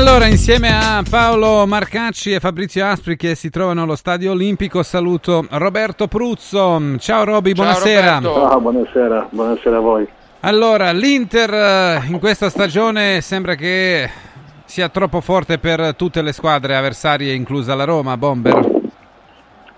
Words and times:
Allora, 0.00 0.28
insieme 0.28 0.68
a 0.70 1.02
Paolo 1.08 1.66
Marcacci 1.66 2.32
e 2.32 2.40
Fabrizio 2.40 2.86
Aspri 2.86 3.16
che 3.16 3.34
si 3.34 3.50
trovano 3.50 3.82
allo 3.82 3.96
Stadio 3.96 4.30
Olimpico, 4.30 4.82
saluto 4.82 5.44
Roberto 5.50 6.06
Pruzzo. 6.06 6.96
Ciao 6.96 7.22
Roby, 7.24 7.52
buonasera. 7.52 8.14
Roberto. 8.14 8.46
Ah, 8.46 8.58
buonasera, 8.58 9.26
buonasera 9.28 9.76
a 9.76 9.80
voi. 9.80 10.08
Allora, 10.40 10.90
l'Inter 10.92 11.52
eh, 11.52 12.06
in 12.08 12.18
questa 12.18 12.48
stagione 12.48 13.20
sembra 13.20 13.54
che 13.56 14.08
sia 14.64 14.88
troppo 14.88 15.20
forte 15.20 15.58
per 15.58 15.94
tutte 15.96 16.22
le 16.22 16.32
squadre 16.32 16.76
avversarie, 16.76 17.34
inclusa 17.34 17.74
la 17.74 17.84
Roma, 17.84 18.16
Bomber. 18.16 18.56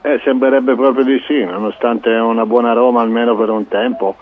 Eh, 0.03 0.20
sembrerebbe 0.23 0.77
proprio 0.77 1.05
di 1.05 1.20
sì, 1.27 1.45
nonostante 1.45 2.11
una 2.11 2.47
buona 2.47 2.73
Roma 2.75 3.01
almeno 3.01 3.37
per 3.37 3.51
un 3.51 3.67
tempo. 3.67 4.15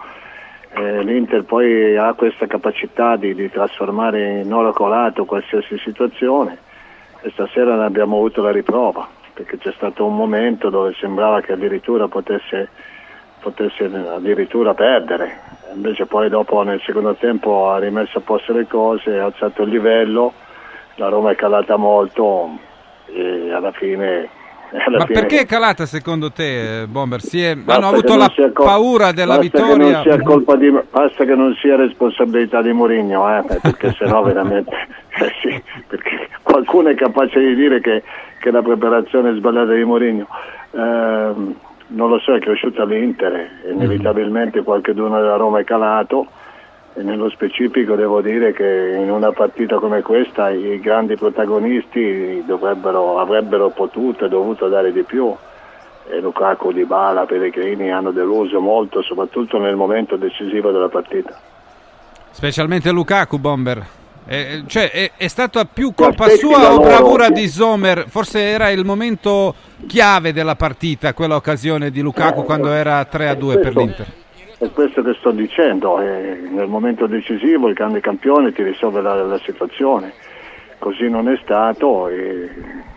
Eh, 0.72 1.02
L'Inter 1.02 1.44
poi 1.44 1.96
ha 1.96 2.12
questa 2.14 2.46
capacità 2.46 3.16
di, 3.16 3.34
di 3.34 3.50
trasformare 3.50 4.40
in 4.40 4.52
oro 4.52 4.72
colato 4.72 5.24
qualsiasi 5.24 5.78
situazione. 5.78 6.58
E 7.22 7.30
stasera 7.30 7.74
ne 7.76 7.84
abbiamo 7.84 8.16
avuto 8.16 8.40
la 8.40 8.52
riprova, 8.52 9.06
perché 9.34 9.58
c'è 9.58 9.72
stato 9.72 10.06
un 10.06 10.14
momento 10.14 10.70
dove 10.70 10.94
sembrava 10.98 11.40
che 11.40 11.52
addirittura 11.52 12.08
potesse, 12.08 12.68
potesse 13.40 13.84
addirittura 13.84 14.72
perdere, 14.72 15.40
invece 15.74 16.06
poi 16.06 16.28
dopo 16.30 16.62
nel 16.62 16.80
secondo 16.80 17.14
tempo 17.14 17.68
ha 17.68 17.78
rimesso 17.78 18.18
a 18.18 18.22
posto 18.22 18.52
le 18.52 18.66
cose, 18.66 19.18
ha 19.18 19.24
alzato 19.24 19.64
il 19.64 19.70
livello, 19.70 20.32
la 20.94 21.08
Roma 21.08 21.32
è 21.32 21.34
calata 21.34 21.76
molto 21.76 22.58
e 23.06 23.52
alla 23.52 23.72
fine... 23.72 24.38
Ma 24.72 25.04
fine- 25.04 25.20
perché 25.20 25.40
è 25.40 25.46
calata 25.46 25.84
secondo 25.86 26.30
te, 26.30 26.82
eh, 26.82 26.86
Bomber? 26.86 27.20
Si 27.20 27.42
è- 27.42 27.56
hanno 27.66 27.88
avuto 27.88 28.12
che 28.12 28.18
la 28.18 28.32
col- 28.52 28.52
paura 28.66 29.12
della 29.12 29.36
basta 29.38 29.58
Che 29.58 29.64
vittoria? 29.64 29.92
non 29.92 30.02
sia 30.02 30.22
colpa 30.22 30.56
di, 30.56 30.70
basta 30.90 31.24
che 31.24 31.34
non 31.34 31.54
sia 31.60 31.76
responsabilità 31.76 32.62
di 32.62 32.72
Mourinho, 32.72 33.28
eh, 33.38 33.58
perché 33.60 33.92
sennò 33.98 34.22
veramente 34.22 34.70
eh 35.18 35.32
sì, 35.42 35.62
perché 35.88 36.28
qualcuno 36.42 36.88
è 36.90 36.94
capace 36.94 37.40
di 37.40 37.54
dire 37.56 37.80
che, 37.80 38.02
che 38.38 38.50
la 38.50 38.62
preparazione 38.62 39.30
è 39.30 39.34
sbagliata 39.34 39.72
di 39.72 39.84
Mourinho. 39.84 40.26
Ehm, 40.72 41.54
non 41.88 42.08
lo 42.08 42.20
so, 42.20 42.32
è 42.34 42.38
cresciuta 42.38 42.84
l'Inter, 42.84 43.32
e 43.34 43.72
inevitabilmente 43.72 44.62
qualche 44.62 44.94
della 44.94 45.34
Roma 45.36 45.58
è 45.58 45.64
calato 45.64 46.26
e 46.94 47.02
nello 47.02 47.30
specifico 47.30 47.94
devo 47.94 48.20
dire 48.20 48.52
che 48.52 48.96
in 48.98 49.10
una 49.10 49.32
partita 49.32 49.78
come 49.78 50.02
questa 50.02 50.50
i 50.50 50.80
grandi 50.80 51.16
protagonisti 51.16 52.42
dovrebbero, 52.44 53.18
avrebbero 53.18 53.70
potuto 53.70 54.24
e 54.24 54.28
dovuto 54.28 54.68
dare 54.68 54.92
di 54.92 55.02
più 55.02 55.34
e 56.10 56.20
Lukaku, 56.20 56.72
Dybala, 56.72 57.24
Pellegrini 57.24 57.92
hanno 57.92 58.10
deluso 58.10 58.60
molto, 58.60 59.00
soprattutto 59.02 59.58
nel 59.58 59.76
momento 59.76 60.16
decisivo 60.16 60.72
della 60.72 60.88
partita. 60.88 61.38
Specialmente 62.30 62.90
Lukaku, 62.90 63.38
Bomber. 63.38 63.86
Eh, 64.26 64.64
cioè, 64.66 64.90
è, 64.90 65.12
è 65.16 65.28
stata 65.28 65.64
più 65.64 65.92
colpa 65.94 66.28
sua 66.30 66.72
o 66.72 66.76
loro? 66.76 66.82
bravura 66.82 67.30
di 67.30 67.48
Sommer? 67.48 68.06
Forse 68.08 68.40
era 68.40 68.70
il 68.70 68.84
momento 68.84 69.54
chiave 69.86 70.32
della 70.32 70.56
partita, 70.56 71.14
quella 71.14 71.36
occasione 71.36 71.90
di 71.90 72.00
Lukaku 72.00 72.44
quando 72.44 72.72
era 72.72 73.04
3 73.04 73.28
a 73.28 73.34
2 73.34 73.58
per 73.58 73.76
l'Inter. 73.76 74.06
È 74.60 74.70
questo 74.72 75.00
che 75.00 75.14
sto 75.14 75.30
dicendo, 75.30 75.96
nel 75.96 76.66
momento 76.68 77.06
decisivo 77.06 77.68
il 77.68 77.72
grande 77.72 78.00
campione 78.00 78.52
ti 78.52 78.62
risolve 78.62 79.00
la, 79.00 79.14
la 79.14 79.38
situazione, 79.38 80.12
così 80.76 81.08
non 81.08 81.30
è 81.30 81.38
stato 81.42 82.08
e 82.08 82.50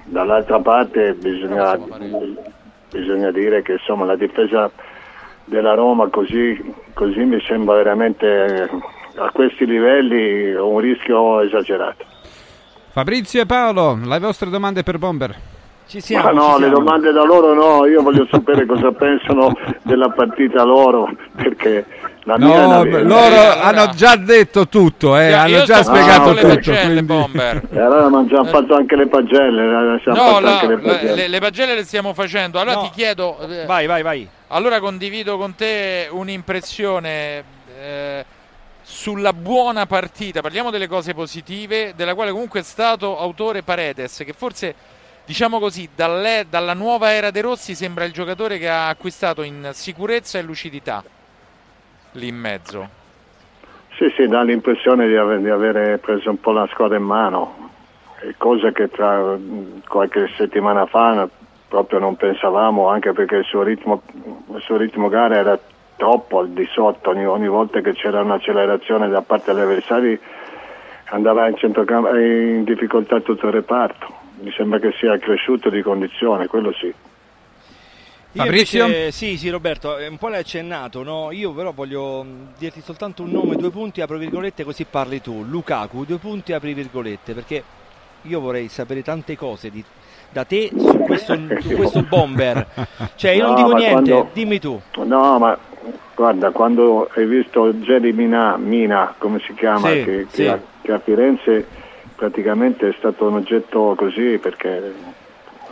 dall'altra 0.04 0.60
parte 0.60 1.14
bisogna, 1.14 1.80
bisogna 2.92 3.32
dire 3.32 3.62
che 3.62 3.72
insomma, 3.74 4.04
la 4.04 4.18
difesa 4.18 4.70
della 5.46 5.74
Roma 5.74 6.10
così, 6.10 6.62
così 6.94 7.24
mi 7.24 7.42
sembra 7.48 7.76
veramente 7.76 8.26
eh, 8.28 8.70
a 9.16 9.32
questi 9.32 9.66
livelli 9.66 10.54
un 10.54 10.80
rischio 10.80 11.40
esagerato. 11.40 12.04
Fabrizio 12.90 13.42
e 13.42 13.46
Paolo, 13.46 13.98
le 14.04 14.20
vostre 14.20 14.50
domande 14.50 14.84
per 14.84 14.98
Bomber. 14.98 15.53
Ci 15.86 16.02
siamo, 16.02 16.24
Ma 16.24 16.32
no, 16.32 16.46
ci 16.56 16.62
le 16.62 16.68
siamo. 16.68 16.74
domande 16.80 17.12
da 17.12 17.24
loro 17.24 17.54
no, 17.54 17.86
io 17.86 18.02
voglio 18.02 18.28
sapere 18.32 18.66
cosa 18.66 18.92
pensano 18.92 19.56
della 19.84 20.10
partita 20.10 20.64
loro, 20.64 21.10
perché 21.36 21.86
la 22.24 22.38
mia 22.38 22.48
è 22.56 22.60
No, 22.62 22.66
una- 22.66 22.78
loro 23.02 23.20
Eh, 23.20 23.26
allora- 23.28 23.62
hanno 23.62 23.90
già 23.94 24.16
detto 24.16 24.68
tutto, 24.68 25.18
eh, 25.18 25.30
Io- 25.30 25.38
hanno 25.38 25.48
io 25.50 25.64
già 25.64 25.84
sto 25.84 25.94
spiegato 25.94 26.34
facendo 26.34 26.34
tutto. 26.34 26.48
le 26.48 26.56
pagelle, 26.56 26.84
quindi- 26.86 27.04
Bomber. 27.04 27.62
E 27.72 27.80
allora 27.80 28.06
abbiamo 28.06 28.26
già 28.28 28.44
fatto 28.46 28.76
anche 28.76 28.96
le 28.96 29.08
pagelle, 29.08 29.96
eh, 29.96 30.00
siamo 30.02 30.32
No, 30.32 30.40
la- 30.40 30.52
anche 30.54 30.68
le 30.68 30.76
le, 30.78 30.82
pagelle. 30.82 31.16
le- 31.16 31.28
le 31.28 31.40
pagelle 31.40 31.76
le 31.76 31.84
stiamo 31.84 32.14
facendo. 32.14 32.60
Allora 32.60 32.76
No. 32.78 32.82
ti 32.84 32.90
chiedo, 32.92 33.38
eh, 33.48 33.66
Vai, 33.66 33.86
vai, 33.86 34.02
vai. 34.02 34.28
allora 34.48 34.80
condivido 34.80 35.38
con 35.38 35.54
te 35.54 36.08
un'impressione 36.10 37.44
eh, 37.86 38.26
sulla 38.82 39.34
buona 39.34 39.86
partita. 39.86 40.42
Parliamo 40.42 40.70
delle 40.72 40.88
cose 40.88 41.14
positive, 41.14 41.94
della 41.96 42.16
quale 42.16 42.32
comunque 42.32 42.62
è 42.62 42.64
stato 42.64 43.20
autore 43.20 43.62
Paredes, 43.64 44.24
che 44.26 44.34
forse, 44.36 44.74
diciamo 45.26 45.60
così, 45.60 45.90
dalla 45.96 46.74
nuova 46.74 47.12
era 47.12 47.32
De 47.32 47.42
Rossi 47.42 47.76
sembra 47.76 48.04
il 48.06 48.12
giocatore 48.12 48.58
che 48.58 48.70
ha 48.70 48.88
acquistato 48.90 49.42
in 49.42 49.70
sicurezza 49.74 50.38
e 50.38 50.42
lucidità 50.42 51.04
lì 52.14 52.28
in 52.28 52.36
mezzo. 52.36 53.02
Sì, 53.96 54.12
sì, 54.16 54.28
dà 54.28 54.42
l'impressione 54.42 55.08
di, 55.08 55.16
ave- 55.16 55.42
di 55.42 55.50
avere 55.50 55.98
preso 56.00 56.30
un 56.30 56.40
po' 56.40 56.52
la 56.52 56.68
squadra 56.72 56.98
in 56.98 57.04
mano, 57.04 57.70
cosa 58.38 58.72
che 58.72 58.90
tra 58.90 59.38
qualche 59.88 60.30
settimana 60.36 60.86
fa 60.86 61.28
proprio 61.68 62.00
non 62.00 62.16
pensavamo, 62.16 62.88
anche 62.88 63.14
perché 63.14 63.38
il 63.38 63.46
suo 63.46 63.64
ritmo, 63.64 64.02
il 64.54 64.62
suo 64.62 64.78
ritmo 64.78 65.10
gara 65.10 65.36
era 65.36 65.60
troppo 65.96 66.40
al 66.40 66.50
di 66.50 66.68
sotto, 66.72 67.12
ogni, 67.12 67.26
ogni 67.26 67.48
volta 67.48 67.82
che 67.82 67.94
c'era 67.94 68.22
un'accelerazione 68.22 69.10
da 69.10 69.22
parte 69.22 69.54
degli 69.54 69.64
avversari 69.64 70.20
andava 71.06 71.48
in, 71.48 71.56
in 71.60 72.64
difficoltà 72.64 73.20
tutto 73.22 73.48
il 73.48 73.54
reparto. 73.54 74.22
Mi 74.44 74.52
sembra 74.58 74.78
che 74.78 74.92
sia 75.00 75.18
cresciuto 75.20 75.70
di 75.70 75.82
condizione, 75.82 76.48
quello 76.48 76.74
sì. 76.74 76.88
Io 76.88 78.42
Fabrizio? 78.44 78.84
invece- 78.86 79.12
sì, 79.12 79.38
sì, 79.38 79.50
Roberto, 79.50 79.98
eh, 79.98 80.08
un 80.08 80.18
po' 80.18 80.28
l'hai 80.28 80.42
accennato, 80.42 81.02
no? 81.02 81.32
Io 81.32 81.54
però 81.54 81.72
voglio 81.72 82.24
mh, 82.24 82.48
dirti 82.58 82.82
soltanto 82.82 83.24
un 83.24 83.32
nome, 83.32 83.56
due 83.56 83.70
punti, 83.70 84.02
apro 84.02 84.18
virgolette, 84.18 84.66
così 84.66 84.86
parli 84.90 85.22
tu. 85.22 85.46
Lukaku, 85.48 86.04
due 86.04 86.18
punti, 86.18 86.52
apri 86.52 86.74
virgolette, 86.74 87.34
perché 87.34 87.64
io 88.24 88.40
vorrei 88.42 88.68
sapere 88.68 89.02
tante 89.02 89.38
cose 89.38 89.70
di- 89.70 89.84
da 90.30 90.44
te 90.44 90.72
su 90.76 90.98
questo, 91.06 91.40
su 91.60 91.70
questo 91.76 92.02
bomber. 92.04 92.68
Cioè, 93.16 93.32
io 93.32 93.44
non 93.44 93.52
No, 93.52 93.56
dico 93.56 93.70
ma 93.70 93.78
niente, 93.78 94.12
quando- 94.12 94.30
dimmi 94.34 94.60
tu. 94.60 94.82
No, 95.06 95.40
ma 95.40 95.58
guarda, 96.16 96.50
quando 96.52 97.10
hai 97.16 97.26
visto 97.26 97.80
Geri 97.80 98.12
Mina, 98.12 98.58
Mina 98.58 99.16
come 99.18 99.40
si 99.40 99.54
chiama, 99.54 99.88
Sì, 99.90 100.04
che, 100.04 100.26
sì. 100.28 100.42
che 100.44 100.50
a, 100.50 100.60
che 100.82 100.92
a 100.92 101.00
Firenze 101.00 101.82
praticamente 102.16 102.90
è 102.90 102.96
stato 102.98 103.28
un 103.28 103.36
oggetto 103.36 103.94
così, 103.98 104.38
perché 104.42 104.94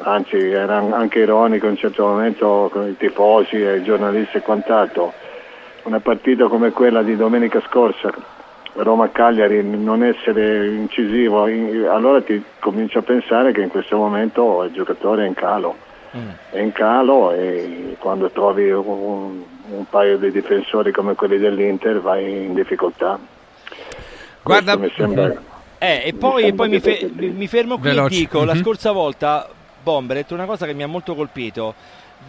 anzi 0.03 0.37
era 0.37 0.77
anche 0.77 1.19
ironico 1.19 1.65
in 1.65 1.71
un 1.71 1.77
certo 1.77 2.05
momento 2.05 2.69
con 2.71 2.87
i 2.87 2.97
tifosi 2.97 3.61
e 3.61 3.77
i 3.77 3.83
giornalisti 3.83 4.37
e 4.37 4.41
quant'altro. 4.41 5.13
Una 5.83 5.99
partita 5.99 6.47
come 6.47 6.71
quella 6.71 7.01
di 7.01 7.15
domenica 7.15 7.61
scorsa, 7.67 8.11
Roma-Cagliari, 8.73 9.63
non 9.63 10.03
essere 10.03 10.67
incisivo, 10.67 11.47
in- 11.47 11.87
allora 11.89 12.21
ti 12.21 12.43
cominci 12.59 12.97
a 12.97 13.01
pensare 13.01 13.51
che 13.51 13.61
in 13.61 13.69
questo 13.69 13.97
momento 13.97 14.63
il 14.63 14.71
giocatore 14.71 15.23
è 15.23 15.27
in 15.27 15.33
calo 15.33 15.89
è 16.49 16.59
in 16.59 16.73
calo 16.73 17.31
e 17.31 17.95
quando 17.99 18.29
trovi 18.31 18.69
un, 18.69 19.43
un 19.69 19.85
paio 19.89 20.17
di 20.17 20.31
difensori 20.31 20.91
come 20.91 21.15
quelli 21.15 21.37
dell'Inter 21.37 22.01
vai 22.01 22.45
in 22.45 22.53
difficoltà. 22.53 23.17
Guarda- 24.43 24.77
mi 24.77 24.91
sembra... 24.95 25.49
Eh, 25.83 26.03
e 26.05 26.13
poi, 26.13 26.43
Mi 26.43 26.49
e 26.49 26.53
poi 26.53 26.69
mi, 26.69 26.79
fe- 26.79 27.09
mi 27.15 27.47
fermo 27.47 27.79
qui 27.79 27.89
Veloce. 27.89 28.13
e 28.15 28.19
dico, 28.19 28.43
la 28.43 28.53
Mhm. 28.53 28.61
scorsa 28.61 28.91
volta 28.91 29.47
Bomber 29.81 30.15
ha 30.17 30.19
detto 30.19 30.35
una 30.35 30.45
cosa 30.45 30.67
che 30.67 30.73
mi 30.75 30.83
ha 30.83 30.87
molto 30.87 31.15
colpito. 31.15 31.73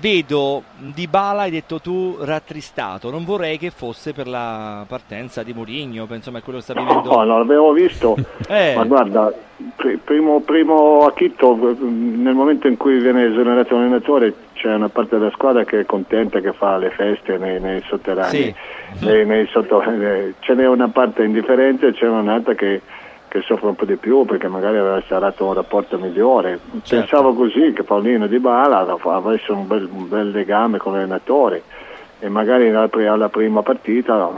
Vedo 0.00 0.62
Di 0.78 1.06
Bala, 1.06 1.42
hai 1.42 1.50
detto 1.50 1.78
tu, 1.78 2.16
rattristato. 2.18 3.10
Non 3.10 3.26
vorrei 3.26 3.58
che 3.58 3.68
fosse 3.70 4.14
per 4.14 4.26
la 4.26 4.86
partenza 4.88 5.42
di 5.42 5.52
Mourinho, 5.52 6.06
penso 6.06 6.14
insomma 6.30 6.38
è 6.38 6.42
quello 6.42 6.58
che 6.60 6.64
sta 6.64 6.72
vivendo. 6.72 7.02
No, 7.10 7.24
non 7.24 7.38
l'avevo 7.40 7.72
visto, 7.72 8.16
Eh. 8.48 8.72
ma 8.74 8.84
guarda, 8.84 9.30
pri- 9.76 9.98
primo, 10.02 10.40
primo 10.40 11.04
acchitto, 11.04 11.54
nel 11.78 12.32
momento 12.32 12.68
in 12.68 12.78
cui 12.78 13.00
viene 13.00 13.26
esonerato 13.26 13.74
l'allenatore 13.76 14.32
c'è 14.54 14.72
una 14.72 14.88
parte 14.88 15.18
della 15.18 15.30
squadra 15.32 15.64
che 15.64 15.80
è 15.80 15.84
contenta, 15.84 16.40
che 16.40 16.54
fa 16.54 16.78
le 16.78 16.88
feste 16.88 17.36
nei, 17.36 17.60
nei 17.60 17.82
sotterranei, 17.86 18.54
Sì. 18.94 19.04
nei- 19.04 19.26
nei 19.26 19.46
sotto- 19.48 19.82
eh, 19.82 20.32
ce 20.40 20.54
n'è 20.54 20.66
una 20.66 20.88
parte 20.88 21.22
indifferente 21.22 21.88
e 21.88 21.92
c'è 21.92 22.08
un'altra 22.08 22.54
che, 22.54 22.80
che 23.32 23.40
soffre 23.46 23.68
un 23.68 23.74
po' 23.74 23.86
di 23.86 23.96
più 23.96 24.26
perché 24.26 24.46
magari 24.46 24.76
aveva 24.76 24.96
instaurato 24.96 25.46
un 25.46 25.54
rapporto 25.54 25.96
migliore. 25.96 26.58
Certo. 26.82 26.96
Pensavo 26.96 27.32
così 27.32 27.72
che 27.72 27.82
Paolino 27.82 28.26
Di 28.26 28.38
Bala 28.38 28.86
avesse 29.02 29.52
un 29.52 29.66
bel, 29.66 29.88
un 29.90 30.06
bel 30.06 30.32
legame 30.32 30.76
con 30.76 30.92
l'allenatore 30.92 31.62
e 32.18 32.28
magari 32.28 32.68
alla, 32.68 33.30
prima 33.30 33.62
partita, 33.62 34.30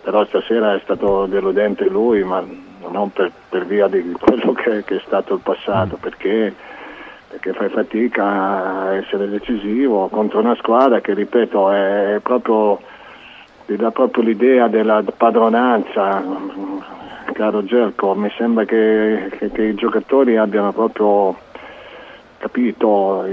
però 0.00 0.24
stasera 0.26 0.76
è 0.76 0.80
stato 0.84 1.26
deludente 1.26 1.88
lui, 1.88 2.22
ma 2.22 2.40
non 2.88 3.10
per, 3.10 3.32
per 3.48 3.66
via 3.66 3.88
di 3.88 4.12
quello 4.12 4.52
che, 4.52 4.84
che, 4.84 4.98
è 4.98 5.02
stato 5.04 5.34
il 5.34 5.40
passato, 5.40 5.96
mm. 5.96 6.00
perché, 6.00 6.54
perché 7.28 7.52
fai 7.52 7.68
fatica 7.68 8.24
a 8.24 8.94
essere 8.94 9.28
decisivo 9.28 10.06
contro 10.06 10.38
una 10.38 10.54
squadra 10.54 11.00
che, 11.00 11.14
ripeto, 11.14 11.72
è 11.72 12.20
proprio, 12.22 12.78
ti 13.66 13.74
dà 13.74 13.90
proprio 13.90 14.22
l'idea 14.22 14.68
della 14.68 15.02
padronanza 15.16 16.22
caro 17.32 17.64
Gerco, 17.64 18.14
mi 18.14 18.30
sembra 18.36 18.64
che, 18.64 19.28
che, 19.38 19.50
che, 19.50 19.62
i 19.62 19.74
giocatori 19.74 20.36
abbiano 20.36 20.72
proprio 20.72 21.36
capito 22.38 23.24
il, 23.26 23.32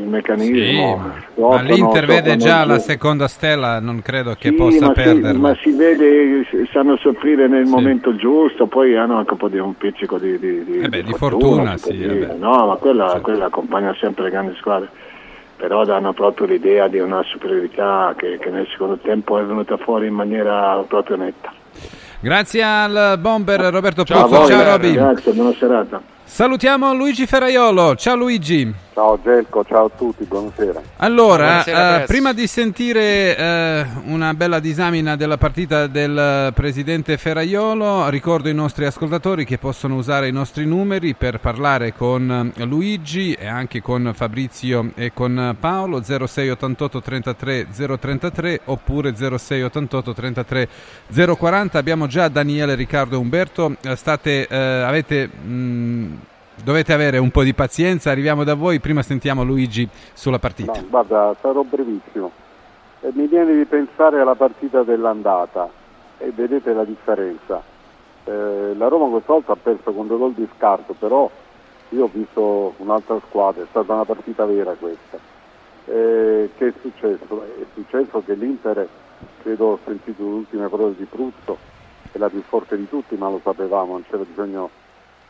il 0.00 0.08
meccanismo. 0.08 1.12
Sì, 1.34 1.40
ma 1.40 1.60
l'Inter 1.62 2.06
vede 2.06 2.36
già 2.36 2.64
la 2.64 2.78
seconda 2.78 3.28
stella, 3.28 3.80
non 3.80 4.02
credo 4.02 4.34
che 4.38 4.48
sì, 4.48 4.54
possa 4.54 4.86
ma 4.86 4.92
perderla. 4.92 5.32
Si, 5.32 5.38
ma 5.38 5.54
si 5.56 5.70
vede, 5.72 6.46
sanno 6.72 6.96
soffrire 6.96 7.46
nel 7.46 7.66
sì. 7.66 7.72
momento 7.72 8.16
giusto, 8.16 8.66
poi 8.66 8.96
hanno 8.96 9.16
anche 9.16 9.32
un 9.32 9.38
po' 9.38 9.48
di 9.48 9.58
un 9.58 9.76
pizzico 9.76 10.18
di, 10.18 10.38
di, 10.38 10.64
di, 10.64 10.78
eh 10.80 10.88
beh, 10.88 11.02
di 11.02 11.12
fortuna. 11.12 11.76
fortuna 11.76 11.76
sì, 11.76 12.38
no, 12.38 12.66
ma 12.66 12.74
quella, 12.76 13.18
quella 13.22 13.46
accompagna 13.46 13.94
sempre 13.98 14.24
le 14.24 14.30
grandi 14.30 14.54
squadre 14.56 15.06
però 15.58 15.84
danno 15.84 16.12
proprio 16.12 16.46
l'idea 16.46 16.86
di 16.86 17.00
una 17.00 17.20
superiorità 17.24 18.14
che, 18.16 18.38
che, 18.38 18.48
nel 18.48 18.68
secondo 18.70 18.96
tempo 18.98 19.38
è 19.38 19.44
venuta 19.44 19.76
fuori 19.76 20.06
in 20.06 20.14
maniera 20.14 20.76
proprio 20.86 21.16
netta. 21.16 21.52
Grazie 22.20 22.62
al 22.62 23.18
bomber 23.20 23.60
Roberto 23.72 24.04
Pozzo, 24.04 24.28
ciao, 24.28 24.46
ciao 24.48 24.64
Roby. 24.64 24.92
Grazie, 24.92 25.32
buona 25.32 25.52
serata. 25.56 26.17
Salutiamo 26.28 26.94
Luigi 26.94 27.26
Ferraiolo, 27.26 27.96
ciao 27.96 28.14
Luigi. 28.14 28.72
Ciao 28.92 29.18
Gelco, 29.22 29.64
ciao 29.64 29.86
a 29.86 29.90
tutti, 29.96 30.24
buonasera. 30.24 30.80
Allora, 30.96 31.44
buonasera, 31.44 32.02
eh, 32.02 32.06
prima 32.06 32.32
di 32.32 32.46
sentire 32.46 33.36
eh, 33.36 33.86
una 34.06 34.34
bella 34.34 34.58
disamina 34.58 35.16
della 35.16 35.36
partita 35.36 35.86
del 35.86 36.52
presidente 36.52 37.16
Ferraiolo, 37.16 38.08
ricordo 38.08 38.48
ai 38.48 38.54
nostri 38.54 38.84
ascoltatori 38.84 39.44
che 39.44 39.56
possono 39.56 39.94
usare 39.94 40.28
i 40.28 40.32
nostri 40.32 40.66
numeri 40.66 41.14
per 41.14 41.40
parlare 41.40 41.94
con 41.94 42.52
Luigi 42.56 43.32
e 43.32 43.46
anche 43.46 43.80
con 43.80 44.12
Fabrizio 44.14 44.90
e 44.96 45.12
con 45.12 45.56
Paolo 45.58 46.02
0688 46.02 47.00
33 47.00 47.66
033 47.98 48.60
oppure 48.64 49.14
0688 49.14 50.12
33 50.12 50.68
040. 51.36 51.78
Abbiamo 51.78 52.06
già 52.06 52.28
Daniele, 52.28 52.74
Riccardo 52.74 53.14
e 53.14 53.18
Umberto. 53.18 53.76
Eh, 53.80 53.94
state, 53.94 54.46
eh, 54.48 54.56
avete 54.56 55.28
mh, 55.28 55.52
mm, 55.52 56.14
Dovete 56.62 56.92
avere 56.92 57.18
un 57.18 57.30
po' 57.30 57.42
di 57.42 57.54
pazienza, 57.54 58.10
arriviamo 58.10 58.44
da 58.44 58.54
voi, 58.54 58.80
prima 58.80 59.02
sentiamo 59.02 59.42
Luigi 59.42 59.88
sulla 60.12 60.38
partita. 60.38 60.72
No, 60.72 60.86
guarda, 60.88 61.34
sarò 61.40 61.62
brevissimo. 61.62 62.30
Eh, 63.00 63.10
mi 63.14 63.26
viene 63.26 63.56
di 63.56 63.64
pensare 63.64 64.20
alla 64.20 64.34
partita 64.34 64.82
dell'andata 64.82 65.68
e 66.18 66.30
vedete 66.34 66.72
la 66.72 66.84
differenza. 66.84 67.62
Eh, 68.24 68.74
la 68.76 68.88
Roma 68.88 69.08
questa 69.08 69.32
volta 69.32 69.52
ha 69.52 69.56
perso 69.56 69.92
con 69.92 70.06
due 70.06 70.18
gol 70.18 70.32
di 70.34 70.46
scarto, 70.56 70.94
però 70.98 71.30
io 71.90 72.04
ho 72.04 72.10
visto 72.12 72.74
un'altra 72.78 73.18
squadra, 73.28 73.62
è 73.62 73.66
stata 73.70 73.92
una 73.92 74.04
partita 74.04 74.44
vera 74.44 74.72
questa. 74.72 75.18
Eh, 75.86 76.50
che 76.56 76.66
è 76.66 76.72
successo? 76.82 77.44
È 77.44 77.64
successo 77.72 78.22
che 78.26 78.34
l'Inter, 78.34 78.86
credo 79.42 79.64
ho 79.64 79.78
sentito 79.86 80.22
le 80.22 80.28
ultime 80.28 80.68
parole 80.68 80.94
di 80.96 81.04
Pruzzo, 81.04 81.56
è 82.12 82.18
la 82.18 82.28
più 82.28 82.42
forte 82.42 82.76
di 82.76 82.88
tutti, 82.88 83.16
ma 83.16 83.30
lo 83.30 83.40
sapevamo, 83.42 83.92
non 83.92 84.04
c'era 84.10 84.24
bisogno 84.24 84.68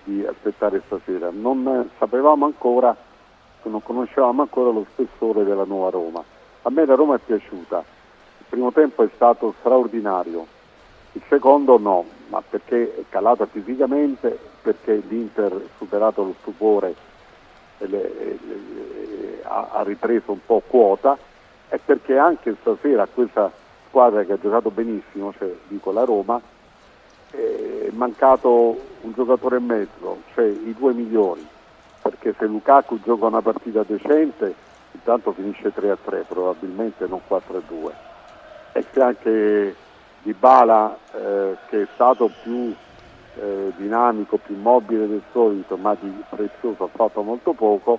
di 0.08 0.24
aspettare 0.24 0.82
stasera. 0.86 1.28
Non 1.30 1.90
sapevamo 1.98 2.46
ancora, 2.46 2.96
non 3.62 3.82
conoscevamo 3.82 4.42
ancora 4.42 4.70
lo 4.70 4.86
spessore 4.92 5.44
della 5.44 5.64
nuova 5.64 5.90
Roma. 5.90 6.24
A 6.62 6.70
me 6.70 6.86
la 6.86 6.94
Roma 6.94 7.16
è 7.16 7.20
piaciuta, 7.24 7.78
il 8.38 8.44
primo 8.48 8.72
tempo 8.72 9.02
è 9.02 9.08
stato 9.14 9.54
straordinario, 9.58 10.46
il 11.12 11.22
secondo 11.28 11.78
no, 11.78 12.04
ma 12.28 12.42
perché 12.48 12.96
è 12.96 13.04
calata 13.08 13.46
fisicamente, 13.46 14.38
perché 14.62 15.02
l'Inter 15.06 15.68
superato 15.76 16.22
lo 16.24 16.34
stupore 16.40 16.94
le, 17.78 18.18
e 18.18 18.38
le, 18.42 19.42
ha, 19.44 19.68
ha 19.72 19.82
ripreso 19.82 20.32
un 20.32 20.40
po' 20.44 20.62
quota 20.66 21.16
e 21.68 21.78
perché 21.84 22.16
anche 22.16 22.56
stasera 22.60 23.06
questa 23.06 23.52
squadra 23.88 24.24
che 24.24 24.32
ha 24.32 24.38
giocato 24.40 24.70
benissimo, 24.70 25.32
cioè 25.36 25.54
dico 25.68 25.92
la 25.92 26.04
Roma, 26.04 26.40
mancato 27.92 28.78
un 29.02 29.12
giocatore 29.12 29.56
e 29.56 29.60
mezzo, 29.60 30.22
cioè 30.34 30.44
i 30.46 30.74
due 30.76 30.92
migliori, 30.92 31.46
perché 32.02 32.34
se 32.38 32.46
Lukaku 32.46 33.00
gioca 33.02 33.26
una 33.26 33.42
partita 33.42 33.82
decente 33.86 34.66
intanto 34.92 35.32
finisce 35.32 35.72
3-3, 35.74 36.24
probabilmente 36.26 37.06
non 37.06 37.20
4-2. 37.28 37.92
E 38.72 38.84
se 38.92 39.00
anche 39.00 39.76
Di 40.22 40.32
Bala 40.34 40.96
eh, 41.14 41.56
che 41.68 41.82
è 41.82 41.86
stato 41.94 42.30
più 42.42 42.74
eh, 43.40 43.72
dinamico, 43.76 44.38
più 44.38 44.56
mobile 44.56 45.08
del 45.08 45.22
solito, 45.32 45.76
ma 45.76 45.96
di 45.98 46.12
prezioso 46.28 46.84
ha 46.84 46.88
fatto 46.88 47.22
molto 47.22 47.52
poco, 47.52 47.98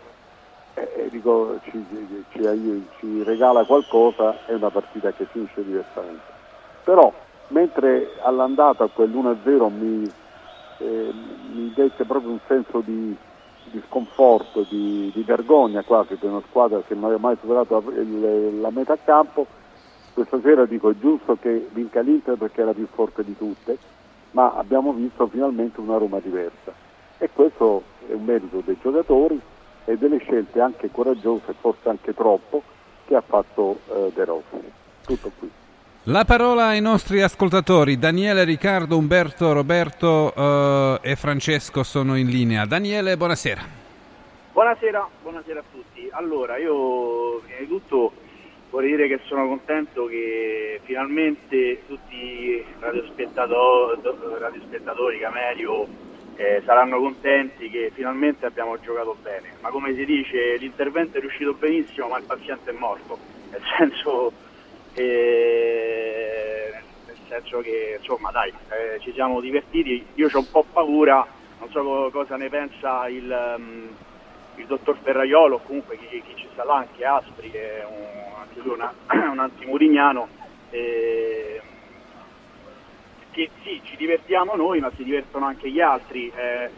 eh, 0.73 1.07
dico, 1.09 1.59
ci, 1.63 1.85
ci, 2.31 2.87
ci 2.99 3.23
regala 3.23 3.63
qualcosa, 3.63 4.45
è 4.45 4.53
una 4.53 4.69
partita 4.69 5.11
che 5.11 5.25
finisce 5.25 5.63
diversamente. 5.63 6.37
Però 6.83 7.13
mentre 7.49 8.13
all'andata 8.21 8.87
quell'1-0 8.87 9.69
mi, 9.71 10.11
eh, 10.79 11.13
mi 11.51 11.71
dette 11.75 12.05
proprio 12.05 12.31
un 12.31 12.39
senso 12.47 12.81
di, 12.81 13.15
di 13.71 13.81
sconforto, 13.87 14.65
di, 14.69 15.11
di, 15.13 15.23
vergogna 15.23 15.83
quasi 15.83 16.15
per 16.15 16.29
una 16.29 16.41
squadra 16.49 16.81
che 16.81 16.95
non 16.95 17.05
aveva 17.05 17.19
mai 17.19 17.37
superato 17.39 17.83
la, 17.85 18.61
la 18.61 18.71
metà 18.71 18.97
campo. 19.03 19.45
Questa 20.13 20.39
sera 20.41 20.65
dico 20.65 20.89
è 20.89 20.95
giusto 20.99 21.37
che 21.39 21.67
vinca 21.71 22.01
l'Inter 22.01 22.35
perché 22.35 22.61
è 22.61 22.65
la 22.65 22.73
più 22.73 22.87
forte 22.91 23.23
di 23.23 23.37
tutte, 23.37 23.77
ma 24.31 24.53
abbiamo 24.53 24.91
visto 24.93 25.27
finalmente 25.27 25.79
una 25.79 25.97
Roma 25.97 26.19
diversa 26.19 26.87
e 27.17 27.29
questo 27.31 27.83
è 28.07 28.13
un 28.13 28.23
merito 28.23 28.61
dei 28.65 28.77
giocatori 28.81 29.39
e 29.85 29.97
delle 29.97 30.19
scelte 30.19 30.61
anche 30.61 30.89
coraggiose, 30.89 31.53
forse 31.59 31.89
anche 31.89 32.13
troppo, 32.13 32.63
che 33.05 33.15
ha 33.15 33.21
fatto 33.21 33.79
eh, 33.91 34.11
De 34.13 34.23
Rossi. 34.23 34.71
Tutto 35.05 35.31
qui. 35.37 35.58
La 36.03 36.23
parola 36.23 36.67
ai 36.67 36.79
nostri 36.79 37.21
ascoltatori. 37.21 37.99
Daniele, 37.99 38.45
Riccardo, 38.45 38.97
Umberto, 38.97 39.51
Roberto 39.51 40.31
uh, 40.33 40.97
e 41.01 41.17
Francesco 41.17 41.83
sono 41.83 42.15
in 42.15 42.27
linea. 42.27 42.65
Daniele, 42.65 43.17
buonasera. 43.17 43.61
Buonasera, 44.53 45.09
buonasera 45.21 45.59
a 45.59 45.63
tutti. 45.69 46.07
Allora, 46.11 46.55
io 46.55 47.39
prima 47.41 47.59
di 47.59 47.67
tutto 47.67 48.13
vorrei 48.69 48.91
dire 48.91 49.07
che 49.09 49.19
sono 49.25 49.45
contento 49.45 50.05
che 50.05 50.79
finalmente 50.85 51.83
tutti 51.85 52.15
i 52.15 52.65
radiospettatori, 52.79 53.99
radiospettatori 54.39 55.19
Camerio, 55.19 55.85
eh, 56.37 56.61
saranno 56.63 56.97
contenti 56.99 57.69
che 57.69 57.91
finalmente 57.93 58.45
abbiamo 58.45 58.79
giocato 58.79 59.17
bene. 59.21 59.55
Ma 59.59 59.67
come 59.67 59.93
si 59.93 60.05
dice, 60.05 60.55
l'intervento 60.55 61.17
è 61.17 61.19
riuscito 61.19 61.53
benissimo, 61.55 62.07
ma 62.07 62.17
il 62.17 62.23
paziente 62.23 62.71
è 62.71 62.73
morto. 62.73 63.17
Nel 63.51 63.61
senso 63.77 64.47
e, 64.93 66.73
nel 67.05 67.17
senso 67.27 67.59
che 67.61 67.97
insomma 67.99 68.31
dai, 68.31 68.49
eh, 68.49 68.99
ci 68.99 69.11
siamo 69.13 69.39
divertiti, 69.39 70.05
io 70.15 70.29
ho 70.31 70.37
un 70.39 70.51
po' 70.51 70.65
paura, 70.71 71.25
non 71.59 71.69
so 71.71 72.09
cosa 72.11 72.35
ne 72.35 72.49
pensa 72.49 73.07
il, 73.07 73.55
um, 73.57 73.89
il 74.55 74.65
dottor 74.65 74.97
Ferraiolo 75.01 75.59
comunque 75.59 75.97
chi, 75.97 76.21
chi, 76.21 76.35
ci 76.35 76.47
sta 76.51 76.63
là, 76.63 76.75
anche 76.75 77.05
Aspri 77.05 77.51
che 77.51 77.79
è 77.79 77.85
un, 77.85 78.05
anche 78.39 78.59
lui 78.61 78.73
una, 78.73 78.93
un 79.31 79.39
antimurignano. 79.39 80.27
Eh, 80.71 81.61
che 83.31 83.49
sì, 83.63 83.79
ci 83.83 83.95
divertiamo 83.95 84.55
noi, 84.55 84.79
ma 84.79 84.91
si 84.95 85.03
divertono 85.03 85.45
anche 85.45 85.69
gli 85.69 85.79
altri. 85.79 86.31
Eh, 86.35 86.69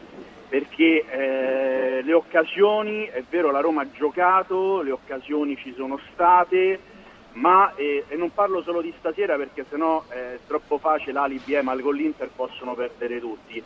perché 0.51 1.05
eh, 1.09 2.01
le 2.03 2.13
occasioni, 2.13 3.05
è 3.05 3.23
vero 3.29 3.51
la 3.51 3.61
Roma 3.61 3.83
ha 3.83 3.91
giocato, 3.91 4.81
le 4.81 4.91
occasioni 4.91 5.55
ci 5.55 5.73
sono 5.77 5.97
state, 6.11 6.77
ma 7.33 7.73
eh, 7.75 8.05
e 8.07 8.15
non 8.15 8.33
parlo 8.33 8.61
solo 8.61 8.81
di 8.81 8.93
stasera 8.97 9.35
perché 9.35 9.65
sennò 9.69 10.03
eh, 10.09 10.35
è 10.35 10.39
troppo 10.47 10.77
facile 10.77 11.19
alibi, 11.19 11.53
eh, 11.53 11.61
ma 11.61 11.75
con 11.79 11.95
l'Inter 11.95 12.29
possono 12.35 12.73
perdere 12.73 13.19
tutti. 13.19 13.63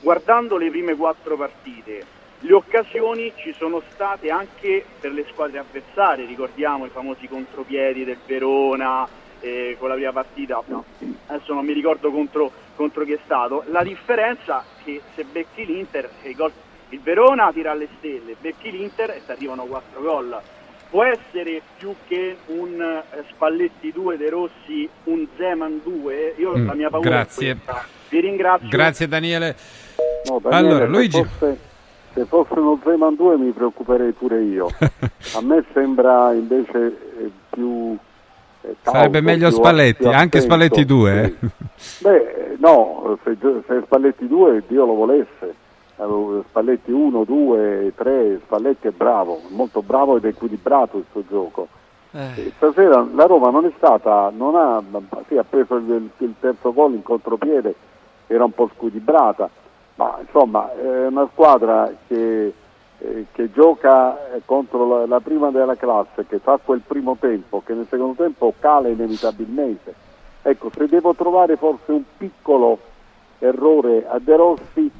Guardando 0.00 0.56
le 0.56 0.70
prime 0.70 0.94
quattro 0.96 1.36
partite, 1.36 2.04
le 2.40 2.52
occasioni 2.52 3.32
ci 3.36 3.54
sono 3.54 3.82
state 3.90 4.30
anche 4.30 4.84
per 5.00 5.12
le 5.12 5.24
squadre 5.30 5.58
avversarie, 5.58 6.26
ricordiamo 6.26 6.84
i 6.84 6.90
famosi 6.90 7.26
contropiedi 7.26 8.04
del 8.04 8.18
Verona 8.26 9.08
eh, 9.40 9.76
con 9.78 9.88
la 9.88 9.94
prima 9.94 10.12
partita, 10.12 10.62
no, 10.66 10.84
adesso 11.26 11.54
non 11.54 11.64
mi 11.64 11.72
ricordo 11.72 12.10
contro, 12.10 12.50
contro 12.76 13.04
chi 13.04 13.12
è 13.12 13.18
stato, 13.24 13.64
la 13.68 13.82
differenza 13.82 14.60
è 14.60 14.84
che 14.84 15.00
se 15.14 15.24
becchi 15.24 15.64
l'Inter, 15.64 16.10
il 16.90 17.00
Verona 17.00 17.50
tira 17.50 17.70
alle 17.70 17.88
stelle, 17.96 18.36
becchi 18.38 18.70
l'Inter 18.70 19.10
e 19.10 19.22
ti 19.24 19.30
arrivano 19.30 19.64
quattro 19.64 20.02
gol 20.02 20.42
può 20.94 21.02
essere 21.02 21.60
più 21.76 21.92
che 22.06 22.36
un 22.46 22.80
eh, 22.80 23.24
Spalletti 23.30 23.90
2 23.90 24.16
De 24.16 24.30
Rossi, 24.30 24.88
un 25.04 25.26
Zeman 25.36 25.80
2? 25.82 26.34
Io 26.38 26.56
mm, 26.56 26.66
la 26.68 26.74
mia 26.74 26.88
paura 26.88 27.08
grazie. 27.08 27.56
Vi 28.10 28.20
ringrazio. 28.20 28.68
Grazie 28.68 29.08
Daniele. 29.08 29.56
No, 30.28 30.38
Daniele, 30.40 30.56
Allora, 30.68 30.84
se 30.84 30.90
Luigi. 30.92 31.24
fosse- 31.24 31.58
se 32.14 32.24
fosse 32.26 32.52
uno 32.60 32.78
Zeman 32.84 33.16
2 33.16 33.36
mi 33.38 33.50
preoccuperei 33.50 34.12
pure 34.12 34.40
io. 34.42 34.68
A 35.34 35.40
me 35.42 35.64
sembra 35.72 36.32
invece 36.32 36.86
eh, 37.18 37.30
più... 37.50 37.96
eh, 38.60 38.76
Sarebbe 38.82 39.20
meglio 39.20 39.48
più- 39.48 39.56
Spalletti, 39.56 40.06
anche 40.06 40.40
Spalletti 40.42 40.84
2. 40.84 41.36
sì. 41.74 42.04
Beh, 42.04 42.56
no, 42.60 43.18
se, 43.24 43.36
se 43.66 43.80
Spalletti 43.84 44.28
2 44.28 44.62
Dio 44.68 44.86
lo 44.86 44.94
volesse. 44.94 45.54
Spalletti 45.96 46.90
1, 46.90 47.24
2, 47.24 47.92
3, 47.94 48.40
Spalletti 48.44 48.88
è 48.88 48.90
bravo, 48.90 49.40
molto 49.48 49.80
bravo 49.82 50.16
ed 50.16 50.24
equilibrato 50.24 50.98
il 50.98 51.04
suo 51.10 51.22
gioco. 51.28 51.68
Eh, 52.10 52.52
Stasera 52.56 53.06
la 53.12 53.26
Roma 53.26 53.50
non 53.50 53.64
è 53.64 53.72
stata, 53.76 54.30
non 54.34 54.56
ha, 54.56 54.82
sì, 55.26 55.36
ha 55.36 55.44
preso 55.44 55.76
il, 55.76 56.10
il 56.18 56.34
terzo 56.38 56.72
gol 56.72 56.94
in 56.94 57.02
contropiede, 57.02 57.74
era 58.26 58.44
un 58.44 58.52
po' 58.52 58.70
squilibrata, 58.74 59.48
ma 59.96 60.18
insomma 60.20 60.72
è 60.74 61.06
una 61.06 61.28
squadra 61.32 61.92
che, 62.06 62.52
eh, 62.98 63.26
che 63.32 63.52
gioca 63.52 64.32
eh, 64.32 64.42
contro 64.44 64.86
la, 64.86 65.06
la 65.06 65.20
prima 65.20 65.50
della 65.50 65.76
classe, 65.76 66.26
che 66.26 66.38
fa 66.38 66.58
quel 66.62 66.82
primo 66.86 67.16
tempo, 67.18 67.62
che 67.64 67.74
nel 67.74 67.86
secondo 67.88 68.14
tempo 68.14 68.52
cala 68.58 68.88
inevitabilmente. 68.88 69.94
Ecco, 70.42 70.70
se 70.74 70.86
devo 70.86 71.14
trovare 71.14 71.56
forse 71.56 71.92
un 71.92 72.02
piccolo 72.16 72.78
errore 73.38 74.06
a 74.08 74.18
De 74.18 74.36
Rossi, 74.36 74.90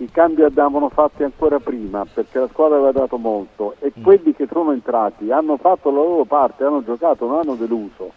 i 0.00 0.10
cambi 0.10 0.42
andavano 0.42 0.88
fatti 0.88 1.22
ancora 1.22 1.58
prima 1.58 2.06
perché 2.12 2.38
la 2.38 2.48
squadra 2.48 2.76
aveva 2.76 2.92
dato 2.92 3.18
molto 3.18 3.74
e 3.80 3.92
quelli 4.02 4.34
che 4.34 4.48
sono 4.50 4.72
entrati 4.72 5.30
hanno 5.30 5.58
fatto 5.58 5.90
la 5.90 5.96
loro 5.96 6.24
parte, 6.24 6.64
hanno 6.64 6.82
giocato, 6.82 7.26
non 7.26 7.40
hanno 7.40 7.54
deluso, 7.54 8.10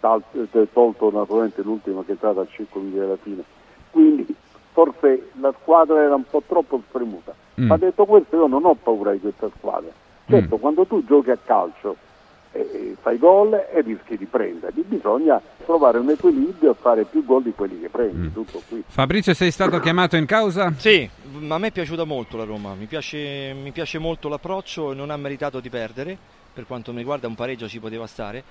tal- 0.00 0.22
eh, 0.32 0.68
tolto 0.72 1.10
naturalmente 1.12 1.62
l'ultimo 1.62 2.00
che 2.00 2.08
è 2.08 2.10
entrato 2.12 2.40
a 2.40 2.46
5 2.48 2.80
minuti 2.80 2.98
alla 3.00 3.16
fine. 3.16 3.44
Quindi 3.90 4.26
forse 4.72 5.30
la 5.40 5.54
squadra 5.60 6.02
era 6.02 6.16
un 6.16 6.24
po' 6.28 6.42
troppo 6.46 6.82
spremuta. 6.88 7.32
Mm. 7.60 7.66
Ma 7.66 7.76
detto 7.76 8.06
questo 8.06 8.36
io 8.36 8.46
non 8.48 8.64
ho 8.64 8.74
paura 8.74 9.12
di 9.12 9.20
questa 9.20 9.48
squadra. 9.56 9.90
Certo, 10.26 10.58
quando 10.58 10.84
tu 10.84 11.04
giochi 11.04 11.30
a 11.30 11.38
calcio 11.42 11.96
e, 12.52 12.60
e 12.60 12.96
fai 13.00 13.18
gol 13.18 13.54
e 13.54 13.80
rischi 13.80 14.16
di 14.16 14.26
prenderli, 14.26 14.82
bisogna 14.82 15.40
trovare 15.64 15.98
un 15.98 16.10
equilibrio 16.10 16.72
e 16.72 16.74
fare 16.74 17.04
più 17.04 17.24
gol 17.24 17.42
di 17.42 17.52
quelli 17.52 17.80
che 17.80 17.88
prendi, 17.88 18.32
tutto 18.32 18.62
qui. 18.68 18.82
Fabrizio, 18.86 19.34
sei 19.34 19.50
stato 19.50 19.78
chiamato 19.78 20.16
in 20.16 20.26
causa? 20.26 20.72
Sì, 20.76 21.08
ma 21.38 21.54
a 21.54 21.58
me 21.58 21.68
è 21.68 21.72
piaciuta 21.72 22.04
molto 22.04 22.36
la 22.36 22.44
Roma, 22.44 22.74
mi 22.74 22.86
piace, 22.86 23.54
mi 23.54 23.70
piace 23.70 23.98
molto 23.98 24.28
l'approccio, 24.28 24.92
non 24.92 25.10
ha 25.10 25.16
meritato 25.16 25.60
di 25.60 25.68
perdere, 25.68 26.16
per 26.52 26.66
quanto 26.66 26.92
mi 26.92 26.98
riguarda 26.98 27.28
un 27.28 27.34
pareggio 27.34 27.68
ci 27.68 27.78
poteva 27.78 28.06
stare. 28.06 28.42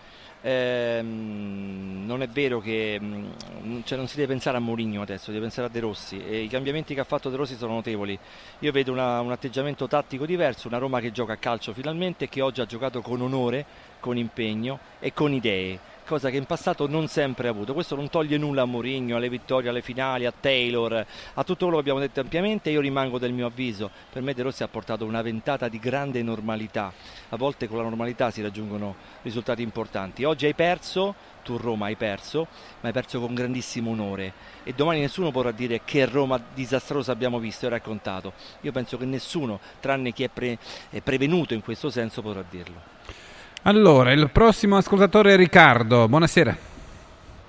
Ehm, 0.41 2.05
non 2.05 2.22
è 2.22 2.27
vero 2.29 2.60
che 2.60 2.98
mm, 3.01 3.81
cioè 3.84 3.98
non 3.98 4.08
si 4.08 4.15
deve 4.15 4.29
pensare 4.29 4.55
a 4.58 4.60
Mourinho 4.62 5.01
adesso, 5.01 5.25
si 5.25 5.31
deve 5.31 5.41
pensare 5.43 5.67
a 5.67 5.69
De 5.69 5.79
Rossi 5.81 6.17
e 6.24 6.41
i 6.43 6.48
cambiamenti 6.48 6.93
che 6.93 7.01
ha 7.01 7.03
fatto 7.03 7.29
De 7.29 7.36
Rossi 7.36 7.55
sono 7.55 7.74
notevoli. 7.74 8.17
Io 8.60 8.72
vedo 8.72 8.91
una- 8.91 9.19
un 9.19 9.31
atteggiamento 9.31 9.88
tattico 9.88 10.25
diverso, 10.25 10.67
una 10.67 10.77
Roma 10.77 11.01
che 11.01 11.12
gioca 11.12 11.34
a 11.34 11.38
calcio 11.38 11.74
finalmente 11.74 12.25
e 12.25 12.29
che 12.29 12.41
oggi 12.41 12.62
ha 12.62 12.65
giocato 12.65 13.01
con 13.01 13.22
onore, 13.22 13.65
con 14.00 14.17
impegno 14.17 14.79
e 15.00 15.12
con 15.13 15.34
idee 15.34 15.79
cosa 16.10 16.32
che 16.32 16.38
in 16.38 16.46
passato 16.46 16.88
non 16.88 17.08
sempre 17.08 17.48
ha 17.48 17.51
avuto. 17.51 17.75
Questo 17.75 17.96
non 17.96 18.10
toglie 18.10 18.39
nulla 18.39 18.63
a 18.63 18.66
Mourinho, 18.66 19.16
alle 19.16 19.30
vittorie, 19.30 19.70
alle 19.70 19.84
finali, 19.84 20.25
a 20.25 20.34
Taylor, 20.38 21.06
a 21.36 21.44
tutto 21.44 21.66
quello 21.66 21.75
che 21.75 21.82
abbiamo 21.82 22.00
detto 22.00 22.20
ampiamente. 22.20 22.72
Io 22.72 22.82
rimango 22.82 23.20
del 23.20 23.32
mio 23.32 23.46
avviso. 23.46 23.92
Per 24.12 24.24
me 24.24 24.34
De 24.34 24.42
Rossi 24.42 24.63
ha 24.63 24.68
portato 24.68 25.06
una 25.06 25.22
ventata 25.22 25.68
di 25.68 25.78
grande 25.78 26.24
normalità. 26.24 26.92
A 27.30 27.38
volte 27.38 27.68
con 27.68 27.78
la 27.78 27.84
normalità 27.84 28.32
si 28.32 28.42
raggiungono 28.42 28.96
risultati 29.22 29.62
importanti. 29.62 30.24
Oggi 30.24 30.48
hai 30.48 30.56
perso, 30.56 31.13
tu 31.44 31.58
Roma 31.58 31.86
hai 31.86 31.96
perso, 31.96 32.48
ma 32.82 32.88
hai 32.88 32.94
perso 32.94 33.20
con 33.20 33.36
grandissimo 33.36 33.92
onore. 33.92 34.34
E 34.63 34.74
domani 34.74 35.01
nessuno 35.01 35.30
potrà 35.30 35.51
dire 35.51 35.82
che 35.86 36.06
Roma 36.06 36.44
disastrosa 36.56 37.12
abbiamo 37.12 37.38
visto 37.38 37.68
e 37.68 37.70
raccontato. 37.70 38.34
Io 38.62 38.72
penso 38.72 38.98
che 38.98 39.06
nessuno, 39.06 39.60
tranne 39.80 40.12
chi 40.12 40.24
è, 40.24 40.30
pre- 40.30 40.58
è 40.89 41.01
prevenuto 41.01 41.54
in 41.54 41.62
questo 41.62 41.92
senso, 41.92 42.24
potrà 42.24 42.44
dirlo. 42.50 43.28
Allora, 43.63 44.12
il 44.13 44.30
prossimo 44.32 44.78
ascoltatore 44.78 45.34
è 45.34 45.38
Riccardo. 45.38 46.08
Buonasera. 46.08 46.56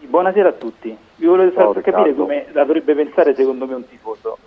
Buonasera 0.01 0.49
a 0.49 0.53
tutti. 0.53 0.97
Vi 1.17 1.27
volevo 1.27 1.51
far 1.53 1.63
Ciao, 1.65 1.73
capire 1.75 1.97
Riccardo. 2.03 2.23
come 2.23 2.47
la 2.53 2.65
dovrebbe 2.65 2.95
pensare 2.95 3.35
secondo 3.35 3.67
me 3.67 3.75
un 3.75 3.89
tifoso. 3.89 4.39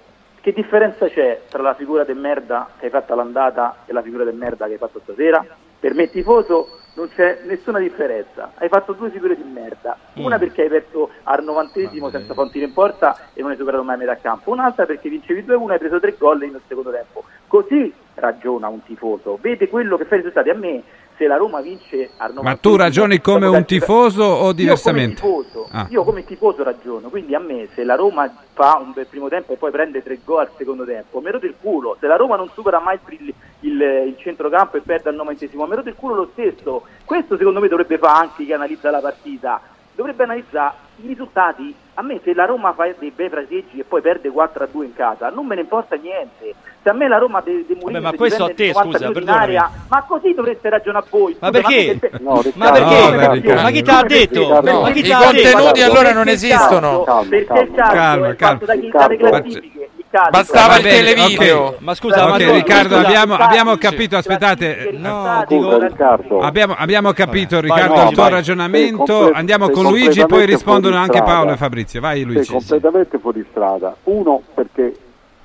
Che 0.41 0.51
differenza 0.51 1.07
c'è 1.07 1.43
tra 1.49 1.61
la 1.61 1.73
figura 1.73 2.03
del 2.03 2.17
merda 2.17 2.69
che 2.77 2.85
hai 2.85 2.91
fatto 2.91 3.13
all'andata 3.13 3.77
e 3.85 3.93
la 3.93 4.01
figura 4.01 4.25
del 4.25 4.35
merda 4.35 4.65
che 4.65 4.73
hai 4.73 4.77
fatto 4.77 4.99
stasera? 5.03 5.45
Per 5.79 5.93
me 5.93 6.09
tifoso 6.09 6.67
non 6.95 7.07
c'è 7.15 7.39
nessuna 7.45 7.79
differenza. 7.79 8.51
Hai 8.55 8.67
fatto 8.67 8.91
due 8.91 9.09
figure 9.09 9.35
di 9.37 9.43
merda. 9.43 9.97
Una 10.15 10.35
Mm. 10.35 10.39
perché 10.39 10.63
hai 10.63 10.69
perso 10.69 11.09
al 11.23 11.43
novantesimo 11.43 12.09
senza 12.09 12.33
tiro 12.51 12.65
in 12.65 12.73
porta 12.73 13.17
e 13.33 13.41
non 13.41 13.51
hai 13.51 13.57
superato 13.57 13.83
mai 13.83 13.95
metà 13.97 14.17
campo. 14.17 14.51
Un'altra 14.51 14.85
perché 14.85 15.07
vincevi 15.07 15.43
2-1 15.45 15.69
e 15.71 15.73
hai 15.75 15.79
preso 15.79 15.99
tre 16.01 16.15
gol 16.19 16.39
nel 16.39 16.59
secondo 16.67 16.91
tempo. 16.91 17.23
Così 17.47 17.93
ragiona 18.15 18.67
un 18.67 18.83
tifoso. 18.83 19.37
Vede 19.41 19.69
quello 19.69 19.95
che 19.97 20.05
fa 20.05 20.15
i 20.15 20.17
risultati. 20.17 20.49
A 20.49 20.55
me 20.55 20.83
se 21.17 21.27
la 21.27 21.37
Roma 21.37 21.61
vince 21.61 22.11
al 22.17 22.33
90 22.33 22.41
Ma 22.49 22.55
tu 22.55 22.75
ragioni 22.75 23.19
come 23.21 23.47
un 23.47 23.65
tifoso 23.65 24.23
o 24.23 24.51
diversamente? 24.53 25.21
Io 25.25 25.31
come 25.31 25.43
tifoso, 25.43 25.67
Ah. 25.71 25.87
io 25.89 26.03
come 26.03 26.23
tifoso 26.25 26.63
ragiono, 26.63 27.09
quindi 27.09 27.33
a 27.35 27.39
me 27.39 27.67
se 27.73 27.83
la 27.83 27.95
Roma 27.95 28.31
fa 28.53 28.79
un 28.83 28.91
bel 28.93 29.07
primo 29.07 29.27
tempo 29.29 29.53
e 29.53 29.57
poi 29.57 29.71
prende 29.71 30.03
tre 30.03 30.19
gol 30.23 30.41
al 30.41 30.49
secondo 30.57 30.85
tempo, 30.85 31.19
mi 31.19 31.31
rode 31.31 31.47
il 31.47 31.55
culo, 31.59 31.97
se 31.99 32.07
la 32.07 32.15
Roma 32.15 32.35
non 32.35 32.49
supera 32.53 32.79
mai 32.79 32.99
il, 33.09 33.33
il, 33.61 33.81
il 34.07 34.15
centrocampo 34.19 34.77
e 34.77 34.81
perde 34.81 35.09
al 35.09 35.15
novantesimo, 35.15 35.65
mi 35.65 35.75
rode 35.75 35.89
il 35.89 35.95
culo 35.95 36.13
lo 36.15 36.29
stesso, 36.33 36.83
questo 37.05 37.37
secondo 37.37 37.59
me 37.59 37.67
dovrebbe 37.67 37.97
fare 37.97 38.27
anche 38.27 38.43
chi 38.45 38.53
analizza 38.53 38.91
la 38.91 38.99
partita, 38.99 39.59
dovrebbe 39.95 40.23
analizzare 40.23 40.73
i 41.03 41.07
risultati, 41.07 41.73
a 41.95 42.01
me 42.01 42.19
se 42.23 42.33
la 42.33 42.45
Roma 42.45 42.73
fa 42.73 42.87
dei 42.97 43.11
bei 43.15 43.29
fraseggi 43.29 43.79
e 43.79 43.83
poi 43.83 44.01
perde 44.01 44.29
4 44.29 44.63
a 44.63 44.67
2 44.71 44.85
in 44.85 44.93
casa, 44.93 45.29
non 45.29 45.45
me 45.45 45.55
ne 45.55 45.61
importa 45.61 45.95
niente, 45.95 46.53
se 46.81 46.89
a 46.89 46.93
me 46.93 47.07
la 47.07 47.17
Roma 47.17 47.41
de, 47.41 47.65
de 47.67 47.75
Mourinho 47.75 48.01
ma 48.01 48.09
si 48.11 48.17
questo 48.17 48.43
a 48.45 48.49
te, 48.53 48.65
il 48.65 48.71
90 48.73 48.97
scusa, 49.13 49.39
aria, 49.39 49.71
ma 49.89 50.03
così 50.03 50.33
dovreste 50.33 50.69
ragionare 50.69 51.05
voi. 51.09 51.35
Ma 51.39 51.49
perché? 51.51 51.99
No, 52.19 52.41
Ma 52.55 52.71
perché? 52.71 53.51
no. 53.53 53.61
Ma 53.61 53.69
chi 53.71 53.81
te 53.81 53.91
l'ha 53.91 54.03
detto? 54.03 54.61
Ma 54.61 54.91
chi 54.91 54.99
I 55.07 55.11
contenuti 55.11 55.81
allora 55.81 56.13
non 56.13 56.27
esistono. 56.27 57.03
calcio- 57.03 57.29
Perché 57.29 57.59
il 57.59 57.71
calcio 57.75 57.93
Calma, 57.93 58.29
è 58.29 58.35
calma. 58.35 58.57
fatto 58.59 58.65
da 58.65 58.75
chi 58.75 59.17
classifiche. 59.17 59.82
Il 60.13 60.19
calcio- 60.19 60.29
Bastava 60.29 60.67
Va 60.67 60.77
il 60.77 60.83
televideo. 60.83 61.59
ok. 61.61 61.75
Ma 61.79 61.95
scusa, 61.95 62.27
ma 62.27 62.33
ok, 62.35 62.43
tu- 62.45 62.51
Riccardo, 62.51 62.95
scusa, 62.95 63.07
abbiamo, 63.07 63.33
abbiamo 63.35 63.75
capito, 63.77 64.17
aspettate. 64.17 64.89
No, 64.93 65.43
dico- 65.47 65.63
Scusa 65.71 65.87
Riccardo, 65.87 66.39
Abbiamo, 66.39 66.75
abbiamo 66.77 67.11
capito, 67.13 67.55
Vai, 67.59 67.61
Riccardo, 67.61 67.93
vai, 67.95 68.07
il 68.07 68.13
tuo 68.13 68.23
vai. 68.23 68.31
ragionamento. 68.31 69.05
Sei 69.05 69.15
comple- 69.17 69.37
Andiamo 69.39 69.65
sei 69.65 69.73
con 69.73 69.83
Luigi, 69.85 70.25
poi 70.25 70.45
rispondono 70.45 70.95
anche. 70.97 71.21
Paolo 71.23 71.51
e 71.53 71.57
Fabrizio. 71.57 71.99
Vai, 72.01 72.17
sei 72.21 72.25
Luigi. 72.25 72.51
completamente 72.51 73.17
fuori 73.17 73.45
strada. 73.49 73.95
Uno 74.03 74.41
perché 74.53 74.95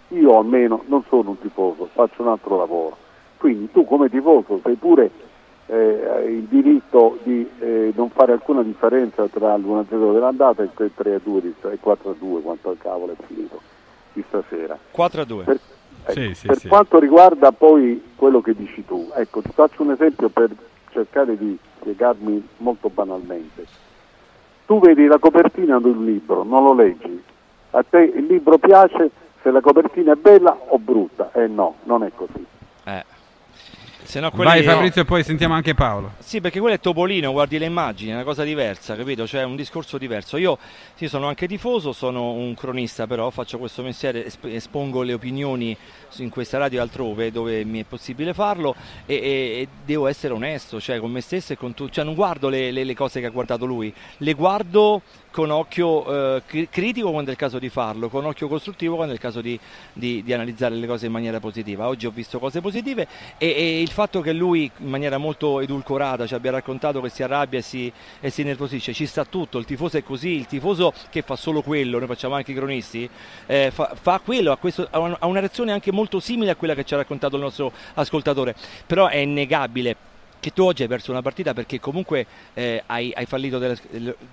io 0.08 0.38
almeno 0.38 0.82
non 0.86 1.02
sono 1.08 1.30
un 1.30 1.40
tifoso, 1.40 1.88
faccio 1.94 2.22
un 2.22 2.28
altro 2.28 2.58
lavoro. 2.58 2.96
Quindi 3.38 3.70
tu 3.72 3.84
come 3.84 4.08
tifoso 4.10 4.60
sei 4.64 4.74
pure 4.74 5.10
eh, 5.66 6.24
il 6.28 6.44
diritto 6.48 7.18
di 7.22 7.48
eh, 7.60 7.92
non 7.94 8.08
fare 8.10 8.32
alcuna 8.32 8.62
differenza 8.62 9.26
tra 9.32 9.54
l'1-0 9.56 10.12
dell'andata 10.12 10.62
e 10.62 10.68
il 10.78 10.90
3-2 10.94 11.40
di 11.40 11.54
sta- 11.58 11.70
e 11.70 11.78
4-2 11.78 12.40
quanto 12.42 12.70
al 12.70 12.78
cavolo 12.80 13.12
è 13.12 13.16
finito 13.26 13.60
di 14.12 14.24
stasera. 14.28 14.78
4 14.90 15.20
a 15.20 15.24
2. 15.24 15.44
Per, 15.44 15.54
ecco, 16.04 16.12
Sì, 16.12 16.34
sì, 16.34 16.46
per 16.46 16.58
sì. 16.58 16.68
quanto 16.68 16.98
riguarda 16.98 17.52
poi 17.52 18.02
quello 18.16 18.40
che 18.40 18.54
dici 18.54 18.84
tu, 18.84 19.10
ecco, 19.14 19.40
ti 19.40 19.50
faccio 19.52 19.82
un 19.82 19.92
esempio 19.92 20.28
per 20.28 20.50
cercare 20.90 21.36
di 21.36 21.56
spiegarmi 21.80 22.46
molto 22.58 22.88
banalmente. 22.88 23.66
Tu 24.66 24.78
vedi 24.80 25.06
la 25.06 25.18
copertina 25.18 25.78
di 25.78 25.88
un 25.88 26.04
libro, 26.04 26.42
non 26.42 26.64
lo 26.64 26.74
leggi. 26.74 27.22
A 27.70 27.82
te 27.88 27.98
il 28.00 28.26
libro 28.26 28.58
piace 28.58 29.10
se 29.42 29.50
la 29.50 29.60
copertina 29.60 30.12
è 30.12 30.16
bella 30.16 30.56
o 30.68 30.78
brutta? 30.78 31.30
Eh 31.32 31.46
no, 31.46 31.76
non 31.84 32.02
è 32.02 32.10
così. 32.14 32.44
Se 34.08 34.20
no 34.20 34.30
quelli... 34.30 34.48
Vai, 34.48 34.62
Fabrizio, 34.62 35.02
e 35.02 35.04
poi 35.04 35.22
sentiamo 35.22 35.52
anche 35.52 35.74
Paolo. 35.74 36.12
Sì, 36.20 36.40
perché 36.40 36.60
quello 36.60 36.74
è 36.74 36.80
Topolino, 36.80 37.30
guardi 37.30 37.58
le 37.58 37.66
immagini, 37.66 38.12
è 38.12 38.14
una 38.14 38.22
cosa 38.24 38.42
diversa, 38.42 38.96
capito? 38.96 39.26
Cioè 39.26 39.42
è 39.42 39.44
un 39.44 39.54
discorso 39.54 39.98
diverso. 39.98 40.38
Io 40.38 40.56
sì, 40.94 41.08
sono 41.08 41.26
anche 41.28 41.46
tifoso, 41.46 41.92
sono 41.92 42.30
un 42.32 42.54
cronista, 42.54 43.06
però 43.06 43.28
faccio 43.28 43.58
questo 43.58 43.82
mestiere, 43.82 44.24
esp- 44.24 44.46
espongo 44.46 45.02
le 45.02 45.12
opinioni 45.12 45.76
in 46.16 46.30
questa 46.30 46.56
radio 46.56 46.78
e 46.78 46.80
altrove 46.80 47.30
dove 47.30 47.66
mi 47.66 47.80
è 47.80 47.84
possibile 47.84 48.32
farlo 48.32 48.74
e, 49.04 49.14
e- 49.14 49.20
e 49.20 49.68
devo 49.84 50.06
essere 50.06 50.32
onesto, 50.32 50.80
cioè 50.80 51.00
con 51.00 51.10
me 51.10 51.20
stesso 51.20 51.52
e 51.52 51.58
con 51.58 51.74
tutti. 51.74 51.92
Cioè 51.92 52.04
non 52.04 52.14
guardo 52.14 52.48
le, 52.48 52.70
le- 52.70 52.84
le 52.84 52.94
cose 52.94 53.20
che 53.20 53.26
ha 53.26 53.30
guardato 53.30 53.66
lui, 53.66 53.92
le 54.16 54.32
guardo 54.32 55.02
con 55.30 55.50
occhio 55.50 56.36
eh, 56.36 56.42
cri- 56.46 56.68
critico 56.70 57.10
quando 57.10 57.28
è 57.28 57.32
il 57.34 57.38
caso 57.38 57.58
di 57.58 57.68
farlo, 57.68 58.08
con 58.08 58.24
occhio 58.24 58.48
costruttivo 58.48 58.94
quando 58.94 59.12
è 59.12 59.16
il 59.16 59.20
caso 59.20 59.42
di, 59.42 59.60
di- 59.92 60.22
di 60.24 60.32
analizzare 60.32 60.74
le 60.74 60.86
cose 60.86 61.04
in 61.04 61.12
maniera 61.12 61.38
positiva. 61.40 61.86
Oggi 61.86 62.06
ho 62.06 62.10
visto 62.10 62.38
cose 62.38 62.62
positive 62.62 63.06
e, 63.36 63.48
e 63.48 63.82
il 63.82 63.90
fatto 63.98 64.20
che 64.20 64.32
lui 64.32 64.70
in 64.76 64.88
maniera 64.90 65.18
molto 65.18 65.58
edulcorata 65.58 66.24
ci 66.24 66.32
abbia 66.34 66.52
raccontato 66.52 67.00
che 67.00 67.08
si 67.08 67.24
arrabbia 67.24 67.58
e 67.58 67.62
si, 67.62 67.92
e 68.20 68.30
si 68.30 68.44
nervosisce, 68.44 68.92
ci 68.92 69.06
sta 69.06 69.24
tutto, 69.24 69.58
il 69.58 69.64
tifoso 69.64 69.96
è 69.96 70.04
così, 70.04 70.36
il 70.36 70.46
tifoso 70.46 70.92
che 71.10 71.22
fa 71.22 71.34
solo 71.34 71.62
quello, 71.62 71.98
noi 71.98 72.06
facciamo 72.06 72.36
anche 72.36 72.52
i 72.52 72.54
cronisti, 72.54 73.10
eh, 73.46 73.72
fa, 73.72 73.96
fa 74.00 74.20
quello, 74.20 74.52
ha, 74.52 74.56
questo- 74.56 74.86
ha 74.88 75.00
un- 75.00 75.16
ha 75.18 75.26
una 75.26 75.40
reazione 75.40 75.72
anche 75.72 75.90
molto 75.90 76.20
simile 76.20 76.52
a 76.52 76.54
quella 76.54 76.76
che 76.76 76.84
ci 76.84 76.94
ha 76.94 76.96
raccontato 76.96 77.34
il 77.34 77.42
nostro 77.42 77.72
ascoltatore, 77.94 78.54
però 78.86 79.08
è 79.08 79.16
innegabile 79.16 79.96
che 80.40 80.52
tu 80.52 80.62
oggi 80.62 80.82
hai 80.82 80.88
perso 80.88 81.10
una 81.10 81.22
partita 81.22 81.54
perché 81.54 81.80
comunque 81.80 82.26
eh, 82.54 82.82
hai, 82.86 83.12
hai, 83.14 83.26
fallito 83.26 83.58
delle, 83.58 83.76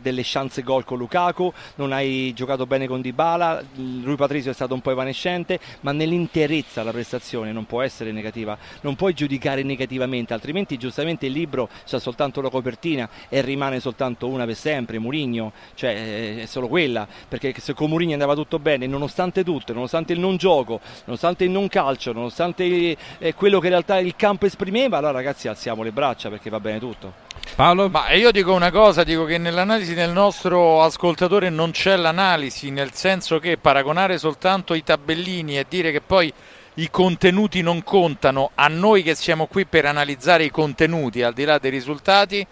delle, 0.01 0.21
chance 0.23 0.61
gol 0.61 0.83
con 0.83 0.97
Lukaku, 0.97 1.51
non 1.75 1.91
hai 1.91 2.33
giocato 2.33 2.65
bene 2.65 2.87
con 2.87 3.01
Dybala, 3.01 3.63
lui 3.75 4.15
Patrizio 4.15 4.51
è 4.51 4.53
stato 4.53 4.73
un 4.73 4.81
po' 4.81 4.91
evanescente, 4.91 5.59
ma 5.81 5.91
nell'interezza 5.91 6.83
la 6.83 6.91
prestazione 6.91 7.51
non 7.51 7.65
può 7.65 7.81
essere 7.81 8.11
negativa, 8.11 8.57
non 8.81 8.95
puoi 8.95 9.13
giudicare 9.13 9.63
negativamente, 9.63 10.33
altrimenti 10.33 10.77
giustamente 10.77 11.25
il 11.25 11.31
libro 11.31 11.69
c'ha 11.85 11.99
soltanto 11.99 12.41
la 12.41 12.49
copertina 12.49 13.09
e 13.29 13.41
rimane 13.41 13.79
soltanto 13.79 14.27
una 14.27 14.45
per 14.45 14.55
sempre, 14.55 14.99
Murigno, 14.99 15.51
cioè 15.73 15.91
eh, 15.91 16.41
è 16.43 16.45
solo 16.45 16.67
quella, 16.67 17.07
perché 17.27 17.53
se 17.57 17.73
con 17.73 17.89
Murigno 17.89 18.13
andava 18.13 18.35
tutto 18.35 18.59
bene, 18.59 18.85
nonostante 18.87 19.43
tutto, 19.43 19.73
nonostante 19.73 20.13
il 20.13 20.19
non 20.19 20.37
gioco, 20.37 20.79
nonostante 21.05 21.43
il 21.43 21.49
non 21.49 21.67
calcio, 21.67 22.11
nonostante 22.11 22.95
eh, 23.17 23.33
quello 23.33 23.59
che 23.59 23.67
in 23.67 23.71
realtà 23.71 23.99
il 23.99 24.15
campo 24.15 24.45
esprimeva, 24.45 24.97
allora 24.97 25.13
ragazzi 25.13 25.47
alziamo 25.47 25.83
le 25.83 25.91
braccia 25.95 26.29
perché 26.29 26.49
va 26.49 26.59
bene 26.59 26.77
tutto. 26.77 27.13
Paolo? 27.55 27.87
Ma 27.89 28.11
io 28.11 28.31
dico 28.31 28.53
una 28.53 28.69
cosa, 28.69 29.05
dico 29.05 29.23
che 29.23 29.37
nell'analisi 29.37 29.93
del 29.93 30.11
nostro 30.11 30.83
ascoltatore 30.83 31.49
non 31.49 31.71
c'è 31.71 31.95
l'analisi, 31.95 32.69
nel 32.69 32.93
senso 32.93 33.39
che 33.39 33.57
paragonare 33.57 34.17
soltanto 34.17 34.73
i 34.73 34.83
tabellini 34.83 35.57
e 35.57 35.65
dire 35.67 35.91
che 35.91 36.01
poi 36.01 36.31
i 36.75 36.89
contenuti 36.89 37.61
non 37.61 37.81
contano, 37.83 38.51
a 38.55 38.67
noi 38.67 39.01
che 39.01 39.15
siamo 39.15 39.47
qui 39.47 39.65
per 39.65 39.85
analizzare 39.85 40.43
i 40.43 40.51
contenuti 40.51 41.21
al 41.21 41.33
di 41.33 41.45
là 41.45 41.57
dei 41.57 41.71
risultati, 41.71 42.45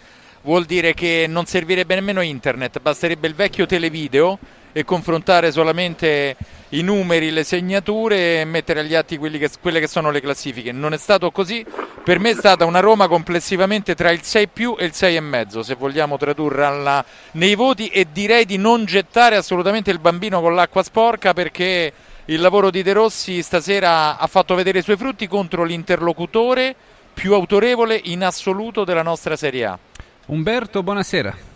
vuol 0.43 0.63
dire 0.63 0.93
che 0.93 1.25
non 1.27 1.45
servirebbe 1.45 1.95
nemmeno 1.95 2.21
internet, 2.21 2.79
basterebbe 2.79 3.27
il 3.27 3.35
vecchio 3.35 3.65
televideo 3.65 4.39
e 4.73 4.83
confrontare 4.83 5.51
solamente 5.51 6.35
i 6.69 6.81
numeri, 6.81 7.31
le 7.31 7.43
segnature 7.43 8.41
e 8.41 8.45
mettere 8.45 8.81
agli 8.81 8.95
atti 8.95 9.17
che, 9.19 9.49
quelle 9.61 9.79
che 9.79 9.87
sono 9.87 10.09
le 10.09 10.19
classifiche. 10.19 10.71
Non 10.71 10.93
è 10.93 10.97
stato 10.97 11.31
così, 11.31 11.65
per 12.03 12.19
me 12.19 12.31
è 12.31 12.35
stata 12.35 12.65
una 12.65 12.79
Roma 12.79 13.07
complessivamente 13.07 13.95
tra 13.95 14.11
il 14.11 14.23
6 14.23 14.47
più 14.47 14.75
e 14.77 14.85
il 14.85 14.91
6,5 14.93 15.59
se 15.59 15.75
vogliamo 15.75 16.17
tradurre 16.17 16.65
alla, 16.65 17.05
nei 17.33 17.55
voti 17.55 17.87
e 17.87 18.07
direi 18.11 18.45
di 18.45 18.57
non 18.57 18.85
gettare 18.85 19.35
assolutamente 19.35 19.91
il 19.91 19.99
bambino 19.99 20.41
con 20.41 20.55
l'acqua 20.55 20.83
sporca 20.83 21.33
perché 21.33 21.93
il 22.25 22.41
lavoro 22.41 22.71
di 22.71 22.81
De 22.81 22.93
Rossi 22.93 23.41
stasera 23.43 24.17
ha 24.17 24.27
fatto 24.27 24.55
vedere 24.55 24.79
i 24.79 24.83
suoi 24.83 24.97
frutti 24.97 25.27
contro 25.27 25.63
l'interlocutore 25.63 26.75
più 27.13 27.33
autorevole 27.33 27.99
in 28.05 28.23
assoluto 28.23 28.83
della 28.83 29.03
nostra 29.03 29.35
Serie 29.35 29.65
A. 29.65 29.79
Umberto, 30.25 30.81
buonasera. 30.81 31.52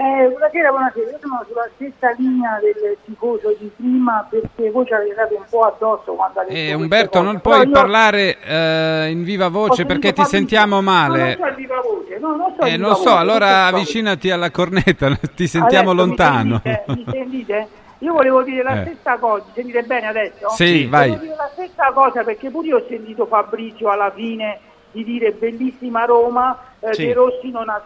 Eh, 0.00 0.28
buonasera, 0.30 0.70
buonasera. 0.70 1.10
Io 1.10 1.18
sono 1.20 1.44
sulla 1.46 1.68
stessa 1.74 2.10
linea 2.16 2.58
del 2.58 2.96
tifoso 3.04 3.54
di 3.58 3.70
prima 3.76 4.26
perché 4.30 4.70
voi 4.70 4.86
ci 4.86 4.94
avete 4.94 5.14
dato 5.14 5.36
un 5.36 5.44
po' 5.46 5.60
addosso 5.60 6.14
quando 6.14 6.40
avete 6.40 6.68
eh, 6.68 6.72
Umberto, 6.72 7.20
non 7.20 7.38
puoi 7.42 7.66
io... 7.66 7.70
parlare 7.70 8.38
eh, 8.40 9.10
in 9.10 9.24
viva 9.24 9.48
voce 9.48 9.84
perché 9.84 10.14
ti 10.14 10.24
sentiamo 10.24 10.80
male. 10.80 11.36
No, 11.36 11.44
non 11.44 11.50
so 11.50 11.54
viva 11.54 11.80
voce, 11.82 12.18
no, 12.18 12.34
non 12.34 12.54
so 12.56 12.62
eh, 12.64 12.76
non 12.78 12.96
so, 12.96 13.14
allora 13.14 13.66
avvicinati 13.66 14.30
alla 14.30 14.50
cornetta, 14.50 15.14
ti 15.36 15.46
sentiamo 15.46 15.90
adesso 15.90 16.06
lontano. 16.06 16.62
Mi 16.64 16.72
sentite? 16.72 16.94
mi 16.94 17.04
sentite? 17.10 17.68
Io 17.98 18.14
volevo 18.14 18.42
dire 18.42 18.62
la 18.62 18.80
eh. 18.80 18.86
stessa 18.86 19.18
cosa, 19.18 19.44
sentite 19.52 19.82
bene 19.82 20.06
adesso? 20.06 20.48
Sì, 20.48 20.86
vai. 20.86 21.08
Volevo 21.10 21.24
dire 21.24 21.36
la 21.36 21.50
stessa 21.52 21.92
cosa 21.92 22.24
perché 22.24 22.48
pure 22.48 22.68
io 22.68 22.76
ho 22.78 22.86
sentito 22.88 23.26
Fabrizio 23.26 23.90
alla 23.90 24.10
fine 24.10 24.60
di 24.92 25.04
dire 25.04 25.32
bellissima 25.32 26.04
Roma, 26.04 26.58
eh, 26.80 26.94
sì. 26.94 27.06
De 27.06 27.12
Rossi 27.12 27.50
non 27.50 27.68
ha, 27.68 27.82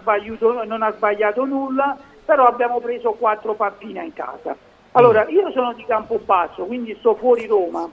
non 0.65 0.83
ha, 0.83 0.93
sbagliato 0.93 1.45
nulla, 1.45 1.97
però 2.25 2.47
abbiamo 2.47 2.81
preso 2.81 3.13
quattro 3.13 3.55
pappine 3.55 4.05
in 4.05 4.13
casa. 4.13 4.57
Allora, 4.93 5.25
mm. 5.25 5.35
io 5.35 5.51
sono 5.53 5.73
di 5.75 5.85
Campobasso, 5.85 6.65
quindi 6.65 6.97
sto 6.99 7.15
fuori 7.15 7.47
Roma, 7.47 7.89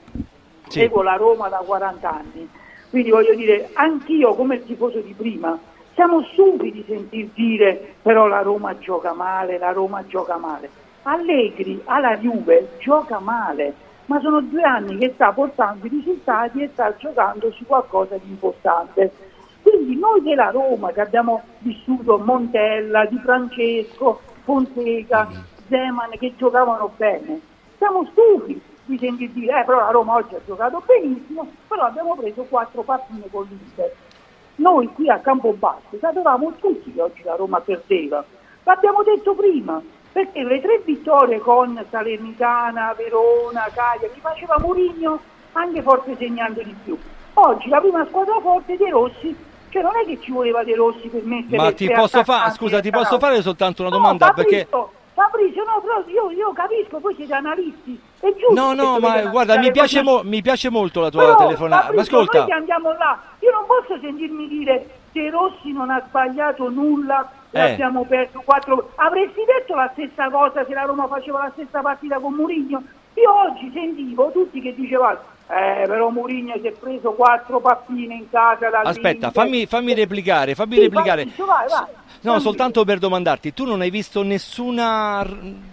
sì. 0.68 0.80
seguo 0.80 1.02
la 1.02 1.16
Roma 1.16 1.48
da 1.48 1.58
40 1.58 2.10
anni, 2.10 2.48
quindi 2.90 3.10
voglio 3.10 3.34
dire, 3.34 3.70
anch'io 3.74 4.34
come 4.34 4.56
il 4.56 4.64
tifoso 4.64 5.00
di 5.00 5.14
prima, 5.14 5.58
siamo 5.94 6.22
stupidi 6.32 6.72
di 6.72 6.84
sentir 6.86 7.28
dire 7.34 7.94
però 8.00 8.26
la 8.26 8.40
Roma 8.40 8.78
gioca 8.78 9.12
male, 9.12 9.58
la 9.58 9.72
Roma 9.72 10.04
gioca 10.06 10.36
male. 10.36 10.80
Allegri 11.02 11.82
alla 11.84 12.16
Juve 12.16 12.76
gioca 12.78 13.18
male, 13.18 13.74
ma 14.06 14.20
sono 14.20 14.40
due 14.40 14.62
anni 14.62 14.98
che 14.98 15.12
sta 15.14 15.32
portando 15.32 15.86
i 15.86 15.90
risultati 15.90 16.62
e 16.62 16.70
sta 16.72 16.94
giocando 16.96 17.50
su 17.52 17.64
qualcosa 17.66 18.16
di 18.16 18.30
importante. 18.30 19.12
Quindi 19.62 19.96
noi 19.96 20.22
della 20.22 20.50
Roma 20.50 20.90
che 20.90 21.00
abbiamo 21.00 21.42
vissuto 21.58 22.18
Montella, 22.18 23.04
Di 23.06 23.18
Francesco, 23.18 24.20
Fonseca, 24.42 25.28
Zeman 25.68 26.10
che 26.18 26.34
giocavano 26.36 26.90
bene, 26.96 27.40
siamo 27.78 28.04
stufi 28.06 28.60
di 28.84 28.98
sentir 28.98 29.30
dire 29.30 29.60
eh, 29.60 29.64
però 29.64 29.78
la 29.78 29.90
Roma 29.90 30.14
oggi 30.14 30.34
ha 30.34 30.40
giocato 30.44 30.82
benissimo, 30.84 31.46
però 31.68 31.84
abbiamo 31.84 32.16
preso 32.16 32.42
quattro 32.44 32.82
partite 32.82 33.28
con 33.30 33.46
l'Inter. 33.48 33.94
Noi 34.56 34.88
qui 34.88 35.08
a 35.08 35.18
Campobasso 35.18 35.96
sapevamo 35.98 36.52
tutti 36.58 36.92
che 36.92 37.00
oggi 37.00 37.22
la 37.22 37.36
Roma 37.36 37.60
perdeva, 37.60 38.24
l'abbiamo 38.64 39.02
detto 39.02 39.34
prima, 39.34 39.80
perché 40.12 40.42
le 40.42 40.60
tre 40.60 40.82
vittorie 40.84 41.38
con 41.38 41.82
Salernitana, 41.90 42.94
Verona, 42.96 43.68
Cagliari, 43.72 44.12
li 44.14 44.20
faceva 44.20 44.56
Mourinho 44.58 45.20
anche 45.52 45.82
forse 45.82 46.16
segnando 46.18 46.62
di 46.62 46.74
più. 46.84 46.98
Oggi 47.34 47.68
la 47.68 47.80
prima 47.80 48.04
squadra 48.06 48.38
forte 48.40 48.76
dei 48.76 48.90
Rossi, 48.90 49.34
cioè 49.70 49.82
non 49.82 49.92
è 49.96 50.06
che 50.06 50.20
ci 50.20 50.30
voleva 50.30 50.62
dei 50.62 50.74
Rossi 50.74 51.08
per 51.08 51.24
mettere 51.24 51.56
Ma 51.56 51.72
ti 51.72 51.90
posso, 51.90 52.22
fa- 52.24 52.50
scusa, 52.50 52.80
ti 52.80 52.90
posso 52.90 53.18
fare 53.18 53.40
soltanto 53.40 53.82
una 53.82 53.90
domanda? 53.90 54.26
No, 54.26 54.34
perché... 54.34 54.68
Fabrizio, 55.22 55.62
no, 55.64 55.80
però 55.80 56.02
io, 56.06 56.30
io, 56.30 56.52
capisco, 56.52 56.98
voi 56.98 57.14
siete 57.14 57.34
analisti, 57.34 58.00
è 58.20 58.28
giusto. 58.34 58.54
No, 58.54 58.72
no, 58.72 58.98
ma 58.98 59.22
guarda, 59.26 59.58
mi 59.58 59.70
piace, 59.70 60.02
mo- 60.02 60.22
mi 60.24 60.42
piace, 60.42 60.70
molto 60.70 61.00
la 61.00 61.10
tua 61.10 61.34
telefonata. 61.36 61.92
Ma 61.92 62.00
ascolta. 62.00 62.46
Andiamo 62.48 62.92
là, 62.92 63.18
io 63.38 63.50
non 63.52 63.64
posso 63.66 63.98
sentirmi 64.00 64.48
dire 64.48 64.86
che 65.12 65.30
Rossi 65.30 65.72
non 65.72 65.90
ha 65.90 66.02
sbagliato 66.08 66.68
nulla 66.70 67.30
eh. 67.52 67.72
abbiamo 67.72 68.04
perso 68.04 68.42
quattro. 68.44 68.90
Avresti 68.96 69.40
detto 69.44 69.74
la 69.74 69.90
stessa 69.92 70.28
cosa 70.30 70.64
se 70.64 70.72
la 70.72 70.82
Roma 70.82 71.06
faceva 71.06 71.44
la 71.44 71.50
stessa 71.52 71.80
partita 71.80 72.18
con 72.18 72.32
Murigno? 72.32 72.82
Io 73.14 73.32
oggi 73.32 73.70
sentivo 73.72 74.30
tutti 74.32 74.60
che 74.60 74.74
dicevano 74.74 75.18
eh, 75.48 75.86
però 75.86 76.08
Mourinho 76.08 76.54
si 76.60 76.66
è 76.66 76.72
preso 76.72 77.12
quattro 77.12 77.60
pappine 77.60 78.14
in 78.14 78.30
casa 78.30 78.70
Aspetta, 78.82 79.30
fammi, 79.30 79.66
fammi, 79.66 79.92
replicare, 79.94 80.54
fammi 80.54 80.74
sì, 80.76 80.80
replicare. 80.80 81.24
Vai, 81.36 81.68
vai, 81.68 81.84
no, 82.22 82.38
soltanto 82.38 82.84
per 82.84 82.98
domandarti, 82.98 83.52
tu 83.52 83.64
non 83.64 83.80
hai 83.80 83.90
visto 83.90 84.22
nessuna 84.22 85.26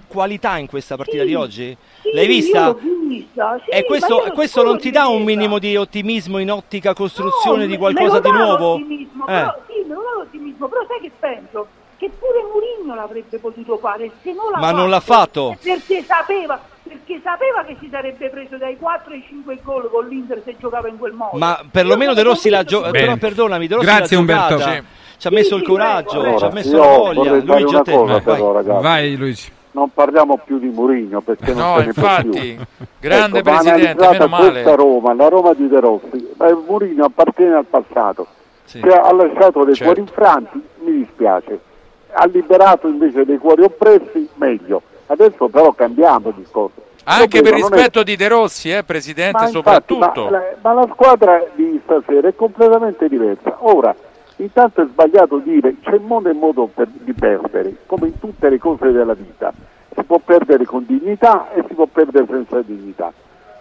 qualità 0.07 0.57
in 0.57 0.67
questa 0.67 0.97
partita 0.97 1.21
sì, 1.21 1.27
di 1.27 1.35
oggi? 1.35 1.77
Sì, 2.01 2.11
L'hai 2.13 2.27
vista? 2.27 2.73
vista 2.73 3.59
e 3.65 3.85
questo, 3.85 4.31
questo 4.33 4.63
non 4.63 4.77
ti 4.77 4.91
dà 4.91 5.07
un 5.07 5.23
minimo 5.23 5.59
di 5.59 5.75
ottimismo 5.75 6.39
in 6.39 6.51
ottica 6.51 6.93
costruzione 6.93 7.63
no, 7.63 7.69
di 7.69 7.77
qualcosa 7.77 8.19
di 8.19 8.31
nuovo? 8.31 8.73
Ottimismo, 8.73 9.23
eh. 9.23 9.31
però, 9.31 9.55
sì, 9.67 9.87
me 9.87 9.93
lo 9.93 10.01
dà 10.01 10.19
l'ottimismo, 10.19 10.67
però 10.67 10.85
sai 10.87 10.99
che 11.01 11.11
penso? 11.19 11.67
Che 11.97 12.09
pure 12.17 12.43
Mourinho 12.43 12.95
l'avrebbe 12.95 13.39
potuto 13.39 13.77
fare, 13.77 14.11
se 14.21 14.33
non 14.33 14.51
l'ha 14.51 14.59
Ma 14.59 14.67
fatto, 14.67 14.77
non 14.77 14.89
l'ha 14.89 14.99
fatto? 14.99 15.57
Perché 15.61 16.03
sapeva, 16.03 16.61
perché 16.89 17.21
sapeva 17.23 17.63
che 17.63 17.77
si 17.79 17.87
sarebbe 17.91 18.29
preso 18.29 18.57
dai 18.57 18.75
4 18.77 19.13
ai 19.13 19.23
5 19.27 19.59
gol 19.63 19.89
con 19.91 20.07
l'Inter 20.07 20.41
se 20.43 20.55
giocava 20.57 20.87
in 20.87 20.97
quel 20.97 21.13
modo. 21.13 21.37
Ma 21.37 21.63
perlomeno 21.69 22.15
De 22.15 22.23
Rossi 22.23 22.49
l'ha 22.49 22.63
giocato. 22.63 22.91
Però 22.91 23.15
perdonami, 23.15 23.67
De 23.67 23.75
Rossi 23.75 23.85
Grazie 23.85 24.15
l'ha 24.15 24.21
Umberto. 24.21 24.57
Giocata, 24.57 24.83
ci 25.17 25.27
ha 25.27 25.31
messo 25.31 25.55
il 25.55 25.63
coraggio, 25.63 26.19
allora, 26.19 26.37
ci 26.37 26.43
ha 26.45 26.51
messo 26.51 26.77
la 26.77 26.85
voglia. 26.87 27.31
Luigi, 27.35 27.75
a 27.75 27.81
te. 27.81 27.91
Cosa, 27.91 28.19
però, 28.21 28.51
vai. 28.63 28.81
vai 28.81 29.15
Luigi. 29.15 29.51
Non 29.71 29.91
parliamo 29.93 30.39
più 30.43 30.57
di 30.57 30.69
Murigno 30.69 31.21
perché 31.21 31.53
non 31.53 31.73
no, 31.73 31.77
ne 31.77 31.85
infatti, 31.85 32.55
più. 32.55 32.85
grande 32.99 33.39
ecco, 33.39 33.51
presidente, 33.51 34.09
meno 34.09 34.27
male. 34.27 34.51
questa 34.51 34.75
Roma, 34.75 35.13
la 35.13 35.27
Roma 35.27 35.53
di 35.53 35.67
De 35.67 35.79
Rossi, 35.79 36.33
Murigno 36.67 37.05
appartiene 37.05 37.53
al 37.53 37.65
passato. 37.65 38.25
Sì. 38.63 38.79
Se 38.81 38.89
ha 38.89 39.13
lasciato 39.13 39.63
dei 39.63 39.75
certo. 39.75 39.93
cuori 39.93 39.99
infranti, 39.99 40.63
mi 40.79 40.91
dispiace. 40.97 41.59
Ha 42.11 42.25
liberato 42.25 42.87
invece 42.87 43.25
dei 43.25 43.37
cuori 43.37 43.61
oppressi, 43.61 44.27
meglio. 44.35 44.81
Adesso 45.11 45.47
però 45.47 45.71
cambiamo 45.73 46.31
discorso. 46.31 46.83
Anche 47.05 47.41
per 47.41 47.53
rispetto 47.53 48.01
è... 48.01 48.03
di 48.03 48.15
De 48.15 48.27
Rossi, 48.27 48.71
eh, 48.71 48.83
Presidente, 48.83 49.43
ma 49.43 49.47
soprattutto. 49.47 50.05
Infatti, 50.05 50.19
ma, 50.61 50.73
ma, 50.73 50.73
la 50.73 50.87
squadra 50.91 51.43
di 51.55 51.81
stasera 51.83 52.27
è 52.27 52.35
completamente 52.35 53.07
diversa. 53.09 53.57
Ora, 53.61 53.95
intanto 54.37 54.83
è 54.83 54.85
sbagliato 54.85 55.39
dire 55.39 55.75
c'è 55.81 55.97
modo 55.97 56.29
e 56.29 56.33
modo 56.33 56.69
per, 56.71 56.87
di 56.91 57.13
perdere, 57.13 57.77
come 57.87 58.07
in 58.07 58.19
tutte 58.19 58.49
le 58.49 58.59
cose 58.59 58.91
della 58.91 59.15
vita. 59.15 59.51
Si 59.95 60.03
può 60.03 60.19
perdere 60.23 60.65
con 60.65 60.85
dignità 60.85 61.51
e 61.53 61.63
si 61.67 61.73
può 61.73 61.87
perdere 61.87 62.27
senza 62.29 62.61
dignità. 62.61 63.11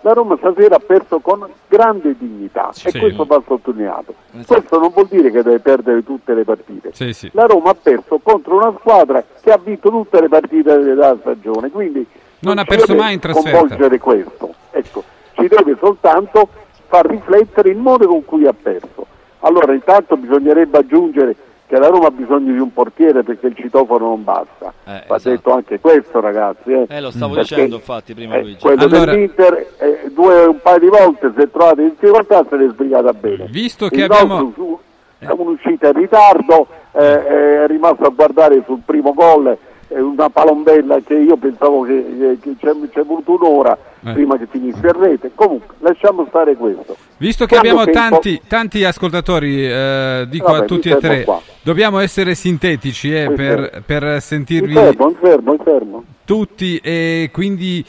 La 0.02 0.12
Roma 0.12 0.36
stasera 0.36 0.76
ha 0.76 0.80
perso 0.80 1.18
con 1.18 1.46
grande 1.66 2.14
dignità 2.16 2.70
sì. 2.72 2.88
e 2.88 2.98
questo 2.98 3.24
va 3.24 3.42
sottolineato. 3.46 4.14
Esatto. 4.32 4.54
Questo 4.54 4.78
non 4.78 4.90
vuol 4.92 5.08
dire 5.08 5.30
che 5.30 5.42
deve 5.42 5.58
perdere 5.58 6.04
tutte 6.04 6.34
le 6.34 6.44
partite. 6.44 6.90
Sì, 6.92 7.12
sì. 7.12 7.30
La 7.32 7.46
Roma 7.46 7.70
ha 7.70 7.74
perso 7.74 8.18
contro 8.22 8.56
una 8.56 8.72
squadra 8.78 9.24
che 9.40 9.50
ha 9.50 9.58
vinto 9.58 9.90
tutte 9.90 10.20
le 10.20 10.28
partite 10.28 10.78
della 10.78 11.16
stagione, 11.20 11.70
quindi 11.70 12.06
non, 12.40 12.54
non 12.54 12.58
ha 12.58 12.64
perso 12.64 12.94
mai 12.94 13.14
in 13.14 13.20
trasferta. 13.20 13.58
Sconvolgere 13.58 13.98
questo, 13.98 14.54
ecco, 14.70 15.02
ci 15.32 15.48
deve 15.48 15.76
soltanto 15.80 16.48
far 16.86 17.06
riflettere 17.06 17.70
il 17.70 17.78
modo 17.78 18.06
con 18.06 18.24
cui 18.24 18.46
ha 18.46 18.54
perso. 18.54 19.06
Allora 19.40 19.72
intanto 19.72 20.16
bisognerebbe 20.16 20.78
aggiungere 20.78 21.36
che 21.68 21.78
la 21.78 21.88
Roma 21.88 22.06
ha 22.06 22.10
bisogno 22.10 22.50
di 22.50 22.58
un 22.58 22.72
portiere 22.72 23.22
perché 23.22 23.48
il 23.48 23.54
citofono 23.54 24.06
non 24.06 24.24
basta. 24.24 24.72
Eh, 24.84 25.04
Va 25.06 25.16
esatto. 25.16 25.28
detto 25.28 25.52
anche 25.52 25.78
questo 25.78 26.18
ragazzi. 26.18 26.72
Eh, 26.72 26.86
eh 26.88 27.00
lo 27.00 27.10
stavo 27.10 27.34
perché, 27.34 27.54
dicendo 27.54 27.76
infatti 27.76 28.14
prima 28.14 28.36
eh, 28.36 28.40
Luigi. 28.40 28.60
Quello 28.60 28.82
allora... 28.84 29.12
dell'Inter 29.12 29.66
eh, 29.78 30.10
due, 30.10 30.44
un 30.46 30.60
paio 30.62 30.78
di 30.78 30.88
volte 30.88 31.30
si 31.36 31.42
è 31.42 31.50
trovato 31.50 31.82
in 31.82 31.90
difficoltà 31.90 32.46
se 32.48 32.56
l'è 32.56 32.68
sbrigata 32.70 33.12
bene. 33.12 33.46
Visto 33.50 33.88
che 33.88 33.96
il 33.96 34.02
abbiamo... 34.04 34.52
Su, 34.54 34.78
siamo 35.18 35.42
usciti 35.42 35.84
in 35.84 35.92
ritardo, 35.92 36.68
eh, 36.92 37.26
è 37.26 37.66
rimasto 37.66 38.04
a 38.04 38.10
guardare 38.10 38.62
sul 38.64 38.80
primo 38.84 39.12
gol 39.12 39.58
una 39.88 40.28
palombella 40.28 41.00
che 41.00 41.14
io 41.14 41.36
pensavo 41.36 41.82
che, 41.82 42.38
che 42.40 42.54
c'è, 42.58 42.72
c'è 42.90 43.02
voluto 43.02 43.32
un'ora 43.32 43.76
eh. 44.04 44.12
prima 44.12 44.36
che 44.36 44.46
finisse 44.46 44.86
il 44.86 44.92
rete. 44.92 45.30
Comunque, 45.34 45.74
lasciamo 45.78 46.26
stare 46.28 46.54
questo. 46.56 46.96
Visto 47.16 47.46
che 47.46 47.58
Quando 47.58 47.80
abbiamo 47.80 47.92
tanti, 47.92 48.40
tanti, 48.46 48.84
ascoltatori, 48.84 49.66
eh, 49.66 50.26
dico 50.28 50.52
Vabbè, 50.52 50.64
a 50.64 50.66
tutti 50.66 50.88
e 50.90 50.96
tre, 50.96 51.24
qua. 51.24 51.40
dobbiamo 51.62 51.98
essere 51.98 52.34
sintetici 52.34 53.14
eh, 53.14 53.30
per, 53.32 53.82
per, 53.84 54.20
sentirvi 54.20 54.74
mi 54.74 54.74
fermo, 54.74 55.06
mi 55.06 55.16
fermo, 55.20 55.52
mi 55.52 55.58
fermo. 55.62 56.04
tutti 56.24 56.76
e 56.78 57.30
quindi 57.32 57.84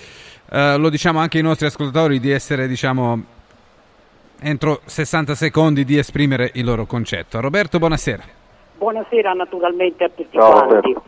eh, 0.51 0.77
lo 0.77 0.89
diciamo 0.89 1.19
anche 1.19 1.37
ai 1.37 1.43
nostri 1.43 1.67
ascoltatori 1.67 2.19
di 2.19 2.31
essere, 2.31 2.67
diciamo, 2.67 3.23
entro 4.41 4.81
60 4.85 5.35
secondi 5.35 5.83
di 5.83 5.97
esprimere 5.97 6.51
il 6.53 6.65
loro 6.65 6.85
concetto. 6.85 7.39
Roberto, 7.39 7.77
buonasera. 7.77 8.23
Buonasera 8.77 9.33
naturalmente 9.33 10.05
a 10.05 10.09
tutti 10.09 10.37
Ciao, 10.37 10.51
quanti. 10.51 10.93
Roberto. 10.93 11.03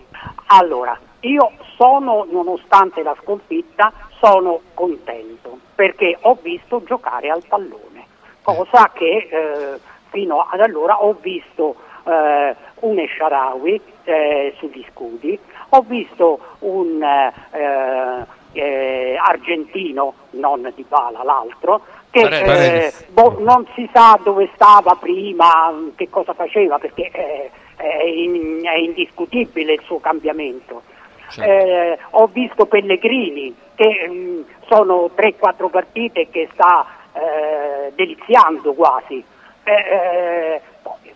Allora, 0.48 0.98
io 1.22 1.52
sono, 1.76 2.26
nonostante 2.30 3.04
la 3.04 3.16
sconfitta, 3.22 3.92
sono 4.20 4.62
contento 4.74 5.60
perché 5.76 6.18
ho 6.22 6.38
visto 6.42 6.84
giocare 6.84 7.30
al 7.30 7.44
pallone, 7.48 8.06
cosa 8.42 8.92
che 8.94 9.28
eh, 9.32 9.80
fino 10.10 10.46
ad 10.50 10.60
allora 10.60 11.02
ho 11.02 11.16
visto 11.20 11.76
eh, 12.06 12.56
un 12.82 13.00
Esharawi 13.00 13.82
eh, 14.04 14.54
sugli 14.58 14.86
scudi, 14.92 15.40
ho 15.70 15.82
visto 15.82 16.40
un 16.60 17.02
eh, 17.02 18.26
eh, 18.52 19.18
argentino, 19.20 20.14
non 20.32 20.72
di 20.76 20.86
Bala 20.88 21.24
l'altro, 21.24 21.82
che 22.12 22.22
eh, 22.22 22.94
boh, 23.10 23.38
non 23.40 23.66
si 23.74 23.90
sa 23.94 24.20
dove 24.22 24.50
stava 24.54 24.96
prima, 25.00 25.74
che 25.96 26.10
cosa 26.10 26.34
faceva, 26.34 26.78
perché 26.78 27.50
è, 27.82 28.04
in, 28.04 28.62
è 28.64 28.78
indiscutibile 28.78 29.74
il 29.74 29.82
suo 29.84 30.00
cambiamento. 30.00 30.84
Certo. 31.30 31.50
Eh, 31.50 31.98
ho 32.12 32.28
visto 32.28 32.66
Pellegrini 32.66 33.56
che 33.76 34.08
mh, 34.08 34.14
mm, 34.14 34.42
sono 34.68 35.10
3-4 35.16 35.70
partite 35.70 36.30
che 36.30 36.50
sta 36.54 36.86
eh, 37.14 37.92
deliziando 37.96 38.74
quasi. 38.74 39.24
Eh, 39.64 39.72
eh, 39.72 40.62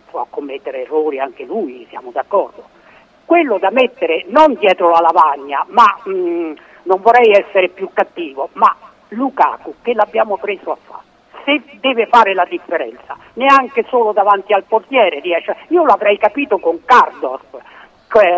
può 0.08 0.26
commettere 0.30 0.82
errori 0.82 1.18
anche 1.18 1.44
lui, 1.44 1.86
siamo 1.90 2.10
d'accordo. 2.10 2.64
Quello 3.24 3.58
da 3.58 3.70
mettere 3.70 4.24
non 4.28 4.54
dietro 4.54 4.90
la 4.90 5.00
lavagna, 5.00 5.64
ma 5.68 5.98
mh, 6.04 6.10
mm, 6.10 6.52
non 6.84 7.00
vorrei 7.00 7.32
essere 7.32 7.68
più 7.68 7.90
cattivo, 7.92 8.48
ma 8.52 8.74
Lukaku 9.08 9.74
che 9.82 9.94
l'abbiamo 9.94 10.36
preso 10.36 10.72
a 10.72 10.76
fare 10.76 11.14
se 11.46 11.62
deve 11.80 12.06
fare 12.08 12.34
la 12.34 12.44
differenza, 12.44 13.16
neanche 13.34 13.86
solo 13.88 14.12
davanti 14.12 14.52
al 14.52 14.64
portiere 14.64 15.20
riesce. 15.20 15.56
Io 15.68 15.86
l'avrei 15.86 16.18
capito 16.18 16.58
con 16.58 16.84
Cardorf, 16.84 17.56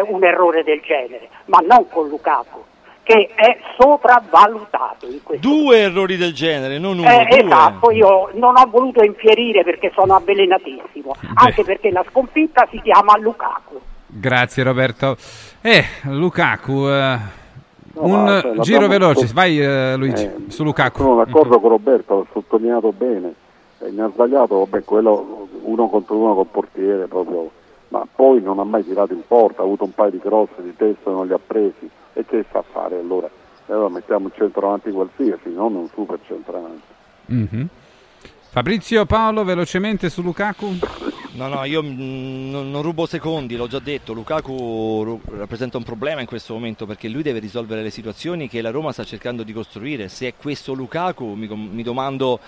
un 0.08 0.24
errore 0.24 0.64
del 0.64 0.80
genere, 0.80 1.28
ma 1.46 1.58
non 1.66 1.88
con 1.88 2.08
Lukaku 2.08 2.64
che 3.08 3.30
è 3.34 3.58
sopravvalutato. 3.78 5.06
due 5.40 5.78
errori 5.78 6.18
del 6.18 6.34
genere, 6.34 6.78
non 6.78 6.98
uno. 6.98 7.08
Eh, 7.08 7.26
esatto, 7.42 7.90
io 7.90 8.28
non 8.34 8.54
ho 8.58 8.66
voluto 8.68 9.02
infierire 9.02 9.64
perché 9.64 9.90
sono 9.94 10.14
avvelenatissimo, 10.16 11.14
Beh. 11.18 11.28
anche 11.36 11.64
perché 11.64 11.90
la 11.90 12.04
sconfitta 12.10 12.68
si 12.70 12.78
chiama 12.82 13.16
Lukaku. 13.16 13.80
Grazie 14.08 14.62
Roberto. 14.62 15.16
Eh, 15.62 15.84
Lukaku, 16.02 16.86
eh, 16.88 17.18
un 18.00 18.38
cioè, 18.40 18.58
giro 18.58 18.86
veloce, 18.88 19.26
so... 19.26 19.34
vai 19.34 19.60
eh, 19.60 19.96
Luigi, 19.96 20.24
eh, 20.24 20.34
su 20.48 20.64
Lukaku. 20.64 20.98
Sono 20.98 21.16
d'accordo 21.16 21.50
mm-hmm. 21.50 21.60
con 21.60 21.70
Roberto, 21.70 22.14
l'ho 22.14 22.26
sottolineato 22.32 22.92
bene, 22.92 23.34
eh, 23.78 23.90
ne 23.90 24.02
ha 24.02 24.10
sbagliato, 24.12 24.58
vabbè, 24.58 24.84
quello 24.84 25.48
uno 25.62 25.88
contro 25.88 26.16
uno 26.16 26.34
col 26.34 26.46
portiere 26.46 27.06
proprio, 27.06 27.50
ma 27.88 28.06
poi 28.12 28.42
non 28.42 28.58
ha 28.58 28.64
mai 28.64 28.84
tirato 28.84 29.12
in 29.12 29.22
porta, 29.26 29.62
ha 29.62 29.64
avuto 29.64 29.84
un 29.84 29.92
paio 29.94 30.10
di 30.10 30.18
cross 30.18 30.50
di 30.58 30.74
testa 30.76 31.10
non 31.10 31.26
li 31.26 31.32
ha 31.32 31.40
presi, 31.44 31.88
e 32.12 32.24
che 32.24 32.44
sa 32.50 32.62
fare 32.62 32.98
allora? 32.98 33.28
Allora 33.66 33.88
mettiamo 33.88 34.26
un 34.26 34.32
centravanti 34.34 34.90
qualsiasi, 34.90 35.52
non 35.52 35.74
un 35.74 35.88
super 35.92 36.18
centravanti. 36.26 36.82
Mm-hmm. 37.32 37.66
Fabrizio 38.50 39.04
Paolo, 39.04 39.44
velocemente 39.44 40.08
su 40.08 40.22
Lukaku. 40.22 40.78
No, 41.32 41.46
no, 41.46 41.64
io 41.64 41.82
mm, 41.82 42.50
non, 42.50 42.82
rubo 42.82 43.06
secondi, 43.06 43.54
l'ho 43.54 43.68
già 43.68 43.78
detto, 43.78 44.12
Lukaku 44.12 45.20
rappresenta 45.36 45.76
un 45.76 45.84
problema 45.84 46.20
in 46.20 46.26
questo 46.26 46.54
momento 46.54 46.84
perché 46.84 47.08
lui 47.08 47.22
deve 47.22 47.38
risolvere 47.38 47.82
le 47.82 47.90
situazioni 47.90 48.48
che 48.48 48.60
la 48.60 48.70
Roma 48.70 48.90
sta 48.90 49.04
cercando 49.04 49.44
di 49.44 49.52
costruire. 49.52 50.08
Se 50.08 50.26
è 50.26 50.34
questo 50.36 50.72
Lukaku, 50.72 51.34
mi 51.34 51.82
domando 51.82 52.40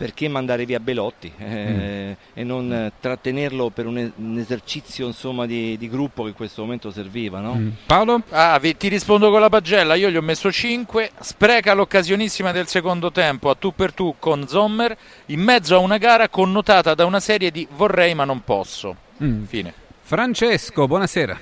perché 0.00 0.28
mandare 0.28 0.64
via 0.64 0.80
Belotti 0.80 1.30
eh, 1.36 1.44
mm. 1.44 2.12
e 2.32 2.42
non 2.42 2.68
mm. 2.68 3.00
trattenerlo 3.00 3.68
per 3.68 3.84
un, 3.84 4.10
un 4.16 4.38
esercizio 4.38 5.06
insomma, 5.06 5.44
di, 5.44 5.76
di, 5.76 5.90
gruppo 5.90 6.22
che 6.22 6.30
in 6.30 6.34
questo 6.34 6.62
momento 6.62 6.90
serviva. 6.90 7.38
No? 7.40 7.52
Mm. 7.52 7.68
Paolo? 7.84 8.22
Ah, 8.30 8.58
vi, 8.58 8.74
ti 8.78 8.88
rispondo 8.88 9.30
con 9.30 9.40
la 9.40 9.50
pagella, 9.50 9.96
io 9.96 10.08
gli 10.08 10.16
ho 10.16 10.22
messo 10.22 10.50
5, 10.50 11.10
spreca 11.20 11.74
l'occasionissima 11.74 12.50
del 12.50 12.66
secondo 12.66 13.12
tempo 13.12 13.50
a 13.50 13.54
tu 13.54 13.74
per 13.74 13.92
tu 13.92 14.14
con 14.18 14.48
Sommer 14.48 14.96
in 15.26 15.40
mezzo 15.40 15.74
a 15.74 15.80
una 15.80 15.98
gara 15.98 16.30
connotata 16.30 16.94
da 16.94 17.04
una 17.04 17.20
serie 17.20 17.50
di 17.50 17.68
vorrei 17.70 18.14
ma 18.14 18.24
non 18.24 18.40
posso. 18.42 18.96
Mm. 19.22 19.42
Fine. 19.42 19.74
Francesco, 20.00 20.86
buonasera. 20.86 21.38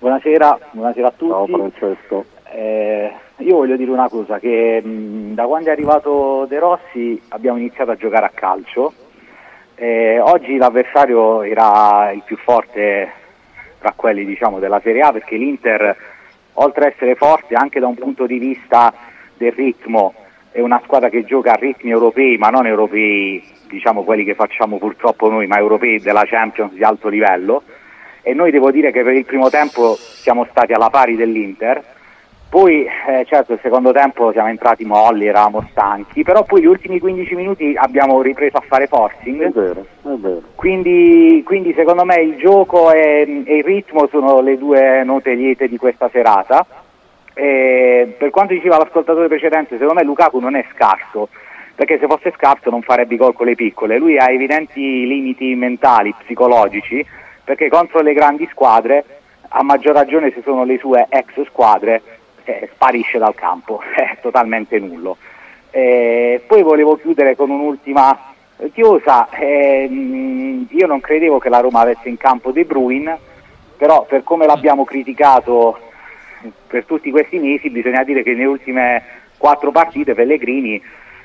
Buonasera, 0.00 0.58
buonasera 0.72 1.06
a 1.06 1.12
tutti. 1.16 1.30
Ciao 1.32 1.46
Francesco. 1.46 2.24
Eh, 2.52 3.12
io 3.38 3.56
voglio 3.56 3.76
dire 3.76 3.90
una 3.90 4.08
cosa, 4.08 4.38
che 4.38 4.82
mh, 4.82 5.34
da 5.34 5.44
quando 5.44 5.68
è 5.68 5.72
arrivato 5.72 6.46
De 6.48 6.58
Rossi 6.58 7.20
abbiamo 7.28 7.58
iniziato 7.58 7.90
a 7.90 7.96
giocare 7.96 8.26
a 8.26 8.32
calcio, 8.34 8.92
eh, 9.76 10.18
oggi 10.18 10.56
l'avversario 10.56 11.42
era 11.42 12.10
il 12.10 12.22
più 12.24 12.36
forte 12.36 13.12
tra 13.78 13.92
quelli 13.94 14.24
diciamo, 14.24 14.58
della 14.58 14.80
Serie 14.82 15.02
A 15.02 15.12
perché 15.12 15.36
l'Inter, 15.36 15.96
oltre 16.54 16.86
ad 16.86 16.92
essere 16.92 17.14
forte 17.14 17.54
anche 17.54 17.78
da 17.78 17.86
un 17.86 17.94
punto 17.94 18.26
di 18.26 18.38
vista 18.38 18.92
del 19.36 19.52
ritmo, 19.52 20.14
è 20.50 20.60
una 20.60 20.80
squadra 20.82 21.08
che 21.08 21.24
gioca 21.24 21.52
a 21.52 21.56
ritmi 21.56 21.90
europei, 21.90 22.36
ma 22.38 22.48
non 22.48 22.66
europei 22.66 23.40
diciamo 23.68 24.02
quelli 24.02 24.24
che 24.24 24.34
facciamo 24.34 24.78
purtroppo 24.78 25.30
noi, 25.30 25.46
ma 25.46 25.58
europei 25.58 26.00
della 26.00 26.24
Champions 26.24 26.72
di 26.72 26.82
alto 26.82 27.08
livello. 27.08 27.62
E 28.22 28.34
noi 28.34 28.50
devo 28.50 28.72
dire 28.72 28.90
che 28.90 29.04
per 29.04 29.14
il 29.14 29.24
primo 29.24 29.48
tempo 29.48 29.94
siamo 29.94 30.44
stati 30.50 30.72
alla 30.72 30.90
pari 30.90 31.14
dell'Inter 31.14 31.96
poi 32.48 32.86
eh, 32.86 33.26
certo 33.26 33.52
il 33.52 33.58
secondo 33.62 33.92
tempo 33.92 34.32
siamo 34.32 34.48
entrati 34.48 34.84
molli, 34.84 35.26
eravamo 35.26 35.66
stanchi, 35.70 36.22
però 36.22 36.44
poi 36.44 36.62
gli 36.62 36.66
ultimi 36.66 36.98
15 36.98 37.34
minuti 37.34 37.74
abbiamo 37.76 38.22
ripreso 38.22 38.56
a 38.56 38.64
fare 38.66 38.86
forcing. 38.86 39.42
È 39.42 39.50
vero, 39.50 39.84
è 40.02 40.14
vero. 40.16 40.42
Quindi, 40.54 41.42
quindi 41.44 41.74
secondo 41.74 42.06
me 42.06 42.16
il 42.22 42.36
gioco 42.36 42.90
e, 42.90 43.42
e, 43.44 43.56
il 43.56 43.64
ritmo 43.64 44.06
sono 44.08 44.40
le 44.40 44.56
due 44.56 45.04
note 45.04 45.34
liete 45.34 45.68
di 45.68 45.76
questa 45.76 46.08
serata. 46.10 46.64
E 47.34 48.14
per 48.18 48.30
quanto 48.30 48.54
diceva 48.54 48.78
l'ascoltatore 48.78 49.28
precedente, 49.28 49.76
secondo 49.76 49.94
me 49.94 50.02
Lukaku 50.02 50.38
non 50.40 50.56
è 50.56 50.64
scarso, 50.74 51.28
perché 51.74 51.98
se 51.98 52.06
fosse 52.06 52.32
scarso 52.34 52.70
non 52.70 52.80
farebbe 52.80 53.16
gol 53.16 53.34
con 53.34 53.46
le 53.46 53.56
piccole. 53.56 53.98
Lui 53.98 54.16
ha 54.16 54.30
evidenti 54.30 55.06
limiti 55.06 55.54
mentali, 55.54 56.14
psicologici, 56.24 57.04
perché 57.44 57.68
contro 57.68 58.00
le 58.00 58.14
grandi 58.14 58.48
squadre, 58.50 59.04
a 59.48 59.62
maggior 59.62 59.94
ragione 59.94 60.32
se 60.32 60.40
sono 60.42 60.64
le 60.64 60.78
sue 60.78 61.06
ex 61.08 61.44
squadre, 61.46 62.02
eh, 62.48 62.70
sparisce 62.72 63.18
dal 63.18 63.34
campo, 63.34 63.80
è 63.94 64.16
totalmente 64.20 64.78
nullo. 64.78 65.16
Eh, 65.70 66.42
poi 66.46 66.62
volevo 66.62 66.96
chiudere 66.96 67.36
con 67.36 67.50
un'ultima 67.50 68.34
chiosa, 68.72 69.28
eh, 69.30 69.84
io 70.68 70.86
non 70.86 71.00
credevo 71.00 71.38
che 71.38 71.48
la 71.48 71.60
Roma 71.60 71.80
avesse 71.80 72.08
in 72.08 72.16
campo 72.16 72.50
De 72.50 72.64
Bruyne, 72.64 73.18
però 73.76 74.04
per 74.04 74.24
come 74.24 74.46
l'abbiamo 74.46 74.84
criticato 74.84 75.78
per 76.66 76.84
tutti 76.84 77.10
questi 77.10 77.38
mesi 77.38 77.68
bisogna 77.68 78.02
dire 78.04 78.22
che 78.22 78.30
nelle 78.30 78.44
ultime 78.46 79.02
quattro 79.36 79.70
partite 79.70 80.14
Pellegrini 80.14 80.80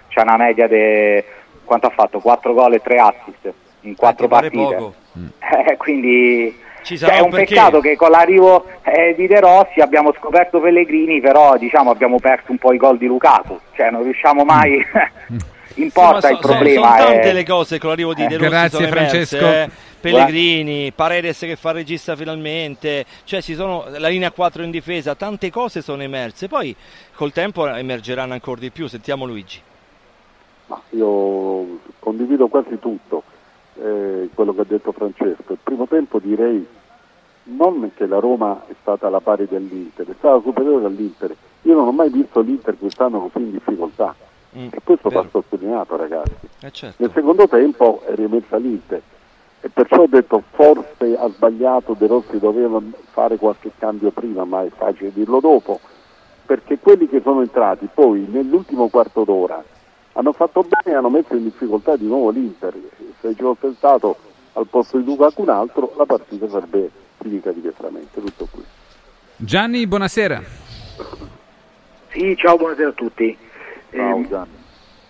c'è 0.07 0.21
una 0.21 0.38
media 0.38 0.67
di 0.67 1.23
quanto 1.63 1.88
ha 1.88 1.91
fatto? 1.91 2.19
4 2.19 2.53
gol 2.53 2.73
e 2.73 2.81
3 2.81 2.97
assist 2.97 3.53
in 3.81 3.95
quattro 3.95 4.27
partite. 4.27 5.01
Eh, 5.65 5.77
quindi 5.77 6.62
cioè, 6.83 7.17
è 7.17 7.19
un 7.19 7.29
perché... 7.29 7.53
peccato 7.53 7.79
che 7.79 7.95
con 7.95 8.11
l'arrivo 8.11 8.65
eh, 8.83 9.13
di 9.15 9.27
De 9.27 9.39
Rossi 9.39 9.79
abbiamo 9.79 10.13
scoperto 10.13 10.59
Pellegrini, 10.59 11.21
però 11.21 11.57
diciamo, 11.57 11.91
abbiamo 11.91 12.19
perso 12.19 12.51
un 12.51 12.57
po' 12.57 12.73
i 12.73 12.77
gol 12.77 12.97
di 12.97 13.07
Lukaku, 13.07 13.59
cioè 13.75 13.89
non 13.89 14.03
riusciamo 14.03 14.43
mai... 14.43 14.83
importa 15.75 16.27
sì, 16.27 16.33
so, 16.33 16.33
il 16.33 16.39
problema. 16.39 16.97
Sono 16.97 17.11
tante 17.11 17.29
è... 17.29 17.33
le 17.33 17.43
cose 17.45 17.79
con 17.79 17.89
l'arrivo 17.89 18.13
di 18.13 18.27
De 18.27 18.37
Rossi. 18.37 18.49
Grazie 18.49 18.87
Francesco. 18.87 19.37
Emerse, 19.37 19.63
eh. 19.63 19.91
Pellegrini, 20.03 20.91
Paredes 20.91 21.39
che 21.39 21.55
fa 21.55 21.71
regista 21.71 22.17
finalmente, 22.17 23.05
cioè 23.23 23.41
ci 23.41 23.55
sono 23.55 23.85
la 23.87 24.09
linea 24.09 24.31
4 24.31 24.61
in 24.63 24.69
difesa, 24.69 25.15
tante 25.15 25.49
cose 25.49 25.81
sono 25.81 26.01
emerse, 26.01 26.49
poi 26.49 26.75
col 27.15 27.31
tempo 27.31 27.65
emergeranno 27.73 28.33
ancora 28.33 28.59
di 28.59 28.69
più, 28.69 28.87
sentiamo 28.87 29.23
Luigi. 29.23 29.61
Ma 30.65 30.81
io 30.89 31.79
condivido 31.99 32.47
quasi 32.47 32.77
tutto 32.79 33.23
eh, 33.75 34.29
quello 34.33 34.53
che 34.53 34.62
ha 34.62 34.65
detto 34.67 34.91
Francesco. 34.91 35.53
Il 35.53 35.59
primo 35.62 35.88
tempo 35.88 36.19
direi 36.19 36.65
non 37.45 37.91
che 37.95 38.05
la 38.05 38.19
Roma 38.19 38.63
è 38.67 38.73
stata 38.81 39.07
alla 39.07 39.19
pari 39.19 39.47
dell'Inter, 39.47 40.07
è 40.07 40.13
stata 40.17 40.41
superiore 40.41 40.86
all'Inter. 40.86 41.36
Io 41.63 41.75
non 41.75 41.88
ho 41.88 41.91
mai 41.91 42.09
visto 42.09 42.39
l'Inter 42.41 42.77
quest'anno 42.77 43.27
così 43.27 43.43
in 43.43 43.51
difficoltà. 43.51 44.15
Mm, 44.57 44.67
e 44.71 44.79
questo 44.83 45.09
va 45.09 45.25
sottolineato 45.29 45.95
ragazzi. 45.95 46.47
Eh 46.62 46.71
certo. 46.71 47.01
Nel 47.01 47.12
secondo 47.13 47.47
tempo 47.47 48.01
è 48.05 48.13
rimessa 48.15 48.57
l'Inter. 48.57 49.01
e 49.65 49.69
perciò 49.69 50.01
ho 50.01 50.07
detto 50.07 50.43
forse 50.51 51.15
ha 51.17 51.29
sbagliato 51.29 51.95
De 51.97 52.05
Rossi 52.05 52.38
doveva 52.38 52.81
fare 53.12 53.38
qualche 53.38 53.71
cambio 53.77 54.12
prima 54.12 54.43
ma 54.43 54.62
è 54.62 54.69
facile 54.75 55.13
dirlo 55.13 55.39
dopo 55.39 55.79
perché 56.45 56.79
quelli 56.79 57.07
che 57.07 57.21
sono 57.21 57.39
entrati 57.39 57.88
poi 57.91 58.27
nell'ultimo 58.29 58.89
quarto 58.89 59.23
d'ora 59.23 59.63
hanno 60.13 60.32
fatto 60.34 60.63
bene 60.63 60.95
e 60.95 60.97
hanno 60.97 61.10
messo 61.10 61.36
in 61.36 61.43
difficoltà 61.43 61.95
di 61.95 62.06
nuovo 62.08 62.30
l'Inter. 62.30 62.73
Se 63.21 63.34
ci 63.36 63.41
fosse 63.41 63.73
stato 63.78 64.17
al 64.54 64.67
posto 64.67 64.97
di 64.97 65.04
Lukaku 65.06 65.41
un 65.41 65.49
altro 65.49 65.93
la 65.97 66.06
partita 66.06 66.47
sarebbe 66.49 66.89
finita 67.19 67.52
diversamente. 67.52 68.21
Tutto 68.21 68.47
qui. 68.52 68.63
Gianni 69.38 69.86
buonasera. 69.88 70.41
Sì 72.10 72.36
ciao 72.38 72.56
buonasera 72.58 72.89
a 72.89 72.93
tutti. 72.93 73.36
Ciao 73.91 74.17
Eh, 74.19 74.28
Gianni. 74.28 74.52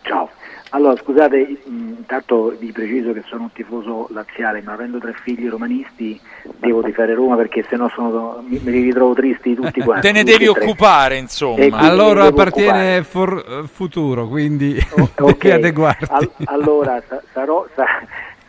ciao 0.04 0.30
allora, 0.76 0.96
scusate, 0.96 1.58
intanto 1.66 2.56
vi 2.60 2.72
preciso 2.72 3.14
che 3.14 3.22
sono 3.28 3.44
un 3.44 3.52
tifoso 3.54 4.08
laziale, 4.12 4.62
ma 4.62 4.74
avendo 4.74 4.98
tre 4.98 5.14
figli 5.24 5.48
romanisti 5.48 6.20
devo 6.58 6.82
tifare 6.82 7.14
Roma 7.14 7.36
perché 7.36 7.64
sennò 7.70 7.88
sono, 7.90 8.44
mi, 8.48 8.60
me 8.64 8.72
li 8.72 8.82
ritrovo 8.82 9.14
tristi 9.14 9.54
tutti 9.54 9.80
quanti. 9.86 10.08
Te 10.08 10.12
ne 10.14 10.24
devi 10.24 10.46
tre. 10.52 10.64
occupare, 10.64 11.16
E 11.16 11.20
insomma. 11.20 11.56
quindi 11.56 11.78
a 11.78 11.94
loro 11.94 12.08
mi 12.24 12.26
devo 12.26 12.28
appartiene 12.28 13.04
for- 13.04 13.46
eh, 13.64 13.68
futuro 13.68 14.28
quindi 14.28 14.78
Ok, 15.20 15.38
devi 15.38 15.52
adeguarti 15.52 16.06
al- 16.10 16.32
allora 16.46 17.02
sa- 17.08 17.22
sarò, 17.32 17.68
sa- 17.76 17.86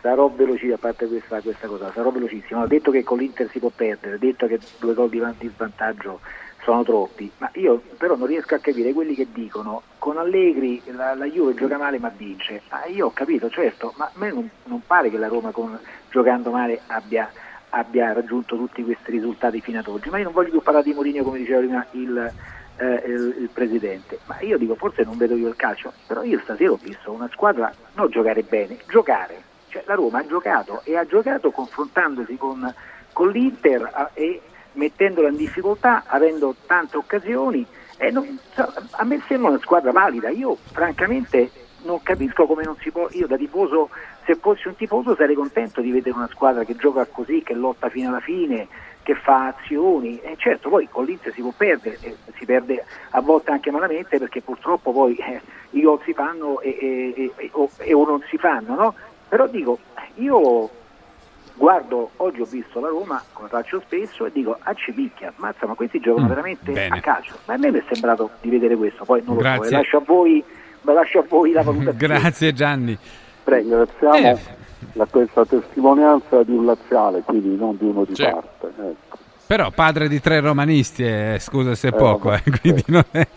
sarò 0.01 0.27
velocissimo, 0.35 0.73
a 0.73 0.77
parte 0.79 1.07
questa, 1.07 1.39
questa 1.41 1.67
cosa, 1.67 1.91
sarò 1.93 2.09
velocissimo. 2.09 2.61
Ho 2.61 2.67
detto 2.67 2.89
che 2.91 3.03
con 3.03 3.19
l'Inter 3.19 3.49
si 3.51 3.59
può 3.59 3.71
perdere, 3.75 4.15
ho 4.15 4.19
detto 4.19 4.47
che 4.47 4.59
due 4.79 4.93
gol 4.93 5.09
di 5.09 5.19
van- 5.19 5.35
di 5.37 5.49
svantaggio 5.53 6.19
sono 6.65 6.81
troppi, 6.83 7.31
ma 7.37 7.49
io 7.53 7.79
però 7.97 8.15
non 8.15 8.25
riesco 8.25 8.55
a 8.55 8.59
capire 8.59 8.91
quelli 8.91 9.13
che 9.13 9.27
dicono 9.31 9.83
con 9.99 10.17
Allegri 10.17 10.81
la, 10.87 11.13
la 11.13 11.25
Juve 11.25 11.53
gioca 11.53 11.77
male 11.77 11.99
ma 11.99 12.09
vince. 12.09 12.63
Ah, 12.69 12.87
io 12.87 13.05
ho 13.05 13.11
capito, 13.11 13.49
certo, 13.49 13.93
ma 13.97 14.05
a 14.05 14.11
me 14.15 14.31
non, 14.31 14.49
non 14.63 14.81
pare 14.85 15.11
che 15.11 15.17
la 15.17 15.27
Roma 15.27 15.51
con- 15.51 15.79
giocando 16.09 16.49
male 16.49 16.81
abbia, 16.87 17.31
abbia 17.69 18.13
raggiunto 18.13 18.55
tutti 18.57 18.83
questi 18.83 19.11
risultati 19.11 19.61
fino 19.61 19.77
ad 19.79 19.87
oggi. 19.87 20.09
Ma 20.09 20.17
io 20.17 20.23
non 20.23 20.33
voglio 20.33 20.49
più 20.49 20.61
parlare 20.63 20.85
di 20.85 20.93
Mourinho 20.93 21.23
come 21.23 21.37
diceva 21.37 21.59
prima 21.59 21.87
il, 21.91 22.33
eh, 22.77 23.03
il, 23.05 23.35
il 23.41 23.49
presidente, 23.53 24.19
ma 24.25 24.39
io 24.41 24.57
dico 24.57 24.73
forse 24.73 25.03
non 25.03 25.17
vedo 25.17 25.35
io 25.35 25.47
il 25.47 25.55
calcio, 25.55 25.93
però 26.07 26.23
io 26.23 26.39
stasera 26.43 26.71
ho 26.71 26.79
visto 26.81 27.11
una 27.11 27.29
squadra 27.31 27.71
non 27.93 28.09
giocare 28.09 28.41
bene, 28.41 28.79
giocare. 28.87 29.43
Cioè, 29.67 29.83
la 29.85 29.93
Roma 29.93 30.19
ha 30.19 30.25
giocato 30.25 30.81
e 30.83 30.97
ha 30.97 31.05
giocato 31.05 31.51
confrontandosi 31.51 32.37
con, 32.37 32.73
con 33.13 33.29
l'Inter 33.29 33.87
a- 33.93 34.09
e 34.13 34.41
mettendola 34.75 35.29
in 35.29 35.35
difficoltà, 35.35 36.03
avendo 36.07 36.55
tante 36.65 36.97
occasioni. 36.97 37.65
Non- 38.11 38.39
a 38.91 39.03
me 39.05 39.23
sembra 39.27 39.49
una 39.49 39.59
squadra 39.59 39.91
valida. 39.91 40.29
Io 40.29 40.59
francamente 40.71 41.51
non 41.83 42.01
capisco 42.03 42.45
come 42.45 42.63
non 42.63 42.75
si 42.81 42.91
può. 42.91 43.07
Io 43.11 43.27
da 43.27 43.37
tifoso, 43.37 43.89
se 44.25 44.35
fossi 44.35 44.67
un 44.67 44.75
tifoso, 44.75 45.15
sarei 45.15 45.35
contento 45.35 45.81
di 45.81 45.91
vedere 45.91 46.15
una 46.15 46.29
squadra 46.29 46.63
che 46.65 46.75
gioca 46.75 47.05
così, 47.05 47.41
che 47.41 47.53
lotta 47.53 47.89
fino 47.89 48.09
alla 48.09 48.19
fine, 48.19 48.67
che 49.03 49.15
fa 49.15 49.47
azioni. 49.55 50.19
E 50.19 50.35
certo, 50.37 50.69
poi 50.69 50.87
con 50.89 51.05
l'Inter 51.05 51.33
si 51.33 51.41
può 51.41 51.53
perdere, 51.55 51.99
e 52.01 52.17
si 52.37 52.45
perde 52.45 52.83
a 53.11 53.21
volte 53.21 53.51
anche 53.51 53.71
malamente 53.71 54.17
perché 54.17 54.41
purtroppo 54.41 54.91
poi 54.91 55.15
eh, 55.15 55.41
i 55.71 55.81
gol 55.81 56.01
si 56.03 56.13
fanno 56.13 56.59
e- 56.61 56.77
e- 56.79 57.31
e- 57.37 57.49
o, 57.53 57.69
e 57.77 57.93
o 57.93 58.05
non 58.05 58.21
si 58.29 58.37
fanno, 58.37 58.75
no? 58.75 58.95
Però 59.29 59.47
dico, 59.47 59.79
io 60.15 60.69
guardo, 61.55 62.11
oggi 62.17 62.41
ho 62.41 62.45
visto 62.45 62.79
la 62.79 62.87
Roma, 62.89 63.21
come 63.33 63.47
faccio 63.49 63.81
spesso, 63.85 64.25
e 64.25 64.31
dico, 64.31 64.57
ah 64.61 64.73
ci 64.73 64.91
picchia, 64.93 65.33
mazza, 65.37 65.65
ma 65.67 65.73
questi 65.73 65.99
giocano 65.99 66.25
Mm, 66.25 66.29
veramente 66.29 66.71
bene. 66.71 66.97
a 66.97 66.99
calcio. 67.01 67.35
Ma 67.45 67.53
a 67.53 67.57
me 67.57 67.71
mi 67.71 67.79
è 67.79 67.83
sembrato 67.91 68.29
di 68.41 68.49
vedere 68.49 68.75
questo, 68.75 69.03
poi 69.05 69.21
non 69.25 69.35
lo 69.35 69.41
so, 69.41 69.47
Grazie. 69.47 69.67
e 69.67 69.71
lascio 69.71 69.97
a 69.97 70.01
voi, 70.05 70.43
ma 70.81 70.93
lascio 70.93 71.19
a 71.19 71.25
voi 71.27 71.51
la 71.51 71.61
valutazione. 71.63 71.97
grazie 72.19 72.53
Gianni 72.53 72.97
ringraziamo 73.43 74.15
Eh. 74.15 74.37
la- 74.93 75.05
questa 75.05 75.45
testimonianza 75.45 76.43
di 76.43 76.51
un 76.51 76.65
laziale 76.65 77.21
quindi 77.21 77.55
non 77.55 77.77
di 77.77 77.85
uno 77.85 78.03
di 78.05 78.15
Sì. 78.15 78.23
parte 78.23 78.67
ecco. 78.67 79.17
però 79.47 79.69
padre 79.71 80.07
di 80.07 80.19
tre 80.19 80.39
romanisti 80.39 81.03
eh, 81.03 81.37
scusa 81.39 81.75
se 81.75 81.89
è 81.89 81.93
Eh, 81.93 81.95
poco 81.95 82.29
vabbè, 82.29 82.41
eh, 82.45 82.59
quindi 82.59 82.81
sì, 82.85 82.91
non 82.91 83.03
è 83.11 83.27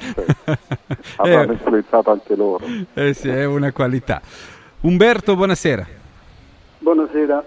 avranno 1.17 1.51
Eh, 1.51 1.55
influenzato 1.55 2.11
anche 2.11 2.37
loro 2.37 2.65
eh 2.95 3.13
sì, 3.15 3.29
è 3.29 3.45
una 3.45 3.71
qualità 3.73 4.21
Umberto 4.81 5.37
buonasera 5.37 5.87
Buonasera. 6.81 7.45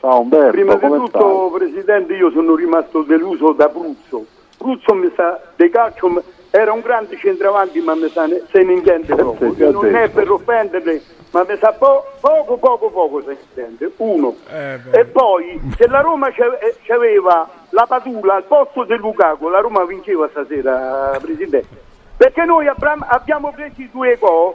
Ciao 0.00 0.20
Umberto 0.20 0.50
Prima 0.50 0.74
di 0.74 0.86
tutto, 0.86 1.50
Presidente, 1.54 2.14
io 2.14 2.30
sono 2.30 2.54
rimasto 2.54 3.02
deluso 3.02 3.52
da 3.52 3.68
Pruzzo. 3.68 4.24
Pruzzo 4.56 4.94
mi 4.94 5.10
sa, 5.14 5.40
De 5.56 5.70
Calcio 5.70 6.22
era 6.50 6.72
un 6.72 6.80
grande 6.80 7.16
centravanti, 7.16 7.80
ma 7.80 7.94
mi 7.94 8.08
sa, 8.08 8.26
ne- 8.26 8.42
se 8.50 8.62
ne 8.62 8.72
intende 8.72 9.14
proprio. 9.14 9.50
sì, 9.50 9.62
sì, 9.64 9.70
non 9.70 9.94
è 9.94 10.08
per 10.10 10.30
offenderle, 10.30 11.00
ma 11.30 11.44
mi 11.48 11.56
sa 11.58 11.72
po- 11.72 12.04
poco, 12.20 12.56
poco, 12.56 12.90
poco 12.90 13.22
se 13.22 13.28
ne 13.28 13.38
intende. 13.64 13.92
Uno. 13.98 14.34
Eh, 14.50 14.80
e 14.90 15.04
poi, 15.04 15.60
se 15.76 15.86
la 15.86 16.00
Roma 16.00 16.28
eh, 16.28 16.76
c'aveva 16.82 17.48
la 17.70 17.86
Padula 17.86 18.34
al 18.34 18.44
posto 18.44 18.84
del 18.84 18.98
Lukaku, 18.98 19.48
la 19.48 19.60
Roma 19.60 19.84
vinceva 19.84 20.28
stasera, 20.28 21.16
Presidente. 21.20 21.88
Perché 22.16 22.44
noi 22.44 22.66
abbiamo, 22.66 23.04
abbiamo 23.08 23.52
preso 23.52 23.80
i 23.80 23.88
due 23.90 24.16
gol, 24.18 24.54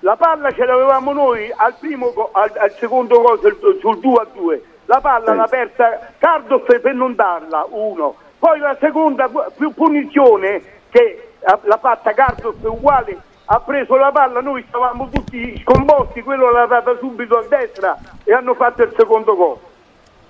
la 0.00 0.16
palla 0.16 0.50
ce 0.52 0.64
l'avevamo 0.64 1.12
noi 1.12 1.52
al, 1.56 1.74
primo 1.78 2.30
al, 2.32 2.52
al 2.56 2.72
secondo 2.78 3.20
gol 3.20 3.40
sul, 3.40 3.78
sul 3.80 3.98
2 3.98 4.20
a 4.20 4.26
2. 4.32 4.62
La 4.84 5.00
palla 5.00 5.34
l'ha 5.34 5.46
persa 5.48 6.12
Cardoff 6.18 6.80
per 6.80 6.94
non 6.94 7.14
darla, 7.14 7.66
uno. 7.68 8.14
Poi 8.38 8.58
la 8.60 8.76
seconda 8.78 9.28
punizione 9.74 10.62
che 10.90 11.32
ha- 11.42 11.58
l'ha 11.62 11.78
fatta 11.78 12.12
Cardoff 12.12 12.62
uguale, 12.62 13.18
ha 13.46 13.60
preso 13.60 13.96
la 13.96 14.12
palla, 14.12 14.40
noi 14.40 14.64
stavamo 14.68 15.08
tutti 15.08 15.60
sconvolti, 15.62 16.22
quello 16.22 16.50
l'ha 16.50 16.66
data 16.66 16.96
subito 16.98 17.36
a 17.36 17.44
destra 17.48 17.96
e 18.24 18.32
hanno 18.32 18.54
fatto 18.54 18.82
il 18.82 18.94
secondo 18.96 19.34
gol. 19.34 19.58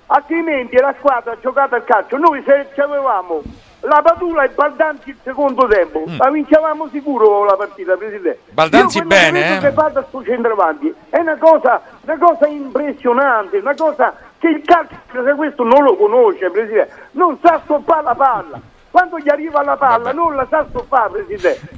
Altrimenti 0.07 0.77
la 0.77 0.95
squadra 0.97 1.33
ha 1.33 1.39
giocato 1.39 1.75
al 1.75 1.83
calcio, 1.83 2.17
noi 2.17 2.41
se 2.43 2.69
ci 2.73 2.81
avevamo 2.81 3.41
la 3.81 4.01
Padula 4.03 4.43
e 4.43 4.49
Baldanzi 4.49 5.09
il 5.09 5.17
secondo 5.23 5.67
tempo, 5.67 6.03
la 6.17 6.29
vincevamo 6.29 6.89
sicuro 6.89 7.45
la 7.45 7.55
partita, 7.55 7.95
Presidente. 7.95 8.39
Baldanzi 8.51 9.01
bene, 9.03 9.57
eh? 9.57 9.59
che 9.59 9.71
fa 9.71 9.89
da 9.89 10.03
sto 10.07 10.23
centravanti 10.23 10.93
è 11.09 11.19
una 11.19 11.37
cosa, 11.37 11.81
una 12.01 12.17
cosa 12.17 12.47
impressionante, 12.47 13.57
una 13.57 13.75
cosa 13.75 14.13
che 14.37 14.47
il 14.49 14.61
calcio 14.63 14.97
questo 15.35 15.63
non 15.63 15.83
lo 15.83 15.95
conosce, 15.95 16.49
Presidente, 16.49 16.93
non 17.11 17.37
sa 17.41 17.61
stoppare 17.63 18.03
la 18.03 18.15
palla. 18.15 18.59
Quando 18.91 19.19
gli 19.19 19.29
arriva 19.29 19.63
la 19.63 19.77
palla 19.77 20.11
non 20.11 20.35
la 20.35 20.45
sa 20.49 20.65
stoppare, 20.67 21.23
Presidente. 21.23 21.69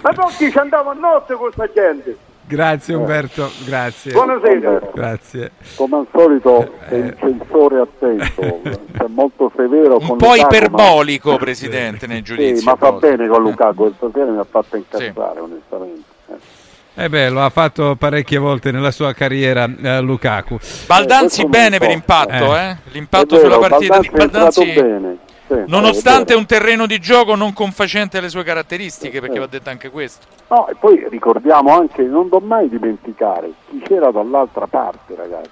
Ma 0.00 0.12
tutti 0.12 0.50
ci 0.50 0.58
andavano 0.58 1.06
a 1.06 1.10
notte 1.10 1.34
con 1.34 1.50
sta 1.52 1.68
gente. 1.72 2.30
Grazie 2.46 2.94
Umberto 2.94 3.50
grazie 3.64 4.12
Buonasera. 4.12 4.80
grazie 4.94 5.50
come 5.76 5.96
al 5.98 6.06
solito 6.12 6.72
è 6.88 6.94
il 6.94 7.16
censore 7.18 7.80
attento 7.80 8.60
è 8.92 9.04
molto 9.08 9.50
severo 9.56 9.98
con 9.98 10.10
Un 10.10 10.16
po' 10.16 10.26
Lukaku, 10.34 10.40
ma- 10.40 10.46
iperbolico, 10.56 11.36
Presidente, 11.36 12.06
nei 12.06 12.22
giudizi. 12.22 12.56
Sì, 12.56 12.64
ma 12.64 12.76
fa 12.76 12.92
bene 12.92 13.26
con 13.28 13.42
Lukaku 13.42 13.92
stasera 13.96 14.30
mi 14.30 14.38
ha 14.38 14.46
fatto 14.48 14.76
incazzare 14.76 15.40
onestamente 15.40 16.02
eh. 16.28 16.60
Eh 17.04 17.08
beh, 17.08 17.30
lo 17.30 17.40
ha 17.42 17.48
fatto 17.48 17.96
parecchie 17.96 18.36
volte 18.36 18.70
nella 18.70 18.90
sua 18.90 19.14
carriera 19.14 19.64
eh, 19.82 20.00
Lukaku. 20.02 20.58
Baldanzi 20.86 21.40
Eh, 21.40 21.46
bene 21.46 21.78
per 21.78 21.90
impatto, 21.90 22.54
Eh. 22.54 22.68
eh? 22.68 22.76
L'impatto 22.92 23.34
È 23.36 23.38
vero, 23.40 23.54
sulla 23.54 23.66
partita 23.68 23.98
di 23.98 24.10
Baldanzi 24.10 24.18
è 24.18 24.22
entrato 24.22 24.60
Baldanzi, 24.60 24.80
bene, 24.82 25.16
sì, 25.46 25.62
nonostante 25.66 26.34
un 26.34 26.46
terreno 26.46 26.86
di 26.86 26.98
gioco 26.98 27.34
non 27.34 27.52
confacente 27.52 28.18
alle 28.18 28.28
sue 28.28 28.44
caratteristiche, 28.44 29.20
perché 29.20 29.38
va 29.38 29.46
detto 29.46 29.70
anche 29.70 29.90
questo. 29.90 30.26
No, 30.48 30.68
e 30.68 30.74
poi 30.74 31.04
ricordiamo 31.08 31.74
anche, 31.74 32.02
non 32.02 32.28
do 32.28 32.40
mai 32.40 32.68
dimenticare 32.68 33.52
chi 33.68 33.80
c'era 33.84 34.10
dall'altra 34.10 34.66
parte, 34.66 35.14
ragazzi. 35.14 35.50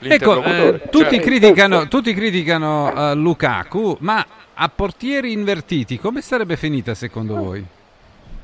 Ecco, 0.00 0.42
eh, 0.42 0.82
tutti, 0.90 1.16
Cioè, 1.16 1.20
criticano, 1.20 1.88
tutti 1.88 2.12
criticano 2.14 2.92
eh, 2.92 3.14
Lukaku, 3.14 3.96
ma 4.00 4.24
a 4.54 4.70
portieri 4.74 5.32
invertiti 5.32 5.98
come 5.98 6.20
sarebbe 6.20 6.56
finita 6.56 6.94
secondo 6.94 7.34
voi? 7.36 7.64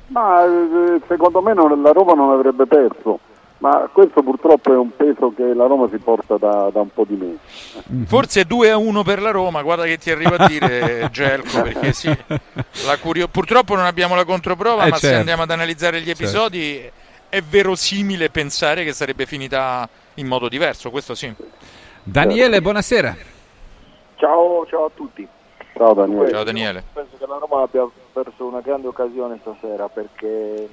Ma 0.08 0.44
eh, 0.44 1.00
secondo 1.08 1.42
me 1.42 1.52
non- 1.52 1.82
la 1.82 1.90
Roma 1.90 2.12
non 2.14 2.30
avrebbe 2.30 2.66
perso, 2.66 3.18
ma 3.58 3.88
questo 3.92 4.22
purtroppo 4.22 4.72
è 4.72 4.76
un 4.76 4.94
peso 4.94 5.32
che 5.34 5.54
la 5.54 5.66
Roma 5.66 5.88
si 5.90 5.98
porta 5.98 6.36
da, 6.36 6.68
da 6.72 6.80
un 6.80 6.90
po' 6.92 7.04
di 7.06 7.16
mesi. 7.16 8.04
Forse 8.06 8.44
2 8.44 8.70
a 8.70 8.76
1 8.76 9.02
per 9.02 9.20
la 9.22 9.30
Roma, 9.30 9.62
guarda 9.62 9.84
che 9.84 9.96
ti 9.98 10.10
arriva 10.10 10.36
a 10.36 10.46
dire 10.46 11.08
Gelco, 11.12 11.62
perché 11.62 11.92
sì, 11.92 12.08
la 12.86 12.98
curio- 13.00 13.28
purtroppo 13.28 13.74
non 13.74 13.86
abbiamo 13.86 14.14
la 14.14 14.24
controprova, 14.24 14.84
Eh, 14.84 14.90
ma 14.90 14.96
se 14.96 15.06
certo. 15.06 15.18
andiamo 15.20 15.42
ad 15.42 15.50
analizzare 15.50 16.00
gli 16.00 16.10
episodi 16.10 16.90
è 17.28 17.40
verosimile 17.40 18.30
pensare 18.30 18.84
che 18.84 18.92
sarebbe 18.92 19.26
finita 19.26 19.88
in 20.14 20.26
modo 20.26 20.48
diverso, 20.48 20.90
questo 20.90 21.14
sì. 21.14 21.32
Daniele, 22.02 22.60
buonasera. 22.60 23.16
Ciao, 24.16 24.64
ciao 24.66 24.84
a 24.86 24.90
tutti. 24.94 25.26
Ciao 25.74 25.92
Daniele. 25.92 26.30
Ciao 26.30 26.44
Daniele. 26.44 26.84
Penso 26.92 27.16
che 27.18 27.26
la 27.26 27.36
Roma 27.38 27.62
abbia 27.62 27.86
perso 28.12 28.46
una 28.46 28.60
grande 28.60 28.86
occasione 28.86 29.38
stasera 29.42 29.88
perché 29.88 30.68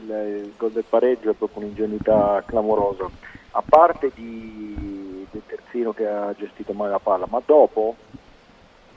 il, 0.00 0.54
gol 0.56 0.72
del 0.72 0.84
pareggio 0.84 1.30
è 1.30 1.34
proprio 1.34 1.62
un'ingenuità 1.62 2.42
clamorosa. 2.46 3.10
A 3.52 3.62
parte 3.62 4.12
di, 4.14 5.26
del 5.30 5.42
terzino 5.46 5.92
che 5.92 6.06
ha 6.06 6.32
gestito 6.34 6.72
male 6.72 6.92
la 6.92 7.00
palla, 7.00 7.26
ma 7.28 7.42
dopo, 7.44 7.96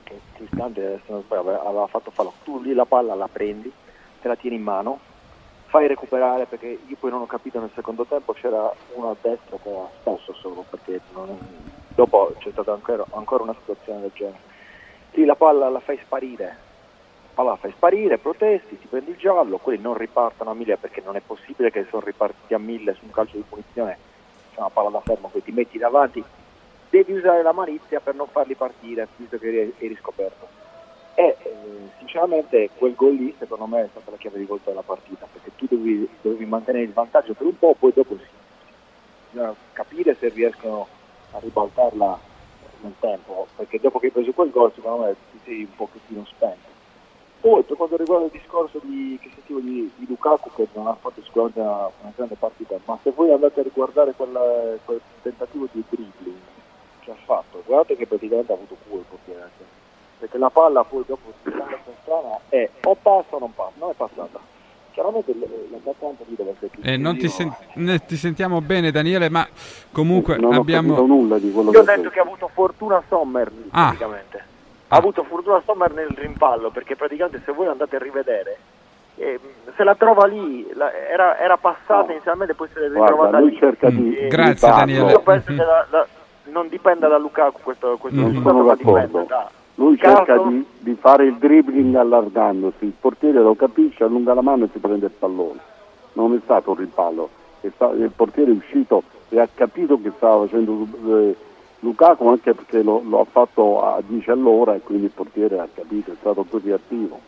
che 0.04 0.20
Cristante 0.32 1.02
se 1.04 1.12
non 1.12 1.22
sbaglio 1.22 1.60
aveva- 1.60 1.86
fatto 1.88 2.10
fallo, 2.10 2.34
tu 2.42 2.60
lì 2.60 2.72
la 2.72 2.86
palla 2.86 3.14
la 3.14 3.28
prendi, 3.28 3.72
te 4.20 4.28
la 4.28 4.36
tieni 4.36 4.56
in 4.56 4.62
mano, 4.62 5.00
fai 5.74 5.88
recuperare 5.88 6.46
perché 6.46 6.66
io 6.86 6.96
poi 7.00 7.10
non 7.10 7.22
ho 7.22 7.26
capito 7.26 7.58
nel 7.58 7.72
secondo 7.74 8.06
tempo 8.06 8.32
c'era 8.32 8.72
uno 8.94 9.10
a 9.10 9.16
destra 9.20 9.58
che 9.58 9.68
era 9.68 9.90
spesso 9.98 10.32
solo 10.34 10.64
perché 10.70 11.00
non, 11.08 11.36
dopo 11.92 12.32
c'è 12.38 12.52
stata 12.52 12.72
ancora, 12.72 13.04
ancora 13.10 13.42
una 13.42 13.56
situazione 13.58 14.02
del 14.02 14.12
genere 14.14 14.42
sì 15.12 15.24
la 15.24 15.34
palla 15.34 15.68
la 15.68 15.80
fai 15.80 15.98
sparire 16.04 16.73
la 17.34 17.42
palla 17.42 17.50
la 17.50 17.56
fai 17.56 17.72
sparire 17.72 18.18
protesti 18.18 18.78
ti 18.78 18.86
prendi 18.86 19.10
il 19.10 19.16
giallo 19.16 19.58
quelli 19.58 19.80
non 19.80 19.94
ripartono 19.94 20.50
a 20.50 20.54
mille 20.54 20.76
perché 20.76 21.02
non 21.04 21.16
è 21.16 21.20
possibile 21.20 21.70
che 21.70 21.84
sono 21.90 22.04
ripartiti 22.04 22.54
a 22.54 22.58
mille 22.58 22.94
su 22.94 23.04
un 23.04 23.10
calcio 23.10 23.36
di 23.36 23.44
punizione 23.48 23.98
c'è 24.54 24.60
una 24.60 24.70
palla 24.70 24.90
da 24.90 25.00
fermo 25.00 25.30
che 25.32 25.42
ti 25.42 25.50
metti 25.50 25.78
davanti. 25.78 26.22
Devi 26.88 27.12
usare 27.12 27.42
la 27.42 27.52
malizia 27.52 28.00
per 28.00 28.14
non 28.14 28.28
farli 28.28 28.54
partire 28.54 29.08
visto 29.16 29.36
che 29.36 29.74
eri, 29.76 29.96
scoperto. 30.00 30.46
E 31.16 31.36
eh, 31.42 31.56
sinceramente 31.98 32.70
quel 32.76 32.94
gol 32.94 33.14
lì 33.14 33.34
secondo 33.38 33.66
me 33.66 33.84
è 33.84 33.88
stata 33.90 34.12
la 34.12 34.16
chiave 34.16 34.38
di 34.38 34.44
volta 34.44 34.70
della 34.70 34.82
partita 34.82 35.26
perché 35.30 35.50
tu 35.56 35.66
dovevi, 35.68 36.08
dovevi 36.20 36.44
mantenere 36.44 36.84
il 36.84 36.92
vantaggio 36.92 37.34
per 37.34 37.46
un 37.46 37.58
po' 37.58 37.74
poi 37.78 37.92
dopo 37.94 38.16
sì, 38.16 38.24
bisogna 39.30 39.54
capire 39.72 40.16
se 40.18 40.28
riescono 40.30 40.88
a 41.30 41.38
ribaltarla 41.38 42.18
nel 42.80 42.94
tempo 42.98 43.46
perché 43.54 43.78
dopo 43.78 44.00
che 44.00 44.06
hai 44.06 44.12
preso 44.12 44.32
quel 44.32 44.50
gol 44.50 44.72
secondo 44.74 45.04
me 45.04 45.14
ti 45.30 45.38
sei 45.44 45.60
un 45.60 45.76
pochettino 45.76 46.24
spento 46.24 46.73
poi 47.44 47.62
per 47.62 47.76
quanto 47.76 47.98
riguarda 47.98 48.24
il 48.24 48.30
discorso 48.32 48.80
di, 48.82 49.18
che 49.20 49.28
sentivo 49.34 49.60
di, 49.60 49.90
di 49.96 50.06
Lukaku 50.08 50.50
che 50.54 50.66
non 50.72 50.86
ha 50.86 50.96
fatto 50.98 51.20
sicuramente 51.22 51.60
una, 51.60 51.90
una, 52.00 52.12
grande 52.16 52.36
partita 52.38 52.78
ma 52.86 52.98
se 53.02 53.12
voi 53.14 53.30
andate 53.30 53.60
a 53.60 53.62
riguardare 53.64 54.14
quella, 54.16 54.40
quel 54.82 54.98
tentativo 55.20 55.68
di 55.70 55.84
dribbling 55.90 56.40
che 57.00 57.10
ha 57.10 57.16
fatto 57.22 57.62
guardate 57.66 57.96
che 57.96 58.06
praticamente 58.06 58.50
ha 58.50 58.54
avuto 58.54 58.76
culo 58.88 59.00
il 59.00 59.06
portiere 59.10 59.50
perché 60.24 60.38
la 60.38 60.48
palla 60.48 60.84
poi 60.84 61.04
dopo 61.06 61.34
stando 61.42 61.78
strana 62.00 62.40
è 62.48 62.70
o 62.84 62.94
passa 62.94 63.36
o 63.36 63.38
non 63.38 63.54
passa, 63.54 63.72
non 63.78 63.90
è 63.90 63.94
passata. 63.94 64.40
Chiaramente 64.92 65.34
l'attaccante 65.70 66.24
lì 66.28 66.34
deve 66.36 66.50
essere 66.50 66.68
più 66.68 66.80
eh, 66.82 66.96
non 66.96 67.18
ti, 67.18 67.28
sen- 67.28 67.52
ti, 68.06 68.16
sentiamo 68.16 68.60
bene 68.60 68.92
Daniele, 68.92 69.28
ma 69.28 69.46
comunque 69.90 70.36
non 70.36 70.54
abbiamo... 70.54 71.04
Nulla 71.04 71.36
di 71.38 71.50
quello 71.50 71.72
Io 71.72 71.80
ho 71.80 71.82
detto 71.82 72.10
che 72.10 72.20
ha 72.20 72.22
avuto 72.22 72.48
fortuna 72.54 73.02
Sommer 73.08 73.50
ah. 73.70 73.86
praticamente. 73.86 74.52
Ha 74.94 74.98
avuto 74.98 75.24
fortuna 75.24 75.60
Sommer 75.64 75.92
nel 75.92 76.14
rimpallo, 76.14 76.70
perché 76.70 76.96
praticamente 76.96 77.42
se 77.44 77.52
voi 77.52 77.66
andate 77.66 77.96
a 77.96 77.98
rivedere 77.98 78.58
eh, 79.16 79.38
se 79.76 79.84
la 79.84 79.94
trova 79.94 80.26
lì, 80.26 80.68
la, 80.74 80.92
era, 80.92 81.38
era, 81.38 81.56
passata 81.56 82.06
no. 82.06 82.12
inizialmente, 82.12 82.54
poi 82.54 82.68
se 82.72 82.80
l'è 82.80 82.88
ritrovata 82.88 83.38
lui 83.38 83.50
lì. 83.50 83.56
cerca 83.58 83.88
di, 83.88 84.18
mm. 84.24 84.28
Grazie 84.28 84.68
Daniele. 84.68 85.10
Io 85.12 85.20
penso 85.20 85.46
che 85.46 85.56
la, 85.56 85.86
la, 85.90 86.06
non 86.44 86.68
dipenda 86.68 87.08
da 87.08 87.18
Lukaku 87.18 87.60
questo, 87.62 87.96
questo 87.96 88.20
non 88.20 88.30
risultato, 88.30 88.56
sono 88.56 88.66
ma 88.66 88.74
d'accordo. 88.74 89.06
dipende 89.06 89.26
da 89.28 89.50
lui 89.76 89.96
Caso- 89.96 90.16
cerca 90.16 90.38
di, 90.38 90.66
di 90.78 90.94
fare 90.94 91.24
il 91.26 91.36
dribbling 91.36 91.94
allargandosi, 91.94 92.84
il 92.84 92.92
portiere 92.98 93.40
lo 93.40 93.54
capisce, 93.54 94.04
allunga 94.04 94.34
la 94.34 94.42
mano 94.42 94.64
e 94.64 94.68
si 94.72 94.78
prende 94.78 95.06
il 95.06 95.12
pallone. 95.12 95.60
Non 96.12 96.32
è 96.34 96.38
stato 96.44 96.70
un 96.70 96.76
rimpallo, 96.76 97.28
sta- 97.74 97.90
il 97.90 98.12
portiere 98.14 98.50
è 98.50 98.54
uscito 98.54 99.02
e 99.30 99.40
ha 99.40 99.48
capito 99.52 100.00
che 100.00 100.12
stava 100.16 100.44
facendo 100.44 100.86
eh, 101.06 101.36
Lukaku 101.84 102.26
anche 102.28 102.54
perché 102.54 102.82
lo, 102.82 103.02
lo 103.06 103.20
ha 103.20 103.26
fatto 103.30 103.84
a 103.84 104.02
10 104.04 104.30
all'ora 104.30 104.74
e 104.74 104.80
quindi 104.80 105.04
il 105.04 105.12
portiere 105.14 105.58
ha 105.58 105.68
capito, 105.72 106.12
è 106.12 106.16
stato 106.18 106.44
così 106.44 106.72
attivo. 106.72 107.20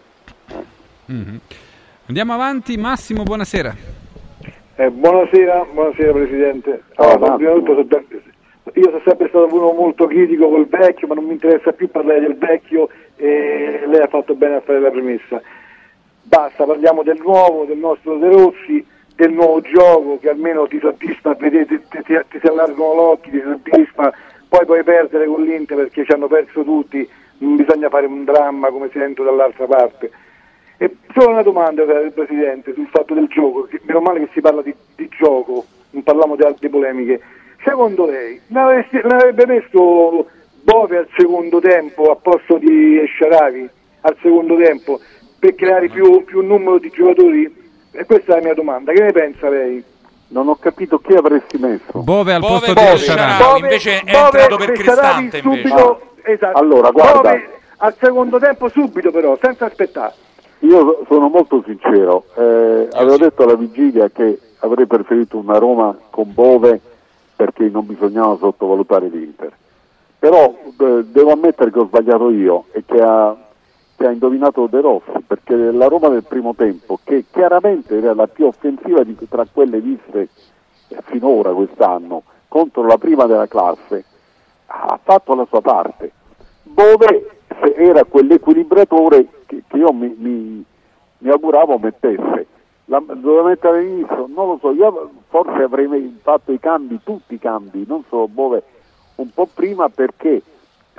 Mhm. 1.06 1.40
Andiamo 2.06 2.32
avanti, 2.32 2.76
Massimo, 2.76 3.22
buonasera. 3.22 3.74
Eh, 4.76 4.90
buonasera, 4.90 5.66
buonasera 5.72 6.12
Presidente. 6.12 6.82
Allora, 6.94 7.36
prima 7.36 7.52
di 7.54 7.62
tutto 7.62 8.04
io 8.74 8.84
sono 8.84 9.02
sempre 9.04 9.28
stato 9.28 9.54
uno 9.54 9.72
molto 9.72 10.06
critico 10.06 10.48
col 10.48 10.66
vecchio, 10.66 11.06
ma 11.06 11.14
non 11.14 11.24
mi 11.24 11.32
interessa 11.32 11.72
più 11.72 11.88
parlare 11.88 12.20
del 12.20 12.36
vecchio 12.36 12.88
e 13.16 13.82
lei 13.86 14.00
ha 14.00 14.08
fatto 14.08 14.34
bene 14.34 14.56
a 14.56 14.60
fare 14.60 14.80
la 14.80 14.90
premessa. 14.90 15.40
Basta, 16.22 16.64
parliamo 16.64 17.02
del 17.02 17.18
nuovo, 17.22 17.64
del 17.64 17.78
nostro 17.78 18.18
De 18.18 18.28
Rossi, 18.28 18.84
del 19.14 19.32
nuovo 19.32 19.60
gioco 19.60 20.18
che 20.18 20.28
almeno 20.28 20.66
ti 20.66 20.78
soddisfa, 20.78 21.34
vedete, 21.34 21.80
ti, 21.88 22.02
ti, 22.02 22.18
ti 22.28 22.38
si 22.38 22.46
allargano 22.46 22.94
gli 22.94 22.98
occhi, 22.98 23.30
ti 23.30 23.40
soddisfa, 23.40 24.12
poi 24.48 24.64
puoi 24.64 24.82
perdere 24.82 25.26
con 25.26 25.42
l'Inter 25.42 25.76
perché 25.76 26.04
ci 26.04 26.12
hanno 26.12 26.28
perso 26.28 26.62
tutti, 26.62 27.08
non 27.38 27.56
bisogna 27.56 27.88
fare 27.88 28.06
un 28.06 28.24
dramma 28.24 28.70
come 28.70 28.88
sento 28.92 29.22
dall'altra 29.22 29.66
parte. 29.66 30.10
E 30.78 30.96
solo 31.14 31.30
una 31.30 31.42
domanda 31.42 31.82
eh, 31.82 32.10
Presidente 32.10 32.74
sul 32.74 32.88
fatto 32.88 33.14
del 33.14 33.28
gioco, 33.28 33.68
meno 33.82 34.00
male 34.00 34.20
che 34.20 34.28
si 34.32 34.40
parla 34.40 34.62
di, 34.62 34.74
di 34.94 35.08
gioco, 35.08 35.64
non 35.90 36.02
parliamo 36.02 36.36
di 36.36 36.42
altre 36.42 36.68
polemiche. 36.68 37.20
Secondo 37.64 38.06
lei 38.06 38.40
ne 38.48 38.84
avrebbe 39.02 39.46
messo 39.46 40.26
Bove 40.62 40.96
al 40.98 41.08
secondo 41.16 41.60
tempo 41.60 42.10
a 42.10 42.16
posto 42.16 42.58
di 42.58 42.98
Esciaravi 42.98 43.70
al 44.00 44.16
secondo 44.20 44.56
tempo 44.56 45.00
per 45.38 45.54
creare 45.54 45.88
più, 45.88 46.24
più 46.24 46.40
numero 46.44 46.78
di 46.78 46.90
giocatori? 46.90 47.64
E 47.92 48.04
questa 48.04 48.32
è 48.32 48.36
la 48.36 48.44
mia 48.44 48.54
domanda, 48.54 48.92
che 48.92 49.02
ne 49.02 49.12
pensa 49.12 49.48
lei? 49.48 49.82
Non 50.28 50.48
ho 50.48 50.56
capito 50.56 50.98
chi 50.98 51.14
avresti 51.14 51.56
messo. 51.58 52.02
Bove 52.02 52.34
al 52.34 52.40
Bove 52.40 52.72
posto 52.72 52.72
di. 52.72 52.98
Shaarawy, 52.98 53.60
invece 53.60 54.02
è 54.02 54.16
entrato 54.16 54.56
per 54.56 54.72
Cristante 54.72 55.38
invece. 55.38 55.68
subito, 55.68 56.00
esatto. 56.22 56.58
Allora, 56.58 56.90
guarda. 56.90 57.20
Bove 57.20 57.50
al 57.78 57.94
secondo 58.00 58.38
tempo 58.38 58.68
subito 58.68 59.10
però, 59.10 59.36
senza 59.40 59.66
aspettare. 59.66 60.14
Io 60.60 61.04
sono 61.08 61.28
molto 61.28 61.62
sincero, 61.66 62.24
eh, 62.34 62.88
avevo 62.92 63.18
detto 63.18 63.42
alla 63.42 63.56
vigilia 63.56 64.08
che 64.08 64.38
avrei 64.60 64.86
preferito 64.86 65.36
una 65.36 65.58
Roma 65.58 65.96
con 66.10 66.32
Bove 66.32 66.80
perché 67.36 67.68
non 67.68 67.86
bisognava 67.86 68.36
sottovalutare 68.38 69.08
l'Inter. 69.08 69.52
Però 70.18 70.54
eh, 70.78 71.04
devo 71.04 71.32
ammettere 71.32 71.70
che 71.70 71.78
ho 71.78 71.86
sbagliato 71.86 72.30
io 72.30 72.64
e 72.72 72.82
che 72.86 72.98
ha, 72.98 73.36
che 73.96 74.06
ha 74.06 74.10
indovinato 74.10 74.66
De 74.66 74.80
Rossi, 74.80 75.24
perché 75.26 75.56
la 75.56 75.88
Roma 75.88 76.08
del 76.08 76.24
primo 76.24 76.54
tempo, 76.54 77.00
che 77.02 77.24
chiaramente 77.30 77.96
era 77.96 78.14
la 78.14 78.26
più 78.26 78.46
offensiva 78.46 79.02
di, 79.02 79.16
tra 79.28 79.46
quelle 79.50 79.80
viste 79.80 80.28
finora 81.04 81.52
quest'anno, 81.52 82.22
contro 82.48 82.84
la 82.84 82.98
prima 82.98 83.26
della 83.26 83.48
classe, 83.48 84.04
ha 84.66 84.98
fatto 85.02 85.34
la 85.34 85.46
sua 85.48 85.60
parte. 85.62 86.12
Bove 86.62 87.40
era 87.76 88.04
quell'equilibratore 88.04 89.26
che, 89.46 89.62
che 89.66 89.76
io 89.76 89.92
mi, 89.92 90.14
mi- 90.16 90.64
mi 91.18 91.30
auguravo 91.30 91.78
mettesse. 91.78 92.46
La, 92.86 93.02
doveva 93.04 93.48
mettere 93.48 93.78
all'inizio? 93.78 94.28
Non 94.28 94.48
lo 94.48 94.58
so, 94.60 94.70
io 94.72 95.10
forse 95.28 95.62
avrei 95.62 96.18
fatto 96.22 96.52
i 96.52 96.60
cambi, 96.60 97.00
tutti 97.02 97.34
i 97.34 97.38
cambi, 97.38 97.84
non 97.88 98.04
solo 98.08 98.28
Bove, 98.28 98.62
un 99.16 99.30
po' 99.32 99.48
prima 99.52 99.88
perché 99.88 100.42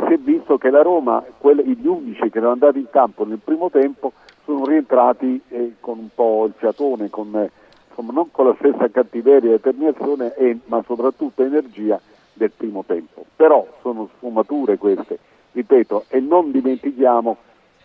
si 0.05 0.13
è 0.13 0.17
visto 0.17 0.57
che 0.57 0.69
la 0.69 0.81
Roma, 0.81 1.23
gli 1.41 1.87
11 1.87 2.29
che 2.29 2.37
erano 2.37 2.53
andati 2.53 2.79
in 2.79 2.89
campo 2.89 3.25
nel 3.25 3.39
primo 3.43 3.69
tempo, 3.69 4.13
sono 4.43 4.65
rientrati 4.65 5.41
eh, 5.49 5.73
con 5.79 5.97
un 5.97 6.09
po' 6.13 6.45
il 6.45 6.53
fiatone, 6.55 7.09
con, 7.09 7.35
eh, 7.35 7.51
insomma, 7.89 8.13
non 8.13 8.31
con 8.31 8.45
la 8.45 8.55
stessa 8.59 8.89
cattiveria 8.89 9.49
e 9.49 9.59
determinazione, 9.59 10.35
e- 10.35 10.59
ma 10.65 10.83
soprattutto 10.85 11.43
energia 11.43 11.99
del 12.33 12.51
primo 12.55 12.83
tempo. 12.85 13.25
Però 13.35 13.65
sono 13.81 14.09
sfumature 14.15 14.77
queste, 14.77 15.19
ripeto, 15.51 16.05
e 16.07 16.19
non 16.19 16.51
dimentichiamo 16.51 17.37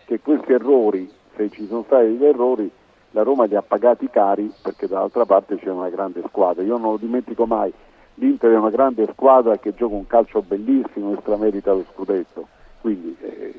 che 0.05 0.19
questi 0.19 0.53
errori, 0.53 1.09
se 1.35 1.49
ci 1.49 1.65
sono 1.65 1.83
stati 1.83 2.05
degli 2.05 2.25
errori, 2.25 2.69
la 3.11 3.23
Roma 3.23 3.45
li 3.45 3.55
ha 3.55 3.61
pagati 3.61 4.09
cari 4.09 4.51
perché 4.61 4.87
dall'altra 4.87 5.25
parte 5.25 5.57
c'è 5.57 5.69
una 5.69 5.89
grande 5.89 6.21
squadra. 6.27 6.63
Io 6.63 6.77
non 6.77 6.91
lo 6.91 6.97
dimentico 6.97 7.45
mai, 7.45 7.71
l'Inter 8.15 8.51
è 8.51 8.57
una 8.57 8.69
grande 8.69 9.07
squadra 9.11 9.57
che 9.57 9.73
gioca 9.75 9.95
un 9.95 10.07
calcio 10.07 10.41
bellissimo 10.41 11.13
e 11.13 11.17
stramerita 11.21 11.71
lo 11.71 11.85
scudetto. 11.93 12.47
Quindi 12.81 13.15
eh, 13.21 13.53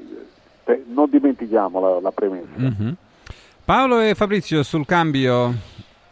eh, 0.65 0.85
non 0.89 1.09
dimentichiamo 1.11 1.81
la, 1.81 2.01
la 2.01 2.11
premessa. 2.11 2.49
Mhm. 2.57 2.97
Paolo 3.65 4.01
e 4.01 4.15
Fabrizio 4.15 4.63
sul 4.63 4.85
cambio 4.85 5.55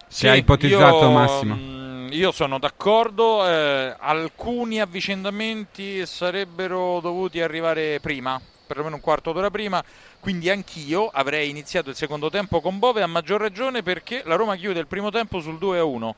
Sì, 0.07 0.23
che 0.23 0.31
ha 0.31 0.35
ipotizzato 0.35 1.05
io, 1.05 1.11
Massimo. 1.11 1.55
mm, 1.55 2.09
Io 2.13 2.33
sono 2.33 2.59
d'accordo, 2.59 3.47
eh, 3.47 3.95
alcuni 3.99 4.81
avvicendamenti 4.81 6.05
sarebbero 6.07 7.01
dovuti 7.01 7.41
arrivare 7.43 8.01
prima, 8.01 8.41
perlomeno 8.67 8.95
un 8.97 9.03
quarto 9.03 9.33
d'ora 9.33 9.51
prima, 9.51 9.83
quindi 10.21 10.49
anch'io 10.49 11.09
avrei 11.13 11.51
iniziato 11.51 11.91
il 11.91 11.97
secondo 11.97 12.31
tempo 12.31 12.63
con 12.63 12.79
Bove 12.79 13.03
a 13.03 13.07
maggior 13.07 13.41
ragione 13.41 13.83
perché 13.83 14.23
la 14.25 14.37
Roma 14.37 14.57
chiude 14.57 14.81
il 14.81 14.87
primo 14.87 15.11
tempo 15.11 15.41
sul 15.41 15.59
2-1, 15.61 16.11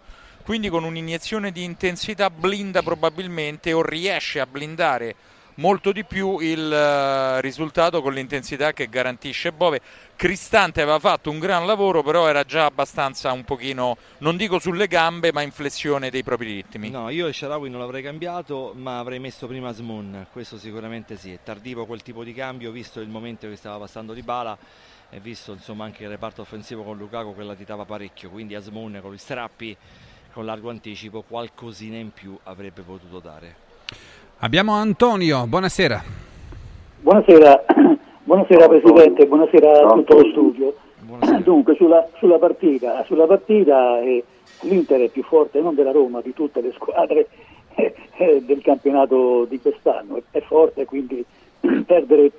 quindi 0.45 0.69
con 0.69 0.85
un'iniezione 0.85 1.51
di 1.51 1.65
intensità 1.65 2.31
blinda 2.31 2.83
probabilmente 2.83 3.73
o 3.73 3.83
riesce 3.83 4.41
a 4.41 4.47
blindare 4.47 5.17
molto 5.57 5.93
di 5.93 6.05
più 6.05 6.39
il 6.39 6.73
eh, 6.73 7.41
risultato 7.41 8.03
con 8.03 8.13
l'intensità 8.13 8.73
che 8.73 8.89
garantisce 8.89 9.53
Bove. 9.53 9.81
Cristante 10.17 10.81
aveva 10.81 10.99
fatto 10.99 11.31
un 11.31 11.39
gran 11.39 11.67
lavoro, 11.67 12.03
però 12.03 12.29
era 12.29 12.45
già 12.45 12.67
abbastanza 12.67 13.33
un 13.33 13.45
pochino, 13.45 13.97
non 14.19 14.37
dico 14.37 14.59
sulle 14.59 14.87
gambe, 14.87 15.33
ma 15.33 15.43
in 15.43 15.51
flessione 15.51 16.11
dei 16.11 16.23
propri 16.23 16.55
ritmi. 16.55 16.91
No, 16.91 17.09
io 17.09 17.33
Sharawi 17.33 17.69
non 17.69 17.81
l'avrei 17.81 18.03
cambiato, 18.03 18.73
ma 18.77 18.99
avrei 18.99 19.19
messo 19.19 19.47
prima 19.47 19.73
Smoon, 19.73 20.27
questo 20.31 20.59
sicuramente 20.59 21.17
sì. 21.17 21.33
È 21.33 21.39
tardivo 21.43 21.85
quel 21.85 22.03
tipo 22.03 22.23
di 22.23 22.33
cambio, 22.33 22.71
visto 22.71 23.01
il 23.01 23.09
momento 23.09 23.49
che 23.49 23.57
stava 23.57 23.79
passando 23.79 24.13
di 24.13 24.23
bala 24.23 24.57
e 25.11 25.21
visto 25.21 25.53
insomma 25.53 25.85
anche 25.85 26.05
il 26.05 26.09
reparto 26.09 26.43
offensivo 26.43 26.83
con 26.83 26.97
Lukaku 26.97 27.35
che 27.35 27.43
latitava 27.43 27.85
parecchio, 27.85 28.31
quindi 28.31 28.55
Asmoon 28.55 28.99
con 29.03 29.13
gli 29.13 29.19
strappi, 29.19 29.77
con 30.35 30.45
largo 30.45 30.69
anticipo, 30.69 31.23
qualcosina 31.27 31.97
in 31.97 32.11
più 32.13 32.37
avrebbe 32.43 32.83
potuto 32.83 33.21
dare. 33.21 33.55
Abbiamo 34.39 34.73
Antonio, 34.73 35.47
buonasera. 35.47 36.03
Buonasera, 37.03 37.65
buonasera 38.25 38.67
Presidente, 38.67 39.27
buonasera 39.27 39.87
a 39.87 39.93
tutto 39.93 40.19
lo 40.19 40.29
studio. 40.33 40.75
Dunque, 41.45 41.77
sulla, 41.77 42.05
sulla 42.19 42.39
partita, 42.39 43.05
sulla 43.05 43.27
partita 43.27 44.01
eh, 44.01 44.25
l'Inter 44.63 45.03
è 45.03 45.09
più 45.09 45.23
forte 45.23 45.61
non 45.61 45.77
della 45.77 45.93
Roma, 45.93 46.21
di 46.21 46.35
tutte 46.35 46.61
le 46.61 46.73
squadre 46.73 47.29
eh, 47.77 47.95
eh, 48.19 48.43
del 48.45 48.61
campionato 48.61 49.45
di 49.45 49.61
quest'anno. 49.61 50.21
È 50.33 50.41
forte, 50.41 50.85
quindi 50.85 51.25
perdere 51.87 52.33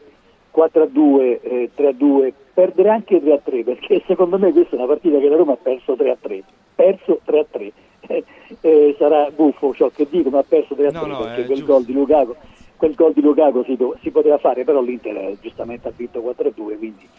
4 0.56 0.84
a 0.84 0.86
2, 0.86 1.42
eh, 1.42 1.70
3 1.76 1.88
a 1.88 1.92
2, 1.92 2.34
perdere 2.54 2.88
anche 2.88 3.20
3 3.20 3.34
a 3.34 3.40
3, 3.44 3.64
perché 3.66 4.02
secondo 4.08 4.40
me 4.40 4.54
questa 4.54 4.78
è 4.78 4.80
una 4.80 4.88
partita 4.88 5.20
che 5.20 5.28
la 5.28 5.36
Roma 5.36 5.52
ha 5.52 5.58
perso 5.62 5.98
3 5.98 6.12
a 6.12 6.18
3. 6.18 6.44
Perso 6.74 7.20
3 7.26 7.40
a 7.40 7.46
3. 7.52 7.72
Eh, 8.08 8.24
eh, 8.62 8.96
sarà 8.98 9.30
buffo 9.36 9.74
ciò 9.74 9.90
che 9.90 10.08
dico, 10.10 10.30
ma 10.30 10.40
ha 10.40 10.46
perso 10.48 10.74
3 10.74 10.88
a 10.88 10.92
3 10.92 11.00
No, 11.02 11.08
no, 11.08 11.18
perché 11.18 11.46
quel 11.46 11.66
gol 11.66 11.84
di 11.84 11.92
Lukaku, 11.92 12.36
quel 12.78 12.96
gol 12.96 13.12
di 13.12 13.22
Lukaku 13.22 13.64
si, 13.66 13.78
si 14.02 14.12
poteva 14.12 14.38
fare, 14.38 14.64
però 14.64 14.82
l'Inter 14.82 15.18
eh, 15.18 15.38
giustamente 15.42 15.90
ha 15.90 15.94
vinto 15.94 16.22
4 16.22 16.48
a 16.48 16.52
2, 16.56 16.78
quindi 16.78 17.10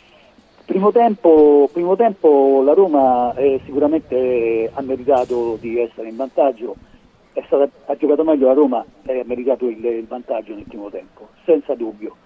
Primo 0.64 0.90
tempo, 0.90 1.68
primo 1.72 1.94
tempo 1.94 2.62
la 2.64 2.72
Roma 2.72 3.32
eh, 3.34 3.60
sicuramente 3.66 4.68
ha 4.72 4.82
meritato 4.82 5.58
di 5.60 5.78
essere 5.78 6.08
in 6.08 6.16
vantaggio, 6.16 6.74
stata- 7.44 7.70
ha 7.84 7.96
giocato 7.96 8.24
meglio 8.24 8.48
la 8.48 8.54
Roma 8.54 8.84
e 9.04 9.20
ha 9.20 9.24
meritato 9.24 9.68
il, 9.68 9.84
il 9.84 10.06
vantaggio 10.08 10.54
nel 10.54 10.64
primo 10.66 10.90
tempo, 10.90 11.28
senza 11.44 11.74
dubbio. 11.76 12.16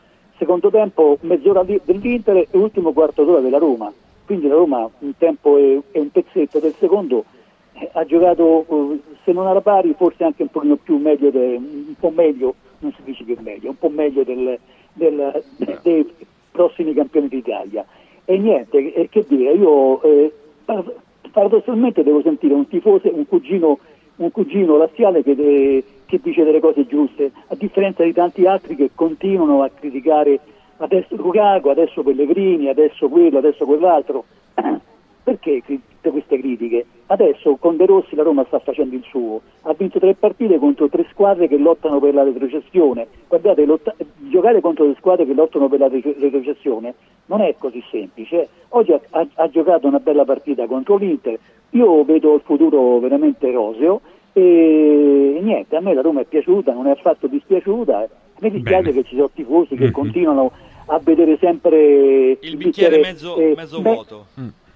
Secondo 0.40 0.70
tempo 0.70 1.18
mezz'ora 1.20 1.62
dell'Inter 1.62 2.34
e 2.38 2.48
ultimo 2.52 2.94
quarto 2.94 3.24
d'ora 3.24 3.40
della 3.40 3.58
Roma, 3.58 3.92
quindi 4.24 4.48
la 4.48 4.54
Roma 4.54 4.88
un 5.00 5.12
tempo 5.18 5.58
e, 5.58 5.82
un 5.92 6.08
pezzetto 6.10 6.58
del 6.60 6.74
secondo 6.80 7.26
eh, 7.74 7.90
ha 7.92 8.06
giocato, 8.06 8.64
eh, 8.70 9.00
se 9.22 9.32
non 9.32 9.46
alla 9.46 9.60
pari, 9.60 9.94
forse 9.98 10.24
anche 10.24 10.40
un 10.40 10.48
pochino 10.48 10.76
più 10.76 10.96
meglio, 10.96 11.28
de- 11.30 11.56
un 11.56 11.94
po' 12.00 12.08
meglio, 12.08 12.54
non 12.78 12.90
si 12.96 13.02
dice 13.02 13.22
più 13.24 13.36
meglio, 13.42 13.68
un 13.68 13.76
po' 13.76 13.90
meglio 13.90 14.24
del- 14.24 14.58
del- 14.94 15.44
dei 15.82 16.10
prossimi 16.50 16.94
campioni 16.94 17.28
d'Italia. 17.28 17.84
E 18.24 18.38
niente, 18.38 18.94
eh, 18.94 19.08
che 19.10 19.26
dire, 19.28 19.52
io 19.52 20.00
eh, 20.00 20.32
par- 20.64 20.90
paradossalmente 21.32 22.02
devo 22.02 22.22
sentire 22.22 22.54
un 22.54 22.66
tifoso, 22.66 23.14
un 23.14 23.26
cugino, 23.26 23.78
un 24.20 24.30
cugino 24.30 24.76
laziale 24.76 25.22
che, 25.22 25.34
de- 25.34 25.82
che 26.06 26.20
dice 26.22 26.44
delle 26.44 26.60
cose 26.60 26.86
giuste, 26.86 27.30
a 27.48 27.54
differenza 27.54 28.02
di 28.02 28.12
tanti 28.12 28.46
altri 28.46 28.76
che 28.76 28.90
continuano 28.94 29.62
a 29.62 29.70
criticare 29.70 30.38
adesso 30.78 31.16
Lukaku, 31.16 31.68
adesso 31.68 32.02
Pellegrini, 32.02 32.68
adesso 32.68 33.08
quello, 33.08 33.38
adesso 33.38 33.64
quell'altro. 33.64 34.24
Perché 35.22 35.62
tutte 35.64 36.10
queste 36.10 36.38
critiche? 36.38 36.86
Adesso 37.06 37.56
con 37.56 37.76
De 37.76 37.86
Rossi 37.86 38.14
la 38.14 38.22
Roma 38.22 38.44
sta 38.46 38.58
facendo 38.58 38.94
il 38.94 39.04
suo, 39.08 39.40
ha 39.62 39.74
vinto 39.74 39.98
tre 39.98 40.14
partite 40.14 40.58
contro 40.58 40.88
tre 40.88 41.06
squadre 41.10 41.46
che 41.46 41.56
lottano 41.58 41.98
per 42.00 42.14
la 42.14 42.22
retrocessione. 42.22 43.06
Guardate, 43.28 43.64
lotta- 43.64 43.94
giocare 44.28 44.60
contro 44.60 44.86
le 44.86 44.94
squadre 44.98 45.26
che 45.26 45.34
lottano 45.34 45.68
per 45.68 45.78
la 45.78 45.88
re- 45.88 46.16
retrocessione 46.18 46.94
non 47.26 47.40
è 47.42 47.54
così 47.58 47.82
semplice. 47.90 48.48
Oggi 48.70 48.92
ha, 48.92 49.00
ha- 49.10 49.26
ha 49.34 49.48
giocato 49.48 49.86
una 49.86 50.00
bella 50.00 50.24
partita 50.24 50.66
contro 50.66 50.96
l'Inter, 50.96 51.38
io 51.70 52.04
vedo 52.04 52.34
il 52.34 52.42
futuro 52.44 52.98
veramente 52.98 53.50
roseo 53.50 54.00
e 54.32 55.38
niente, 55.42 55.76
a 55.76 55.80
me 55.80 55.94
la 55.94 56.00
Roma 56.02 56.20
è 56.20 56.24
piaciuta, 56.24 56.72
non 56.72 56.86
è 56.86 56.90
affatto 56.90 57.26
dispiaciuta. 57.26 58.08
Mi 58.40 58.50
dispiace 58.50 58.90
Bene. 58.90 59.02
che 59.02 59.08
ci 59.08 59.16
sono 59.16 59.30
tifosi 59.34 59.74
che 59.76 59.86
Mhm. 59.86 59.90
continuano 59.92 60.52
a 60.86 60.98
vedere 61.02 61.36
sempre 61.40 62.38
Il 62.40 62.56
bicchiere 62.56 62.98
mezzo, 62.98 63.36
eh, 63.36 63.54
mezzo 63.56 63.80
me- 63.80 63.92
vuoto. 63.92 64.26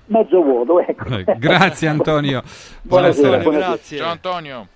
Mezzo 0.07 0.43
vuoto, 0.43 0.81
ecco. 0.81 1.05
Eh, 1.17 1.25
Grazie 1.39 1.89
Antonio. 1.89 2.43
Buonasera, 2.83 3.29
Buonasera. 3.39 3.43
buonasera. 3.43 4.03
Ciao 4.05 4.13
Antonio. 4.13 4.67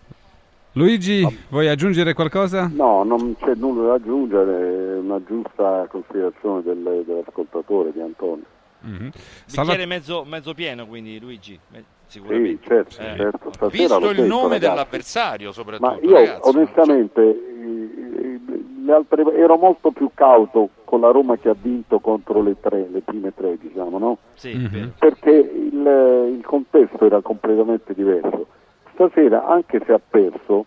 Luigi, 0.73 1.27
vuoi 1.51 1.69
aggiungere 1.69 2.15
qualcosa? 2.15 2.71
No, 2.73 3.03
non 3.03 3.35
c'è 3.39 3.55
nulla 3.57 3.89
da 3.89 3.95
aggiungere, 3.95 4.95
è 4.95 4.99
una 4.99 5.21
giusta 5.27 5.87
considerazione 5.91 6.63
del- 6.63 7.03
dell'ascoltatore 7.05 7.91
di 7.93 8.01
Antonio. 8.01 8.45
Mhm. 8.81 9.11
Bicchiere 9.51 9.87
mezzo, 9.87 10.25
mezzo 10.25 10.55
pieno, 10.55 10.87
quindi 10.87 11.19
Luigi, 11.21 11.59
Sì, 11.71 11.83
sicuramente. 12.07 12.67
certo, 12.67 12.91
Eh. 13.03 13.17
certo. 13.17 13.53
Stasera 13.53 13.69
Visto 13.71 14.11
il 14.11 14.17
detto, 14.17 14.29
nome 14.29 14.43
ragazzi. 14.55 14.69
dell'avversario, 14.69 15.53
soprattutto. 15.53 15.91
Ma 15.91 15.99
io 16.01 16.15
ragazzi. 16.15 16.49
onestamente 16.57 17.21
eh, 17.23 18.41
le 18.85 18.93
altre- 18.93 19.35
ero 19.37 19.57
molto 19.57 19.91
più 19.91 20.11
cauto 20.15 20.71
con 20.85 21.01
la 21.01 21.11
Roma 21.11 21.37
che 21.37 21.49
ha 21.51 21.57
vinto 21.61 21.99
contro 21.99 22.41
le 22.41 22.57
tre, 22.61 22.89
le 22.91 23.01
prime 23.01 23.35
tre, 23.35 23.59
diciamo, 23.61 23.99
no? 23.99 24.19
Sì, 24.35 24.55
Mhm. 24.55 24.69
vero. 24.71 24.91
Perché 24.99 25.31
il, 25.33 26.35
il 26.39 26.45
contesto 26.47 27.05
era 27.05 27.21
completamente 27.21 27.93
diverso. 27.95 28.47
Stasera, 28.95 29.47
anche 29.47 29.81
se 29.85 29.93
ha 29.93 30.01
perso, 30.01 30.65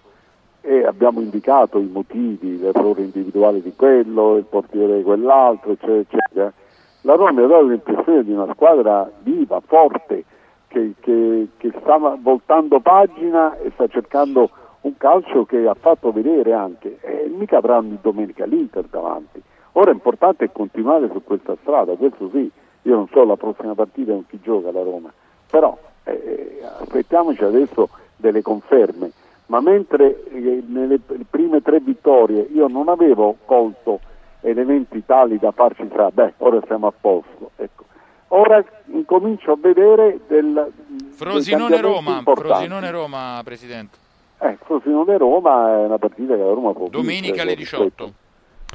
e 0.61 0.85
abbiamo 0.85 1.21
indicato 1.21 1.79
i 1.79 1.89
motivi, 1.91 2.59
l'errore 2.59 3.01
individuale 3.01 3.61
di 3.63 3.73
quello, 3.75 4.37
il 4.37 4.43
portiere 4.45 4.97
di 4.97 5.03
quell'altro, 5.03 5.71
eccetera, 5.71 5.97
eccetera, 5.99 6.53
la 7.01 7.15
Roma 7.15 7.31
mi 7.31 7.43
ha 7.43 7.47
dato 7.47 7.65
l'impressione 7.65 8.23
di 8.23 8.31
una 8.31 8.51
squadra 8.53 9.09
viva, 9.19 9.59
forte, 9.65 10.23
che, 10.67 10.93
che- 10.99 11.47
che 11.57 11.73
sta 11.81 11.97
voltando 11.97 12.79
pagina 12.79 13.57
e 13.57 13.71
sta 13.73 13.87
cercando 13.87 14.49
un 14.81 14.97
calcio 14.97 15.45
che 15.45 15.67
ha 15.67 15.73
fatto 15.73 16.11
vedere 16.11 16.53
anche, 16.53 16.97
e 17.01 17.27
mica 17.27 17.57
avranno 17.57 17.97
domenica 18.01 18.45
l'Inter 18.45 18.85
davanti. 18.89 19.41
Ora 19.73 19.91
è 19.91 19.93
importante 19.93 20.51
continuare 20.51 21.09
su 21.11 21.23
questa 21.23 21.55
strada, 21.61 21.95
questo 21.95 22.29
sì, 22.29 22.49
io 22.83 22.95
non 22.95 23.07
so 23.09 23.23
la 23.23 23.35
prossima 23.37 23.75
partita 23.75 24.11
con 24.11 24.25
chi 24.27 24.39
gioca 24.41 24.71
la 24.71 24.81
Roma, 24.81 25.11
però 25.49 25.77
eh, 26.03 26.61
aspettiamoci 26.79 27.43
adesso 27.43 27.89
delle 28.15 28.41
conferme, 28.41 29.11
ma 29.47 29.59
mentre 29.61 30.23
eh, 30.29 30.63
nelle 30.65 30.99
prime 31.29 31.61
tre 31.61 31.79
vittorie 31.79 32.47
io 32.51 32.67
non 32.67 32.87
avevo 32.89 33.35
colto 33.45 33.99
elementi 34.41 35.03
tali 35.05 35.37
da 35.37 35.51
farci 35.51 35.85
sapere, 35.89 36.11
beh, 36.11 36.33
ora 36.37 36.59
siamo 36.67 36.87
a 36.87 36.93
posto. 36.99 37.51
Ecco. 37.57 37.85
Ora 38.29 38.63
incomincio 38.87 39.51
a 39.51 39.57
vedere 39.59 40.19
del, 40.27 40.71
dei 40.87 41.09
Frosinone 41.11 41.69
cambiamenti 41.75 42.05
Roma, 42.05 42.17
importanti. 42.17 42.53
Frosinone 42.67 42.91
Roma, 42.91 43.41
Presidente. 43.43 43.97
Eh, 44.39 44.57
Frosinone 44.63 45.17
Roma 45.17 45.69
è 45.81 45.85
una 45.85 45.97
partita 45.97 46.33
che 46.35 46.39
la 46.41 46.53
Roma 46.53 46.71
può 46.73 46.87
Domenica 46.87 47.21
vincere 47.21 47.41
alle 47.41 47.53
con 47.53 47.59
18. 47.63 47.83
rispetto- 47.85 48.13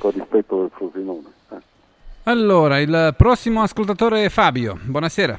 Con 0.00 0.10
rispetto 0.12 0.60
del 0.60 0.70
Frosinone. 0.74 1.32
eh. 1.50 1.56
Allora, 2.24 2.78
il 2.80 3.14
prossimo 3.16 3.62
ascoltatore 3.62 4.24
è 4.24 4.28
Fabio. 4.28 4.78
Buonasera. 4.84 5.38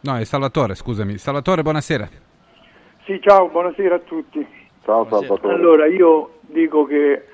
No, 0.00 0.16
è 0.16 0.24
Salvatore, 0.24 0.74
scusami. 0.74 1.16
Salvatore, 1.18 1.62
buonasera. 1.62 2.08
Sì, 3.04 3.18
ciao, 3.22 3.48
buonasera 3.48 3.94
a 3.96 3.98
tutti. 4.00 4.46
Ciao 4.84 5.06
Salvatore. 5.08 5.54
Allora, 5.54 5.86
io 5.86 6.38
dico 6.42 6.84
che 6.84 7.24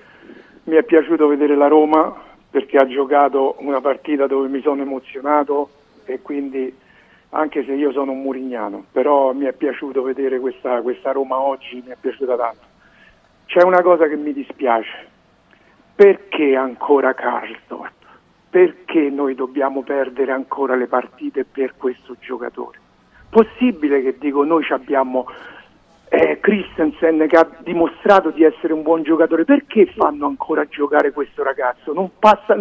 mi 0.64 0.76
è 0.76 0.82
piaciuto 0.84 1.26
vedere 1.26 1.56
la 1.56 1.68
Roma 1.68 2.14
perché 2.50 2.76
ha 2.76 2.86
giocato 2.86 3.56
una 3.58 3.80
partita 3.80 4.26
dove 4.26 4.48
mi 4.48 4.60
sono 4.60 4.82
emozionato 4.82 5.70
e 6.04 6.20
quindi 6.20 6.72
anche 7.30 7.64
se 7.64 7.72
io 7.72 7.92
sono 7.92 8.12
un 8.12 8.20
murignano, 8.20 8.84
però 8.92 9.32
mi 9.32 9.46
è 9.46 9.52
piaciuto 9.52 10.02
vedere 10.02 10.38
questa, 10.38 10.82
questa 10.82 11.12
Roma 11.12 11.38
oggi, 11.38 11.82
mi 11.84 11.92
è 11.92 11.96
piaciuta 11.98 12.36
tanto. 12.36 12.70
C'è 13.46 13.62
una 13.62 13.80
cosa 13.80 14.06
che 14.06 14.16
mi 14.16 14.32
dispiace, 14.34 15.08
perché 15.94 16.54
ancora 16.54 17.14
Karsdorp? 17.14 17.92
Perché 18.50 19.08
noi 19.08 19.34
dobbiamo 19.34 19.82
perdere 19.82 20.32
ancora 20.32 20.74
le 20.74 20.86
partite 20.86 21.44
per 21.44 21.74
questo 21.76 22.16
giocatore? 22.20 22.78
Possibile 23.30 24.02
che 24.02 24.18
dico 24.18 24.44
noi 24.44 24.62
ci 24.62 24.74
abbiamo 24.74 25.26
eh, 26.14 26.40
Christensen 26.40 27.26
che 27.26 27.36
ha 27.38 27.48
dimostrato 27.60 28.28
di 28.32 28.44
essere 28.44 28.74
un 28.74 28.82
buon 28.82 29.02
giocatore, 29.02 29.46
perché 29.46 29.86
fanno 29.96 30.26
ancora 30.26 30.66
giocare 30.68 31.10
questo 31.10 31.42
ragazzo? 31.42 31.94
Non 31.94 32.10
passa, 32.18 32.54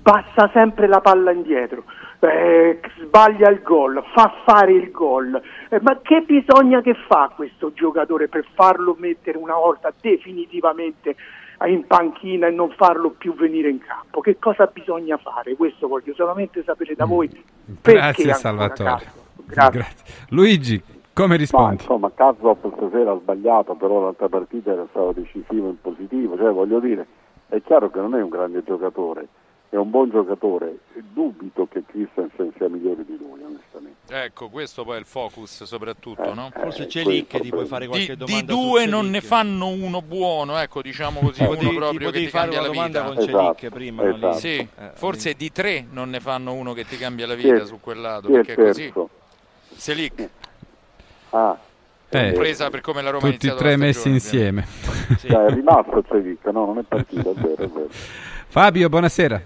passa 0.00 0.50
sempre 0.54 0.86
la 0.86 1.02
palla 1.02 1.32
indietro, 1.32 1.84
eh, 2.20 2.80
sbaglia 3.02 3.50
il 3.50 3.60
gol, 3.62 4.02
fa 4.14 4.36
fare 4.46 4.72
il 4.72 4.90
gol. 4.90 5.38
Eh, 5.68 5.80
ma 5.82 6.00
che 6.00 6.22
bisogna 6.22 6.80
che 6.80 6.94
fa 7.06 7.30
questo 7.36 7.74
giocatore 7.74 8.28
per 8.28 8.46
farlo 8.54 8.96
mettere 8.98 9.36
una 9.36 9.56
volta 9.56 9.92
definitivamente 10.00 11.14
in 11.66 11.86
panchina 11.86 12.46
e 12.46 12.52
non 12.52 12.70
farlo 12.70 13.10
più 13.10 13.34
venire 13.34 13.68
in 13.68 13.80
campo? 13.80 14.22
Che 14.22 14.38
cosa 14.38 14.64
bisogna 14.64 15.18
fare? 15.18 15.56
Questo 15.56 15.88
voglio 15.88 16.14
solamente 16.14 16.62
sapere 16.64 16.94
da 16.94 17.04
voi. 17.04 17.28
Perché 17.82 18.22
Grazie 18.22 18.32
Salvatore. 18.32 19.20
Grazie. 19.44 19.80
Grazie. 19.80 20.26
Luigi, 20.30 20.82
come 21.12 21.28
Ma 21.28 21.36
rispondi? 21.36 21.82
insomma, 21.82 22.10
Karsdorp 22.14 22.74
stasera 22.76 23.12
ha 23.12 23.18
sbagliato, 23.18 23.74
però 23.74 24.02
l'altra 24.02 24.28
partita 24.28 24.72
era 24.72 24.86
stato 24.90 25.12
decisivo 25.12 25.68
in 25.68 25.80
positivo, 25.80 26.36
cioè 26.36 26.52
voglio 26.52 26.80
dire, 26.80 27.06
è 27.48 27.60
chiaro 27.62 27.90
che 27.90 27.98
non 28.00 28.14
è 28.14 28.22
un 28.22 28.28
grande 28.30 28.62
giocatore, 28.64 29.28
è 29.68 29.76
un 29.76 29.90
buon 29.90 30.10
giocatore, 30.10 30.78
dubito 31.12 31.66
che 31.70 31.82
Christensen 31.86 32.52
sia 32.56 32.68
migliore 32.68 33.04
di 33.04 33.16
lui, 33.18 33.42
onestamente. 33.42 34.00
Ecco, 34.14 34.48
questo 34.50 34.84
poi 34.84 34.96
è 34.96 34.98
il 34.98 35.06
focus 35.06 35.62
soprattutto, 35.64 36.34
no? 36.34 36.50
Forse 36.52 36.86
c'è 36.86 37.02
lì 37.04 37.26
che 37.26 37.40
ti 37.40 37.50
puoi 37.50 37.64
fare 37.64 37.86
qualche 37.86 38.14
Di, 38.14 38.24
domanda 38.26 38.52
di 38.52 38.60
due 38.60 38.86
non 38.86 39.08
ne 39.08 39.20
fanno 39.20 39.68
uno 39.68 40.02
buono, 40.02 40.58
ecco, 40.58 40.82
diciamo 40.82 41.20
così, 41.20 41.42
uno 41.42 41.56
ti 41.56 41.74
proprio 41.74 42.10
che 42.10 42.18
ti 42.24 42.30
cambia 42.30 42.60
la 42.60 42.68
vita. 42.68 43.04
con 43.04 43.14
Celic 43.14 43.32
Esatto, 43.32 43.70
prima, 43.70 44.08
esatto. 44.14 44.36
Sì, 44.36 44.68
Eh, 44.78 44.90
forse 44.94 45.34
di 45.34 45.50
tre 45.52 45.86
non 45.90 46.10
ne 46.10 46.20
fanno 46.20 46.52
uno 46.52 46.72
che 46.74 46.84
ti 46.84 46.96
cambia 46.98 47.26
la 47.26 47.34
vita 47.34 47.64
su 47.64 47.78
quel 47.80 48.00
lato, 48.00 48.28
perché 48.28 48.52
è 48.52 48.56
così. 48.56 48.82
terzo? 48.82 49.08
Ah, 51.34 51.56
Eh, 52.10 52.32
presa 52.32 52.68
per 52.70 52.80
come 52.82 53.00
la 53.02 53.10
Roma 53.10 53.26
ha 53.26 53.30
tutti 53.30 53.46
e 53.48 53.54
tre 53.54 53.76
messi 53.76 54.00
stagione, 54.00 54.14
insieme. 54.16 54.66
cioè, 55.18 55.44
è 55.46 55.50
rimasto 55.54 56.02
Celic, 56.08 56.44
no, 56.46 56.66
non 56.66 56.78
è 56.78 56.82
partito, 56.86 57.30
è 57.30 57.34
vero, 57.34 57.62
è 57.62 57.68
vero. 57.68 57.88
Fabio, 58.48 58.88
buonasera. 58.90 59.40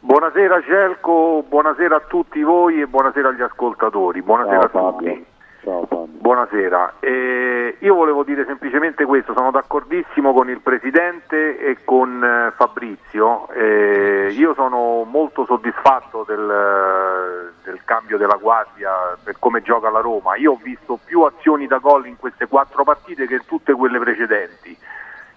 Buonasera 0.00 0.60
Celco, 0.62 1.44
buonasera 1.48 1.96
a 1.96 2.02
tutti 2.06 2.42
voi 2.42 2.80
e 2.82 2.86
buonasera 2.86 3.28
agli 3.28 3.40
ascoltatori. 3.42 4.20
Buonasera 4.20 4.68
Ciao, 4.70 4.88
a 4.88 4.92
tutti. 4.92 5.24
Ciao 5.62 5.86
Fabio. 5.86 6.18
Buonasera. 6.18 6.94
Eh, 6.98 7.76
io 7.78 7.94
volevo 7.94 8.24
dire 8.24 8.44
semplicemente 8.46 9.04
questo, 9.04 9.32
sono 9.32 9.52
d'accordissimo 9.52 10.32
con 10.32 10.50
il 10.50 10.60
Presidente 10.60 11.56
e 11.56 11.84
con 11.84 12.20
eh, 12.20 12.52
Fabrizio. 12.56 13.48
Eh, 13.50 14.32
io 14.32 14.54
sono 14.54 15.04
molto 15.04 15.44
soddisfatto 15.44 16.24
del, 16.26 17.52
del 17.62 17.80
cambio 17.84 18.18
della 18.18 18.38
guardia 18.40 19.16
per 19.22 19.36
come 19.38 19.62
gioca 19.62 19.88
la 19.88 20.00
Roma. 20.00 20.34
Io 20.34 20.52
ho 20.52 20.60
visto 20.60 20.98
più 21.04 21.22
azioni 21.22 21.68
da 21.68 21.78
gol 21.78 22.06
in 22.06 22.16
queste 22.16 22.48
quattro 22.48 22.82
partite 22.82 23.28
che 23.28 23.34
in 23.34 23.46
tutte 23.46 23.72
quelle 23.72 24.00
precedenti. 24.00 24.76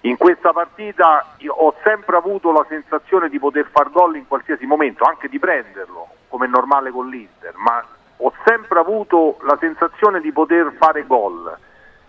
In 0.01 0.17
questa 0.17 0.51
partita 0.53 1.35
ho 1.47 1.75
sempre 1.83 2.17
avuto 2.17 2.51
la 2.51 2.65
sensazione 2.67 3.29
di 3.29 3.37
poter 3.37 3.67
far 3.71 3.91
gol 3.91 4.15
in 4.15 4.27
qualsiasi 4.27 4.65
momento, 4.65 5.03
anche 5.03 5.29
di 5.29 5.37
prenderlo, 5.37 6.07
come 6.29 6.47
è 6.47 6.49
normale 6.49 6.89
con 6.89 7.09
l'Inter, 7.09 7.53
ma 7.57 7.83
ho 8.17 8.33
sempre 8.45 8.79
avuto 8.79 9.37
la 9.41 9.57
sensazione 9.59 10.21
di 10.21 10.31
poter 10.31 10.73
fare 10.77 11.05
gol, 11.05 11.57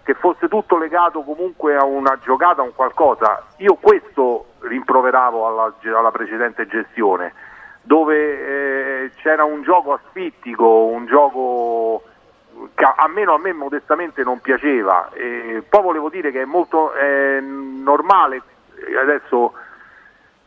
che 0.02 0.14
fosse 0.14 0.48
tutto 0.48 0.78
legato 0.78 1.22
comunque 1.22 1.76
a 1.76 1.84
una 1.84 2.18
giocata, 2.22 2.62
a 2.62 2.64
un 2.64 2.74
qualcosa. 2.74 3.44
Io 3.58 3.74
questo 3.74 4.52
rimproveravo 4.60 5.46
alla, 5.46 5.74
alla 5.96 6.10
precedente 6.12 6.66
gestione, 6.66 7.32
dove 7.82 9.04
eh, 9.04 9.10
c'era 9.16 9.44
un 9.44 9.62
gioco 9.62 9.92
asfittico, 9.92 10.84
un 10.84 11.06
gioco 11.06 12.02
che 12.74 12.84
a 12.84 13.08
me, 13.08 13.22
a 13.22 13.38
me 13.38 13.52
modestamente 13.52 14.22
non 14.22 14.40
piaceva. 14.40 15.10
E 15.12 15.62
poi 15.68 15.82
volevo 15.82 16.08
dire 16.08 16.30
che 16.30 16.42
è 16.42 16.46
molto 16.46 16.92
è 16.92 17.40
normale 17.40 18.42
eh, 18.86 18.96
adesso 18.96 19.52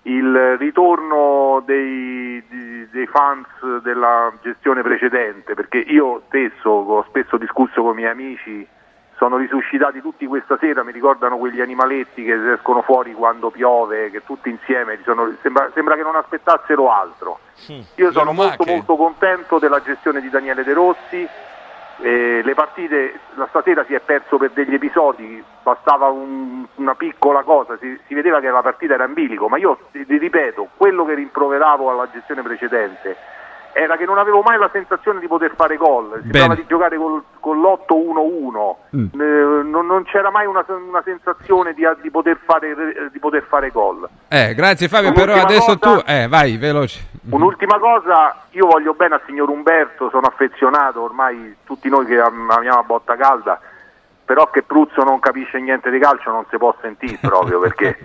il 0.09 0.57
ritorno 0.57 1.61
dei, 1.65 2.43
dei 2.89 3.07
fans 3.07 3.47
della 3.81 4.31
gestione 4.41 4.81
precedente, 4.81 5.53
perché 5.53 5.77
io 5.77 6.23
stesso 6.27 6.69
ho 6.69 7.05
spesso 7.07 7.37
discusso 7.37 7.81
con 7.83 7.93
i 7.93 7.97
miei 7.97 8.11
amici, 8.11 8.67
sono 9.17 9.37
risuscitati 9.37 10.01
tutti 10.01 10.25
questa 10.25 10.57
sera, 10.59 10.83
mi 10.83 10.93
ricordano 10.93 11.37
quegli 11.37 11.59
animaletti 11.61 12.23
che 12.23 12.53
escono 12.53 12.81
fuori 12.81 13.13
quando 13.13 13.49
piove, 13.49 14.09
che 14.09 14.23
tutti 14.23 14.49
insieme 14.49 14.97
sono- 15.03 15.33
sembra, 15.41 15.69
sembra 15.73 15.95
che 15.95 16.03
non 16.03 16.15
aspettassero 16.15 16.89
altro. 16.89 17.39
Io 17.95 18.11
sono 18.11 18.31
molto 18.31 18.63
molto 18.65 18.95
contento 18.95 19.59
della 19.59 19.81
gestione 19.81 20.21
di 20.21 20.29
Daniele 20.29 20.63
De 20.63 20.73
Rossi. 20.73 21.27
Eh, 22.01 22.41
le 22.43 22.53
partite 22.53 23.19
la 23.35 23.47
stasera 23.49 23.83
si 23.85 23.93
è 23.93 23.99
perso 23.99 24.37
per 24.37 24.51
degli 24.51 24.73
episodi, 24.73 25.43
bastava 25.63 26.07
un- 26.07 26.65
una 26.75 26.95
piccola 26.95 27.43
cosa, 27.43 27.77
si, 27.79 27.99
si 28.07 28.13
vedeva 28.13 28.39
che 28.39 28.49
la 28.49 28.61
partita 28.61 28.93
era 28.93 29.05
in 29.05 29.13
bilico, 29.13 29.47
ma 29.49 29.57
io 29.57 29.77
ti, 29.91 30.05
ripeto, 30.07 30.69
quello 30.77 31.05
che 31.05 31.13
rimproveravo 31.15 31.89
alla 31.89 32.07
gestione 32.11 32.41
precedente 32.41 33.15
era 33.71 33.97
che 33.97 34.05
non 34.05 34.17
avevo 34.17 34.41
mai 34.41 34.57
la 34.57 34.69
sensazione 34.73 35.19
di 35.19 35.27
poter 35.27 35.53
fare 35.55 35.77
gol, 35.77 36.19
si 36.23 36.29
parlava 36.29 36.55
di 36.55 36.65
giocare 36.67 36.97
col, 36.97 37.23
con 37.39 37.61
l'8-1-1, 37.61 38.75
Mm. 38.95 39.05
Eh, 39.21 39.63
non, 39.63 39.85
non 39.85 40.03
c'era 40.05 40.31
mai 40.31 40.47
una, 40.47 40.65
una 40.67 41.01
sensazione 41.05 41.73
di, 41.73 41.83
di 42.01 42.09
poter 42.09 42.39
fare, 42.43 42.73
di 43.11 43.19
poter 43.19 43.43
fare 43.47 43.69
gol. 43.69 44.09
Eh, 44.27 44.55
grazie 44.55 44.87
Fabio, 44.87 45.11
però 45.11 45.33
Un'ultima 45.33 45.47
adesso 45.47 45.77
cosa. 45.77 46.01
tu... 46.01 46.03
Eh, 46.11 46.27
vai, 46.27 46.57
veloce. 46.57 46.99
Un'ultima 47.31 47.77
cosa, 47.77 48.35
io 48.51 48.65
voglio 48.65 48.93
bene 48.93 49.15
al 49.15 49.21
signor 49.27 49.49
Umberto, 49.49 50.09
sono 50.09 50.25
affezionato, 50.25 51.01
ormai 51.01 51.57
tutti 51.63 51.87
noi 51.87 52.05
che 52.05 52.19
am- 52.19 52.49
amiamo 52.49 52.79
a 52.79 52.83
botta 52.83 53.15
calda, 53.15 53.59
però 54.29 54.47
che 54.51 54.61
Pruzzo 54.61 55.01
non 55.03 55.19
capisce 55.19 55.57
niente 55.59 55.89
di 55.89 55.97
calcio 55.97 56.29
non 56.29 56.45
si 56.51 56.57
può 56.57 56.75
sentire 56.83 57.17
proprio 57.19 57.59
perché 57.59 57.97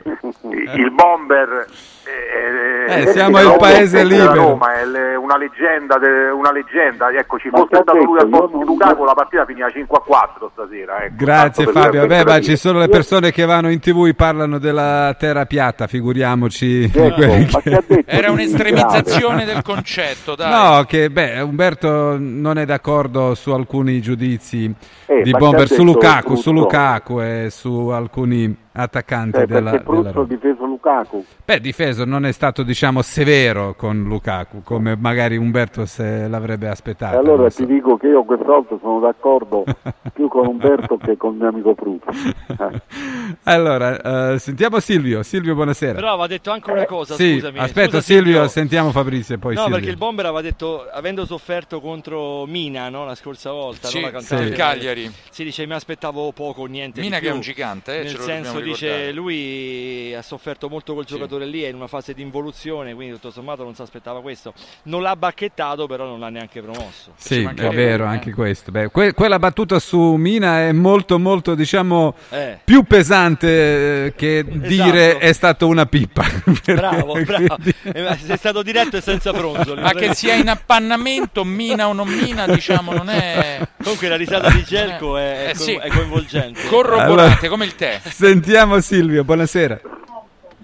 il 0.75 0.91
bomber 0.91 1.67
è, 2.03 3.01
Eh, 3.03 3.07
siamo 3.09 3.39
il 3.41 3.45
Roma, 3.45 3.57
paese 3.59 4.01
è 4.01 4.03
della 4.07 4.23
libero. 4.25 4.43
Roma, 4.49 4.73
è 4.75 4.87
le- 4.87 5.15
una 5.17 5.37
leggenda, 5.37 5.99
de- 5.99 6.31
una 6.31 6.51
leggenda. 6.51 7.11
ecco 7.11 7.39
ci 7.39 7.51
fosse 7.51 7.77
stato 7.83 8.03
lui 8.03 8.19
al 8.19 8.29
posto 8.31 8.57
di 8.57 8.65
Lukaku 8.65 9.05
la 9.05 9.13
partita 9.13 9.45
finiva 9.45 9.69
5 9.71 9.99
a 9.99 10.01
4 10.01 10.51
stasera 10.55 11.03
ecco. 11.05 11.15
Grazie 11.17 11.65
per 11.65 11.73
Fabio, 11.75 12.01
lui 12.01 12.09
vabbè, 12.09 12.25
ma 12.25 12.33
per 12.35 12.43
ci 12.43 12.57
sono 12.57 12.79
le 12.79 12.89
persone 12.89 13.31
che 13.31 13.45
vanno 13.45 13.71
in 13.71 13.81
tv 13.81 14.07
e 14.07 14.15
parlano 14.15 14.59
della 14.59 15.15
terra 15.19 15.45
piatta, 15.45 15.87
figuriamoci. 15.87 16.91
Ecco, 16.95 17.61
che- 17.61 18.05
Era 18.07 18.31
un'estremizzazione 18.31 19.45
del 19.45 19.61
concetto, 19.63 20.35
dai. 20.35 20.51
No, 20.79 20.85
che 20.85 21.11
beh, 21.11 21.41
Umberto 21.43 22.17
non 22.19 22.57
è 22.59 22.65
d'accordo 22.65 23.35
su 23.35 23.51
alcuni 23.51 24.01
giudizi 24.01 24.73
Eh, 25.07 25.23
di 25.23 25.31
Bomber 25.33 25.67
su 25.67 25.77
detto 25.85 25.99
Lukaku, 26.17 26.37
su? 26.37 26.53
Lukaku 26.53 27.21
e 27.21 27.47
su 27.51 27.89
alcuni 27.89 28.57
attaccanti 28.73 29.39
Eh, 29.41 29.47
della, 29.47 29.71
della 29.71 29.83
ha 30.09 30.13
Roma. 30.13 30.25
difeso 30.27 30.64
Lukaku. 30.85 31.25
Beh, 31.47 31.61
difeso 31.61 32.05
non 32.05 32.27
è 32.27 32.33
stato 32.33 32.63
diciamo 32.63 33.01
severo 33.01 33.75
con 33.75 34.03
Lukaku, 34.03 34.63
come 34.63 34.97
magari 34.97 35.37
Umberto 35.37 35.87
se 35.87 36.29
l'avrebbe 36.29 36.67
E 36.67 36.71
aspettato. 36.71 37.19
allora 37.19 37.43
non 37.43 37.51
so. 37.51 37.65
ti 37.65 37.73
dico 37.73 37.97
che 37.97 38.09
io 38.09 38.23
questa 38.25 38.45
volta 38.45 38.77
sono 38.81 39.01
d'accordo 39.01 39.65
più 40.13 40.29
con 40.29 40.47
Umberto 40.47 40.97
che 40.99 41.17
con 41.17 41.33
il 41.35 41.39
mio 41.41 41.49
amico 41.49 41.75
Pruzzo. 41.75 42.11
Eh. 42.11 42.83
Allora, 43.45 44.33
eh, 44.33 44.39
sentiamo 44.39 44.81
Silvio. 44.81 45.23
Silvio, 45.23 45.55
buonasera. 45.55 45.95
Però 45.95 46.09
aveva 46.09 46.27
detto 46.27 46.51
anche 46.51 46.71
una 46.71 46.85
cosa, 46.87 47.15
Sì, 47.15 47.35
scusami. 47.35 47.59
aspetta 47.59 48.01
Scusa, 48.01 48.03
Silvio, 48.03 48.49
sentiamo 48.49 48.91
Fabrizio 48.91 49.35
e 49.35 49.39
poi 49.39 49.55
no, 49.55 49.61
Silvio. 49.63 49.77
perché 49.79 49.91
il 49.91 49.97
Bomber 49.99 50.25
aveva 50.27 50.41
detto, 50.41 50.87
avendo 50.91 51.25
sofferto 51.27 51.81
contro 51.81 52.47
Mina 52.47 52.89
no, 52.91 53.05
la 53.05 53.15
scorsa 53.15 53.51
volta, 53.51 53.89
Sì, 53.89 54.01
no, 54.01 54.11
la 54.11 54.21
del- 54.27 54.53
Cagliari. 54.55 55.11
Si 55.31 55.43
dice, 55.45 55.67
mi 55.67 55.73
aspettavo 55.75 56.33
poco 56.33 56.63
o 56.63 56.67
niente. 56.67 57.01
Mina 57.01 57.19
di 57.19 57.25
che 57.25 57.31
è 57.31 57.35
un 57.35 57.41
gigante, 57.41 57.95
eh, 57.99 58.03
Nel 58.03 58.11
ce 58.13 58.17
lo 58.19 58.23
senso, 58.23 58.61
dice, 58.61 58.87
ricordare. 58.87 59.13
lui 59.13 60.15
ha 60.15 60.23
sofferto 60.23 60.69
molto 60.75 60.95
col 60.95 61.05
giocatore 61.05 61.47
lì, 61.47 61.63
è 61.63 61.69
in 61.69 61.77
una 61.77 61.87
fase 61.87 62.15
di 62.15 62.23
involuzione, 62.23 62.95
quindi 62.95 63.15
tutto 63.15 63.31
sommato 63.31 63.63
non 63.63 63.75
si 63.77 63.83
aspettava 63.83 64.21
questo. 64.21 64.53
Non 64.85 65.03
l'ha 65.03 65.15
bacchettato, 65.15 65.87
però 65.87 66.05
non 66.05 66.19
l'ha 66.19 66.31
neanche 66.31 66.61
promosso. 66.61 67.13
Sì, 67.17 67.43
è 67.45 67.69
vero 67.69 68.05
eh. 68.05 68.09
anche 68.09 68.33
questo. 68.33 68.73
Beh, 68.73 68.89
que- 68.91 69.13
quella 69.15 69.39
battuta 69.39 69.79
su 69.79 69.99
Mina 70.17 70.63
è 70.63 70.73
molto, 70.73 71.19
molto, 71.21 71.55
diciamo, 71.55 72.15
Eh. 72.31 72.59
più 72.65 72.83
pesante 72.83 74.07
eh, 74.07 74.15
che 74.17 74.45
dire 74.49 75.19
è 75.19 75.33
stata 75.33 75.65
una 75.65 75.87
pippa. 75.87 76.25
Bravo, 76.65 77.15
bravo. 77.23 77.57
Eh, 77.85 78.17
Sei 78.19 78.37
stato 78.37 78.63
diretto 78.63 78.97
e 78.97 79.01
senza 79.01 79.33
fronzoli. 79.33 79.81
Ma 79.81 79.93
che 79.93 80.13
sia 80.15 80.35
in 80.35 80.49
appannamento, 80.49 81.45
mina 81.45 81.87
o 81.89 81.93
non 81.93 82.09
mina, 82.09 82.47
diciamo, 82.47 82.93
non 82.93 83.09
è... 83.11 83.61
Comunque 83.83 84.09
la 84.09 84.17
risata 84.17 84.51
di 84.51 84.65
Gelco 84.65 85.17
è, 85.17 85.47
è 85.47 85.51
Eh, 85.51 85.55
sì. 85.55 85.75
co- 85.75 85.81
è 85.81 85.89
coinvolgente. 85.89 86.67
Corroborate, 86.67 87.05
Allora- 87.13 87.49
come 87.49 87.65
il 87.67 87.75
tè. 87.77 88.01
Sentiamo 88.03 88.81
Silvio, 88.81 89.23
buonasera. 89.25 89.81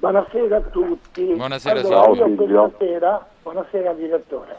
Buonasera 0.01 0.57
a 0.57 0.61
tutti. 0.62 1.34
Buonasera, 1.34 1.80
allora, 1.80 2.70
sera, 2.78 3.26
buonasera 3.42 3.92
direttore. 3.92 4.59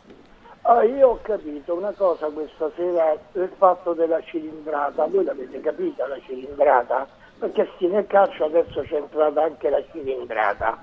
Ah, 0.62 0.84
io 0.84 1.10
ho 1.10 1.20
capito 1.24 1.74
una 1.74 1.92
cosa 1.98 2.28
questa 2.28 2.70
sera 2.76 3.18
del 3.32 3.50
fatto 3.58 3.94
della 3.94 4.22
cilindrata. 4.22 5.08
Voi 5.08 5.24
l'avete 5.24 5.60
capita 5.60 6.08
la 6.08 6.20
cilindrata? 6.28 7.08
Perché 7.40 7.68
sì, 7.80 7.88
nel 7.88 8.06
calcio 8.06 8.46
adesso 8.46 8.82
c'è 8.82 8.98
entrata 8.98 9.42
anche 9.42 9.72
la 9.72 9.82
cilindrata. 9.90 10.78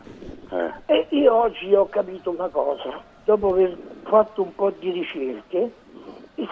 Eh. 0.51 0.73
E 0.87 1.07
io 1.11 1.33
oggi 1.33 1.73
ho 1.73 1.89
capito 1.89 2.31
una 2.31 2.49
cosa, 2.49 3.01
dopo 3.25 3.51
aver 3.51 3.77
fatto 4.03 4.43
un 4.43 4.53
po' 4.57 4.73
di 4.77 4.91
ricerche, 4.91 5.71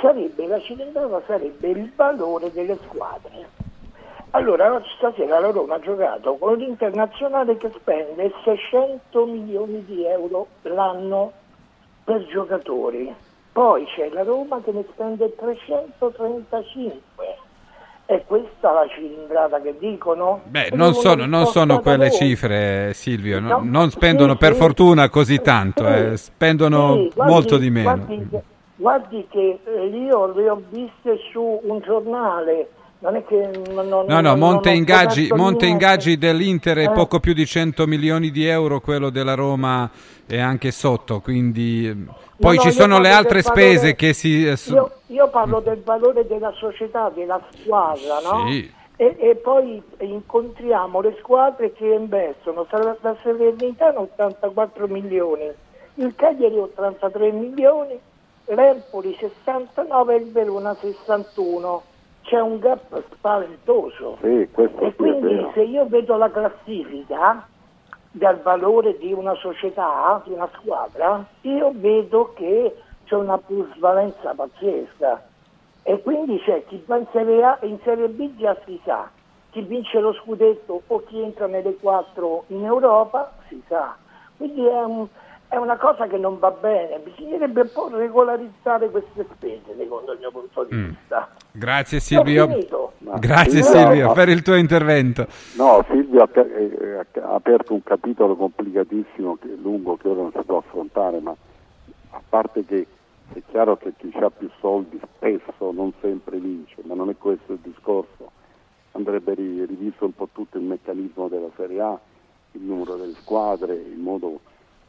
sarebbe, 0.00 0.46
la 0.46 0.60
cilindrata 0.60 1.22
sarebbe 1.26 1.70
il 1.70 1.90
valore 1.96 2.52
delle 2.52 2.78
squadre. 2.84 3.65
Allora, 4.30 4.82
stasera 4.96 5.38
la 5.40 5.50
Roma 5.50 5.76
ha 5.76 5.80
giocato 5.80 6.36
con 6.36 6.56
l'internazionale 6.58 7.56
che 7.56 7.70
spende 7.78 8.32
600 8.44 9.24
milioni 9.26 9.84
di 9.86 10.04
euro 10.04 10.46
l'anno 10.62 11.32
per 12.04 12.26
giocatori. 12.26 13.14
Poi 13.52 13.86
c'è 13.86 14.10
la 14.10 14.22
Roma 14.22 14.60
che 14.62 14.72
ne 14.72 14.84
spende 14.92 15.34
335. 15.34 17.04
È 18.04 18.22
questa 18.26 18.70
la 18.72 18.86
cilindrata 18.88 19.60
che 19.60 19.74
dicono? 19.78 20.42
Beh, 20.44 20.68
non 20.74 20.92
sono, 20.94 21.24
non 21.26 21.46
sono 21.46 21.80
quelle 21.80 22.10
cifre, 22.12 22.92
Silvio. 22.92 23.40
no- 23.40 23.48
No, 23.48 23.60
non 23.64 23.90
spendono 23.90 24.32
sì, 24.32 24.38
per 24.38 24.52
sì. 24.52 24.58
fortuna 24.60 25.08
così 25.08 25.40
tanto, 25.40 25.84
Sì, 25.86 25.92
eh, 25.92 26.16
spendono 26.16 27.08
guardi- 27.14 27.32
molto 27.32 27.56
di 27.56 27.70
meno. 27.70 27.94
Guardi, 28.04 28.28
che- 28.28 28.42
guardi 28.76 29.26
che 29.28 29.58
eh, 29.64 29.86
io 29.86 30.26
le 30.34 30.50
ho 30.50 30.62
viste 30.68 31.18
su 31.32 31.60
un 31.64 31.80
giornale, 31.80 32.68
non 33.00 33.16
è 33.16 33.24
che... 33.24 33.50
Non, 33.72 33.86
No, 33.88 34.04
no, 34.06 34.20
non- 34.20 34.38
monte 34.38 34.68
non 34.70 34.78
ingaggi, 34.78 35.28
monte 35.32 35.66
ingaggi 35.66 36.16
dell'Inter 36.18 36.78
è 36.78 36.84
Eh. 36.84 36.90
poco 36.92 37.20
più 37.20 37.32
di 37.34 37.46
100 37.46 37.86
milioni 37.86 38.30
di 38.30 38.46
euro, 38.46 38.80
quello 38.80 39.10
della 39.10 39.34
Roma 39.34 39.90
è 40.26 40.38
anche 40.40 40.70
sotto, 40.70 41.20
quindi 41.20 41.86
eh, 41.88 41.96
poi 42.38 42.56
no, 42.56 42.60
ci 42.62 42.68
io 42.68 42.72
sono 42.72 42.98
le 42.98 43.10
altre 43.10 43.42
valore- 43.42 43.62
spese 43.76 43.94
che 43.94 44.12
si... 44.12 44.46
eh, 44.46 44.56
Io, 44.68 44.90
io 45.06 45.28
parlo 45.28 45.60
del 45.60 45.82
valore 45.84 46.26
della 46.26 46.52
società, 46.56 47.10
della 47.14 47.40
squadra, 47.60 48.18
no? 48.22 48.48
Sì. 48.50 48.72
E, 48.98 49.14
e 49.18 49.34
poi 49.36 49.82
incontriamo 49.98 51.02
le 51.02 51.16
squadre 51.20 51.72
che 51.74 51.84
investono, 51.86 52.66
la 52.70 53.16
Salernitana 53.22 54.00
84 54.00 54.86
milioni, 54.86 55.44
il 55.96 56.14
Cagliari 56.16 56.56
83 56.58 57.30
milioni, 57.30 57.98
l'Empoli 58.46 59.14
69 59.20 60.14
e 60.14 60.18
il 60.18 60.32
Verona 60.32 60.74
61. 60.80 61.82
C'è 62.26 62.40
un 62.40 62.58
gap 62.58 63.02
spaventoso. 63.14 64.18
Sì, 64.20 64.48
E 64.54 64.94
quindi 64.94 65.46
se 65.54 65.62
io 65.62 65.86
vedo 65.86 66.16
la 66.16 66.30
classifica, 66.30 67.46
del 68.16 68.40
valore 68.42 68.96
di 68.98 69.12
una 69.12 69.34
società, 69.34 70.22
di 70.24 70.32
una 70.32 70.48
squadra, 70.54 71.24
io 71.42 71.72
vedo 71.74 72.32
che 72.34 72.74
c'è 73.04 73.14
una 73.14 73.36
plusvalenza 73.38 74.34
pazzesca 74.34 75.22
e 75.82 76.00
quindi 76.02 76.40
c'è 76.40 76.64
chi 76.66 76.82
va 76.86 76.96
in 76.96 77.06
Serie 77.12 77.44
A 77.44 77.58
e 77.60 77.68
in 77.68 77.78
Serie 77.84 78.08
B 78.08 78.36
già 78.36 78.56
si 78.64 78.80
sa, 78.84 79.08
chi 79.50 79.60
vince 79.60 80.00
lo 80.00 80.14
scudetto 80.14 80.82
o 80.86 81.04
chi 81.04 81.20
entra 81.20 81.46
nelle 81.46 81.76
quattro 81.76 82.44
in 82.48 82.64
Europa 82.64 83.32
si 83.48 83.62
sa. 83.68 83.96
Quindi 84.36 84.64
è, 84.64 84.82
un, 84.82 85.06
è 85.56 85.58
una 85.58 85.76
cosa 85.76 86.06
che 86.06 86.18
non 86.18 86.38
va 86.38 86.50
bene, 86.50 86.98
bisognerebbe 86.98 87.62
un 87.62 87.70
po' 87.72 87.88
regolarizzare 87.88 88.90
queste 88.90 89.26
spese 89.34 89.74
secondo 89.76 90.12
il 90.12 90.18
mio 90.18 90.30
punto 90.30 90.64
di 90.64 90.74
Mm. 90.76 90.88
vista. 90.88 91.28
Grazie 91.52 91.98
Silvio. 92.00 92.46
Grazie 92.46 93.62
Silvio, 93.62 93.80
Silvio 93.80 94.06
no. 94.08 94.12
per 94.12 94.28
il 94.28 94.42
tuo 94.42 94.54
intervento. 94.56 95.26
No, 95.56 95.84
Silvio 95.88 96.22
ha, 96.22 96.28
eh, 96.34 97.06
ha 97.22 97.34
aperto 97.34 97.72
un 97.72 97.82
capitolo 97.82 98.36
complicatissimo, 98.36 99.36
che, 99.40 99.56
lungo, 99.60 99.96
che 99.96 100.08
ora 100.08 100.20
non 100.22 100.32
si 100.32 100.42
può 100.44 100.58
affrontare, 100.58 101.20
ma 101.20 101.34
a 102.10 102.20
parte 102.28 102.64
che 102.64 102.86
è 103.32 103.40
chiaro 103.50 103.76
che 103.76 103.92
chi 103.96 104.12
ha 104.20 104.30
più 104.30 104.50
soldi 104.60 105.00
spesso 105.16 105.72
non 105.72 105.92
sempre 106.02 106.36
vince, 106.38 106.76
ma 106.84 106.94
non 106.94 107.08
è 107.08 107.16
questo 107.16 107.52
il 107.52 107.58
discorso. 107.62 108.30
Andrebbe 108.92 109.34
ri- 109.34 109.64
rivisto 109.64 110.04
un 110.04 110.14
po' 110.14 110.28
tutto 110.32 110.58
il 110.58 110.64
meccanismo 110.64 111.28
della 111.28 111.48
Serie 111.56 111.80
A, 111.80 111.98
il 112.52 112.60
numero 112.62 112.96
delle 112.96 113.14
squadre, 113.14 113.74
il 113.74 113.98
modo 113.98 114.40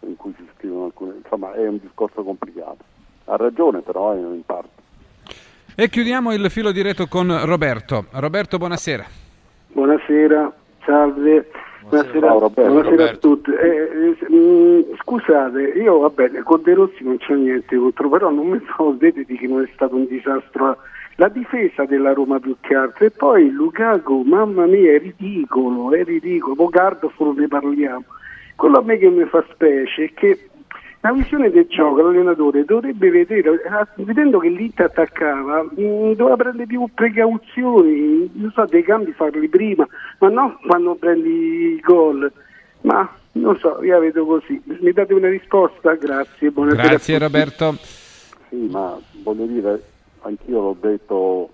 in 0.01 0.15
cui 0.15 0.33
si 0.37 0.47
scrivono 0.55 0.85
alcune... 0.85 1.15
Insomma, 1.23 1.53
è 1.53 1.67
un 1.67 1.79
discorso 1.81 2.23
complicato. 2.23 2.77
Ha 3.25 3.35
ragione 3.35 3.81
però 3.81 4.13
eh, 4.13 4.17
in 4.17 4.43
parte. 4.45 4.69
E 5.75 5.89
chiudiamo 5.89 6.33
il 6.33 6.49
filo 6.49 6.71
diretto 6.71 7.07
con 7.07 7.45
Roberto. 7.45 8.05
Roberto, 8.13 8.57
buonasera. 8.57 9.05
Buonasera, 9.73 10.51
salve. 10.83 11.49
Buonasera, 11.87 12.27
Ciao, 12.27 12.39
Roberto. 12.39 12.71
buonasera 12.71 13.09
a 13.09 13.15
tutti. 13.15 13.51
Eh, 13.51 14.15
eh, 14.27 14.33
mh, 14.33 14.95
scusate, 15.03 15.61
io 15.61 15.99
va 15.99 16.09
bene, 16.09 16.41
con 16.41 16.61
De 16.63 16.73
Rossi 16.73 17.03
non 17.03 17.17
c'ho 17.17 17.35
niente 17.35 17.77
contro, 17.77 18.09
però 18.09 18.29
non 18.29 18.47
mi 18.47 18.59
fodete 18.59 19.23
di 19.27 19.37
che 19.37 19.47
non 19.47 19.61
è 19.61 19.69
stato 19.73 19.95
un 19.95 20.07
disastro. 20.07 20.77
La 21.15 21.29
difesa 21.29 21.85
della 21.85 22.13
Roma 22.13 22.39
più 22.39 22.55
che 22.59 22.75
altro 22.75 23.05
e 23.05 23.11
poi 23.11 23.49
Lukaku, 23.49 24.23
mamma 24.25 24.65
mia, 24.65 24.93
è 24.93 24.99
ridicolo, 24.99 25.93
è 25.93 26.03
ridicolo. 26.03 26.55
Bogardo 26.55 27.11
solo 27.15 27.33
ne 27.33 27.47
parliamo. 27.47 28.03
Quello 28.57 28.79
a 28.79 28.81
me 28.81 28.97
che 28.97 29.07
mi 29.07 29.23
fa 29.25 29.45
specie 29.51 30.05
è 30.05 30.13
che 30.15 30.49
la 31.01 31.13
visione 31.13 31.51
del 31.51 31.67
gioco, 31.67 32.01
l'allenatore 32.01 32.65
dovrebbe 32.65 33.11
vedere, 33.11 33.51
eh, 33.51 34.03
vedendo 34.03 34.39
che 34.39 34.49
l'Inter 34.49 34.87
attaccava, 34.87 35.61
mh, 35.61 36.13
doveva 36.15 36.35
prendere 36.35 36.65
più 36.65 36.83
precauzioni, 36.91 38.29
non 38.33 38.51
so, 38.51 38.65
dei 38.65 38.81
cambi 38.81 39.11
farli 39.11 39.47
prima, 39.47 39.87
ma 40.17 40.29
non 40.29 40.57
quando 40.65 40.95
prendi 40.95 41.29
il 41.75 41.79
gol. 41.81 42.31
Ma 42.81 43.07
non 43.33 43.55
so, 43.57 43.83
io 43.83 43.93
la 43.93 43.99
vedo 43.99 44.25
così. 44.25 44.59
Mi 44.65 44.91
date 44.91 45.13
una 45.13 45.29
risposta? 45.29 45.93
Grazie, 45.93 46.49
buonasera. 46.49 46.87
Grazie. 46.87 47.19
Roberto. 47.19 47.75
Sì, 48.49 48.67
ma 48.71 48.97
voglio 49.21 49.45
dire, 49.45 49.83
anch'io 50.21 50.61
l'ho 50.61 50.77
detto 50.79 51.49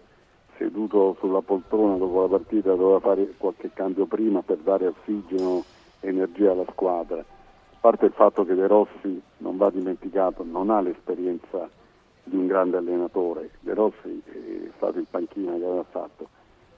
seduto 0.58 1.18
sulla 1.20 1.42
poltrona 1.42 1.98
dopo 1.98 2.22
la 2.22 2.28
partita, 2.28 2.74
doveva 2.76 3.02
fare 3.02 3.34
qualche 3.38 3.72
cambio 3.74 4.06
prima 4.06 4.42
per 4.42 4.58
dare 4.64 4.88
ossigeno 4.88 5.66
energia 6.08 6.52
alla 6.52 6.66
squadra. 6.72 7.20
A 7.20 7.78
parte 7.80 8.06
il 8.06 8.12
fatto 8.14 8.46
che 8.46 8.56
De 8.56 8.68
Rossi, 8.68 9.22
non 9.38 9.58
va 9.58 9.70
dimenticato, 9.70 10.44
non 10.44 10.70
ha 10.70 10.80
l'esperienza 10.82 11.70
di 12.24 12.36
un 12.38 12.48
grande 12.48 12.78
allenatore. 12.78 13.52
De 13.60 13.74
Rossi 13.74 14.22
è 14.26 14.70
stato 14.78 15.00
in 15.00 15.06
panchina 15.10 15.52
che 15.52 15.66
aveva 15.66 15.84
fatto 15.90 16.28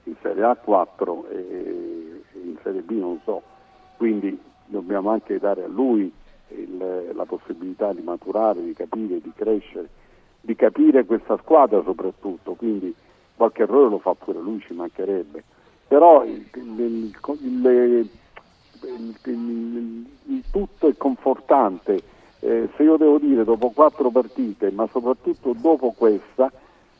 in 0.04 0.14
Serie 0.22 0.44
A 0.44 0.56
4 0.56 1.28
e 1.30 2.22
in 2.34 2.56
Serie 2.62 2.82
B 2.82 2.90
non 2.92 3.20
so. 3.24 3.42
Quindi 3.96 4.38
dobbiamo 4.66 5.10
anche 5.10 5.38
dare 5.38 5.64
a 5.64 5.68
lui 5.68 6.12
il- 6.48 7.10
la 7.12 7.24
possibilità 7.24 7.92
di 7.92 8.02
maturare, 8.02 8.62
di 8.62 8.72
capire, 8.74 9.20
di 9.20 9.32
crescere, 9.34 9.88
di 10.40 10.54
capire 10.54 11.04
questa 11.04 11.36
squadra 11.38 11.82
soprattutto. 11.82 12.54
Quindi 12.54 12.94
qualche 13.36 13.62
errore 13.62 13.90
lo 13.90 13.98
fa 13.98 14.14
pure 14.14 14.40
lui, 14.40 14.60
ci 14.60 14.74
mancherebbe. 14.74 15.42
Però 15.88 16.24
il, 16.24 16.44
il- 16.54 18.10
il- 18.82 20.06
il- 20.26 20.42
tutto 20.50 20.88
è 20.88 20.94
confortante. 20.96 22.02
Eh, 22.40 22.68
se 22.76 22.82
io 22.82 22.96
devo 22.96 23.18
dire 23.18 23.44
dopo 23.44 23.70
quattro 23.70 24.10
partite, 24.10 24.70
ma 24.70 24.86
soprattutto 24.92 25.54
dopo 25.58 25.94
questa, 25.96 26.50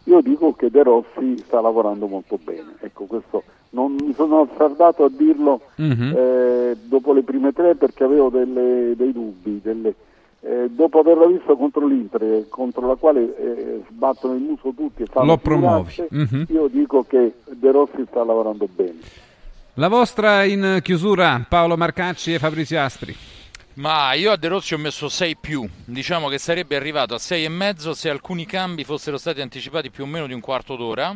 io 0.04 0.20
dico 0.20 0.52
che 0.54 0.70
De 0.70 0.82
Rossi 0.82 1.42
sta 1.46 1.60
lavorando 1.60 2.06
molto 2.06 2.38
bene. 2.42 2.74
Ecco, 2.80 3.04
questo 3.04 3.42
non 3.70 3.92
mi 4.00 4.12
sono 4.14 4.48
azzardato 4.50 5.04
a 5.04 5.10
dirlo 5.10 5.60
Mhm. 5.76 6.14
eh, 6.16 6.76
dopo 6.84 7.12
le 7.12 7.22
prime 7.22 7.52
tre 7.52 7.74
perché 7.74 8.04
avevo 8.04 8.28
delle- 8.30 8.94
dei 8.96 9.12
dubbi. 9.12 9.60
delle- 9.62 9.94
eh, 10.40 10.68
dopo 10.70 11.00
averla 11.00 11.26
visto 11.26 11.56
contro 11.56 11.86
l'Inter, 11.86 12.22
eh, 12.22 12.46
contro 12.48 12.86
la 12.86 12.94
quale 12.94 13.36
eh, 13.36 13.82
sbattono 13.90 14.34
il 14.34 14.42
muso 14.42 14.72
tutti 14.76 15.02
e 15.02 15.06
fanno 15.06 15.26
Lo 15.26 15.36
promuovi. 15.38 15.92
Mhm. 16.08 16.46
io 16.50 16.68
dico 16.68 17.04
che 17.06 17.34
De 17.50 17.70
Rossi 17.72 18.04
sta 18.08 18.22
lavorando 18.24 18.68
bene. 18.72 18.98
La 19.78 19.88
vostra 19.88 20.44
in 20.44 20.80
chiusura, 20.82 21.44
Paolo 21.46 21.76
Marcacci 21.76 22.32
e 22.32 22.38
Fabrizio 22.38 22.80
Aspri. 22.80 23.14
Ma 23.74 24.14
io 24.14 24.32
a 24.32 24.36
De 24.36 24.48
Rossi 24.48 24.72
ho 24.72 24.78
messo 24.78 25.10
6 25.10 25.36
più, 25.38 25.68
diciamo 25.84 26.28
che 26.28 26.38
sarebbe 26.38 26.76
arrivato 26.76 27.14
a 27.14 27.18
6 27.18 27.44
e 27.44 27.48
mezzo 27.50 27.92
se 27.92 28.08
alcuni 28.08 28.46
cambi 28.46 28.84
fossero 28.84 29.18
stati 29.18 29.42
anticipati 29.42 29.90
più 29.90 30.04
o 30.04 30.06
meno 30.06 30.26
di 30.26 30.32
un 30.32 30.40
quarto 30.40 30.76
d'ora. 30.76 31.14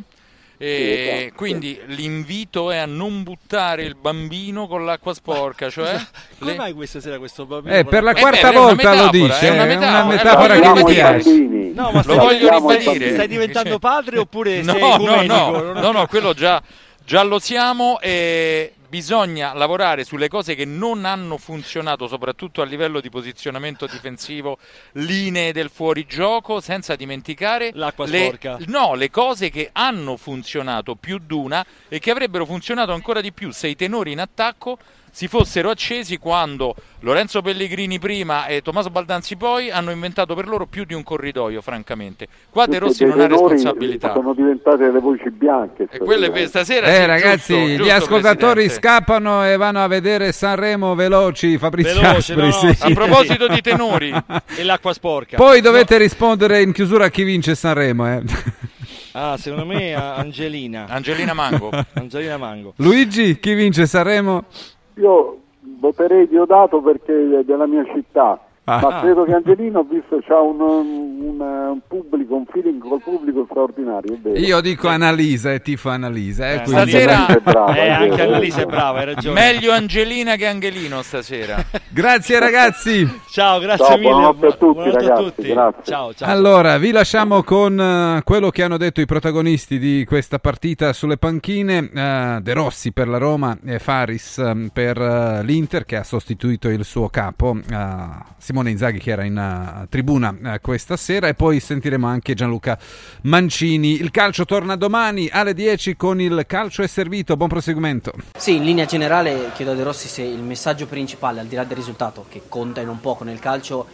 E 0.58 1.22
esatto, 1.22 1.36
quindi 1.36 1.80
l'invito 1.86 2.70
è 2.70 2.76
a 2.76 2.84
non 2.84 3.22
buttare 3.22 3.82
il 3.82 3.96
bambino 3.98 4.66
con 4.66 4.84
l'acqua 4.84 5.14
sporca, 5.14 5.70
cioè 5.72 5.98
Come 6.38 6.50
le- 6.50 6.56
mai 6.58 6.72
questa 6.74 7.00
sera 7.00 7.16
questo 7.16 7.46
bambino? 7.46 7.74
Eh, 7.74 7.86
per 7.86 8.02
la 8.02 8.10
Eh 8.10 8.20
quarta 8.20 8.50
beh, 8.50 8.54
è 8.54 8.58
una 8.58 8.66
volta 8.74 8.94
lo 9.04 9.08
dice, 9.08 9.40
è 9.40 9.50
una 9.52 9.64
è 9.64 9.66
metafora, 9.68 10.02
una 10.02 10.02
eh, 10.02 10.16
metafora 10.16 10.54
lo 10.56 10.60
che 10.60 10.84
mi 10.84 10.92
piace. 10.92 11.30
No, 11.72 11.90
ma 11.92 12.02
lo 12.04 12.14
voglio 12.16 12.46
stai- 12.46 12.58
ribadire. 12.78 13.12
stai 13.14 13.28
diventando 13.28 13.78
padre 13.78 14.18
oppure 14.18 14.60
No, 14.60 14.72
sei 14.72 14.80
no, 14.80 15.22
no, 15.22 15.72
no, 15.72 15.92
no, 15.92 16.06
quello 16.08 16.34
già, 16.34 16.62
già 17.10 17.24
lo 17.24 17.40
siamo 17.40 17.98
e 17.98 18.72
bisogna 18.88 19.52
lavorare 19.52 20.04
sulle 20.04 20.28
cose 20.28 20.54
che 20.54 20.64
non 20.64 21.04
hanno 21.04 21.38
funzionato, 21.38 22.06
soprattutto 22.06 22.62
a 22.62 22.64
livello 22.64 23.00
di 23.00 23.10
posizionamento 23.10 23.86
difensivo, 23.86 24.58
linee 24.92 25.50
del 25.52 25.70
fuorigioco, 25.70 26.60
senza 26.60 26.94
dimenticare 26.94 27.72
L'acqua 27.74 28.06
le, 28.06 28.26
sporca. 28.26 28.58
no, 28.66 28.94
le 28.94 29.10
cose 29.10 29.50
che 29.50 29.70
hanno 29.72 30.16
funzionato 30.16 30.94
più 30.94 31.18
d'una 31.18 31.66
e 31.88 31.98
che 31.98 32.12
avrebbero 32.12 32.46
funzionato 32.46 32.92
ancora 32.92 33.20
di 33.20 33.32
più 33.32 33.50
se 33.50 33.66
i 33.66 33.74
tenori 33.74 34.12
in 34.12 34.20
attacco 34.20 34.78
si 35.10 35.28
fossero 35.28 35.70
accesi 35.70 36.18
quando 36.18 36.74
Lorenzo 37.00 37.42
Pellegrini 37.42 37.98
prima 37.98 38.46
e 38.46 38.62
Tommaso 38.62 38.90
Baldanzi 38.90 39.36
poi 39.36 39.70
hanno 39.70 39.90
inventato 39.90 40.34
per 40.34 40.46
loro 40.46 40.66
più 40.66 40.84
di 40.84 40.94
un 40.94 41.02
corridoio, 41.02 41.60
francamente. 41.60 42.26
Qua 42.50 42.66
De 42.66 42.78
Rossi 42.78 43.04
non 43.04 43.20
ha 43.20 43.26
responsabilità. 43.26 44.12
Sono 44.12 44.34
diventate 44.34 44.90
le 44.90 45.00
voci 45.00 45.30
bianche. 45.30 45.88
E 45.90 45.98
quelle 45.98 46.30
per 46.30 46.46
stasera 46.48 46.86
Eh 46.88 47.00
sì, 47.00 47.06
ragazzi, 47.06 47.54
giusto, 47.54 47.68
gli 47.68 47.76
giusto, 47.76 47.92
ascoltatori 47.94 48.64
Presidente. 48.64 48.88
scappano 48.88 49.46
e 49.46 49.56
vanno 49.56 49.82
a 49.82 49.86
vedere 49.86 50.32
Sanremo 50.32 50.94
veloci, 50.94 51.58
Fabrizio 51.58 52.00
Veloce, 52.00 52.32
Aspri, 52.32 52.36
no, 52.36 52.44
no, 52.44 52.74
sì. 52.74 52.82
A 52.82 52.90
proposito 52.94 53.48
di 53.48 53.60
tenori, 53.60 54.12
E 54.56 54.62
l'acqua 54.64 54.92
sporca. 54.92 55.36
Poi 55.36 55.60
dovete 55.60 55.96
rispondere 55.96 56.62
in 56.62 56.72
chiusura 56.72 57.06
a 57.06 57.08
chi 57.08 57.22
vince 57.22 57.54
Sanremo. 57.54 58.06
Eh. 58.12 58.22
Ah, 59.12 59.36
secondo 59.36 59.66
me 59.66 59.92
Angelina. 59.92 60.86
Angelina 60.88 61.32
Mango. 61.32 61.70
Angelina 61.94 62.36
Mango. 62.36 62.74
Luigi, 62.76 63.40
chi 63.40 63.54
vince 63.54 63.86
Sanremo? 63.86 64.44
Io 65.00 65.38
voterei 65.78 66.28
Diodato 66.28 66.82
perché 66.82 67.38
è 67.38 67.42
della 67.42 67.66
mia 67.66 67.84
città, 67.86 68.38
Ah. 68.76 68.80
ma 68.80 69.00
credo 69.00 69.24
che 69.24 69.32
Angelino, 69.34 69.80
ho 69.80 69.86
visto, 69.88 70.18
c'ha 70.26 70.38
un, 70.40 70.60
un- 70.60 71.40
un 71.40 71.80
pubblico, 71.86 72.34
un 72.34 72.44
feeling 72.50 72.80
col 72.80 73.00
pubblico 73.02 73.44
straordinario. 73.48 74.18
Io 74.34 74.60
dico 74.60 74.88
Annalisa 74.88 75.52
e 75.52 75.60
tifo 75.60 75.88
Annalisa. 75.88 76.48
Eh, 76.50 76.54
Eh, 76.56 76.62
quindi- 76.62 76.90
stasera- 76.90 77.26
È 77.26 77.38
brava, 77.40 77.74
Eh, 77.74 77.88
anche 77.88 78.08
vero. 78.16 78.22
Annalisa 78.24 78.60
è 78.62 78.66
brava, 78.66 78.98
hai 79.00 79.04
ragione. 79.06 79.40
Meglio 79.40 79.72
Angelina 79.72 80.36
che 80.36 80.46
Angelino 80.46 81.02
stasera. 81.02 81.56
Grazie 81.88 82.38
ragazzi. 82.38 83.08
Ciao, 83.30 83.58
grazie 83.58 83.84
Ciao, 83.84 83.96
mille. 83.96 84.08
buonanotte 84.10 84.46
a 84.46 84.50
tutti, 84.52 84.64
Buonanotte 84.74 85.06
ragazzi, 85.06 85.24
tutti. 85.34 85.48
grazie. 85.48 85.82
Ciao, 85.84 86.14
ciao. 86.14 86.28
Allora, 86.30 86.78
vi 86.78 86.90
lasciamo 86.92 87.42
con 87.42 87.78
eh, 87.80 88.22
quello 88.24 88.50
che 88.50 88.62
hanno 88.62 88.76
detto 88.76 89.00
i 89.00 89.06
protagonisti 89.06 89.78
di 89.78 90.04
questa 90.06 90.38
partita 90.38 90.92
sulle 90.92 91.16
panchine, 91.16 91.90
eh, 91.92 92.38
De 92.42 92.52
Rossi 92.52 92.92
per 92.92 93.08
la 93.08 93.18
Roma 93.18 93.56
e 93.64 93.78
Faris 93.78 94.38
eh, 94.38 94.70
per 94.72 95.00
eh, 95.00 95.42
l'Inter 95.44 95.84
che 95.84 95.96
ha 95.96 96.04
sostituito 96.04 96.68
il 96.68 96.84
suo 96.84 97.08
capo, 97.08 97.56
eh, 97.70 97.96
Simone 98.60 98.70
Inzaghi 98.70 98.98
che 98.98 99.10
era 99.10 99.24
in 99.24 99.38
eh, 99.38 99.86
tribuna 99.88 100.36
eh, 100.44 100.60
questa 100.60 100.96
sera 100.96 101.28
e 101.28 101.34
poi 101.34 101.60
sentiremo 101.60 102.06
anche 102.06 102.34
Gianluca 102.34 102.78
Mancini. 103.22 103.94
Il 103.94 104.10
calcio 104.10 104.44
torna 104.44 104.76
domani 104.76 105.28
alle 105.32 105.54
10 105.54 105.96
con 105.96 106.20
il 106.20 106.44
calcio 106.46 106.82
è 106.82 106.86
servito, 106.86 107.36
buon 107.36 107.48
proseguimento. 107.48 108.12
Sì, 108.36 108.56
in 108.56 108.64
linea 108.64 108.84
generale 108.84 109.50
chiedo 109.54 109.72
a 109.72 109.74
De 109.74 109.82
Rossi 109.82 110.08
se 110.08 110.22
il 110.22 110.42
messaggio 110.42 110.86
principale, 110.86 111.40
al 111.40 111.46
di 111.46 111.54
là 111.56 111.64
del 111.64 111.76
risultato, 111.76 112.26
che 112.28 112.42
conta 112.48 112.82
in 112.82 112.88
un 112.88 113.00
poco 113.00 113.24
nel 113.24 113.38
calcio, 113.38 113.86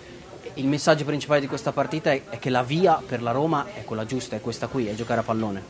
il 0.55 0.67
messaggio 0.67 1.05
principale 1.05 1.41
di 1.41 1.47
questa 1.47 1.71
partita 1.71 2.11
è, 2.11 2.23
è 2.29 2.39
che 2.39 2.51
la 2.51 2.63
via 2.63 3.01
per 3.07 3.23
la 3.23 3.31
Roma 3.31 3.67
è 3.73 3.85
quella 3.85 4.05
giusta, 4.05 4.35
è 4.35 4.41
questa 4.41 4.67
qui, 4.67 4.87
è 4.87 4.95
giocare 4.95 5.21
a 5.21 5.23
pallone. 5.23 5.63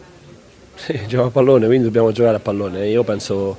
Sì, 0.75 1.07
gioca 1.07 1.27
a 1.27 1.31
pallone, 1.31 1.67
quindi 1.67 1.85
dobbiamo 1.85 2.13
giocare 2.13 2.37
a 2.37 2.41
pallone. 2.41 2.87
Io 2.89 3.03
penso, 3.03 3.57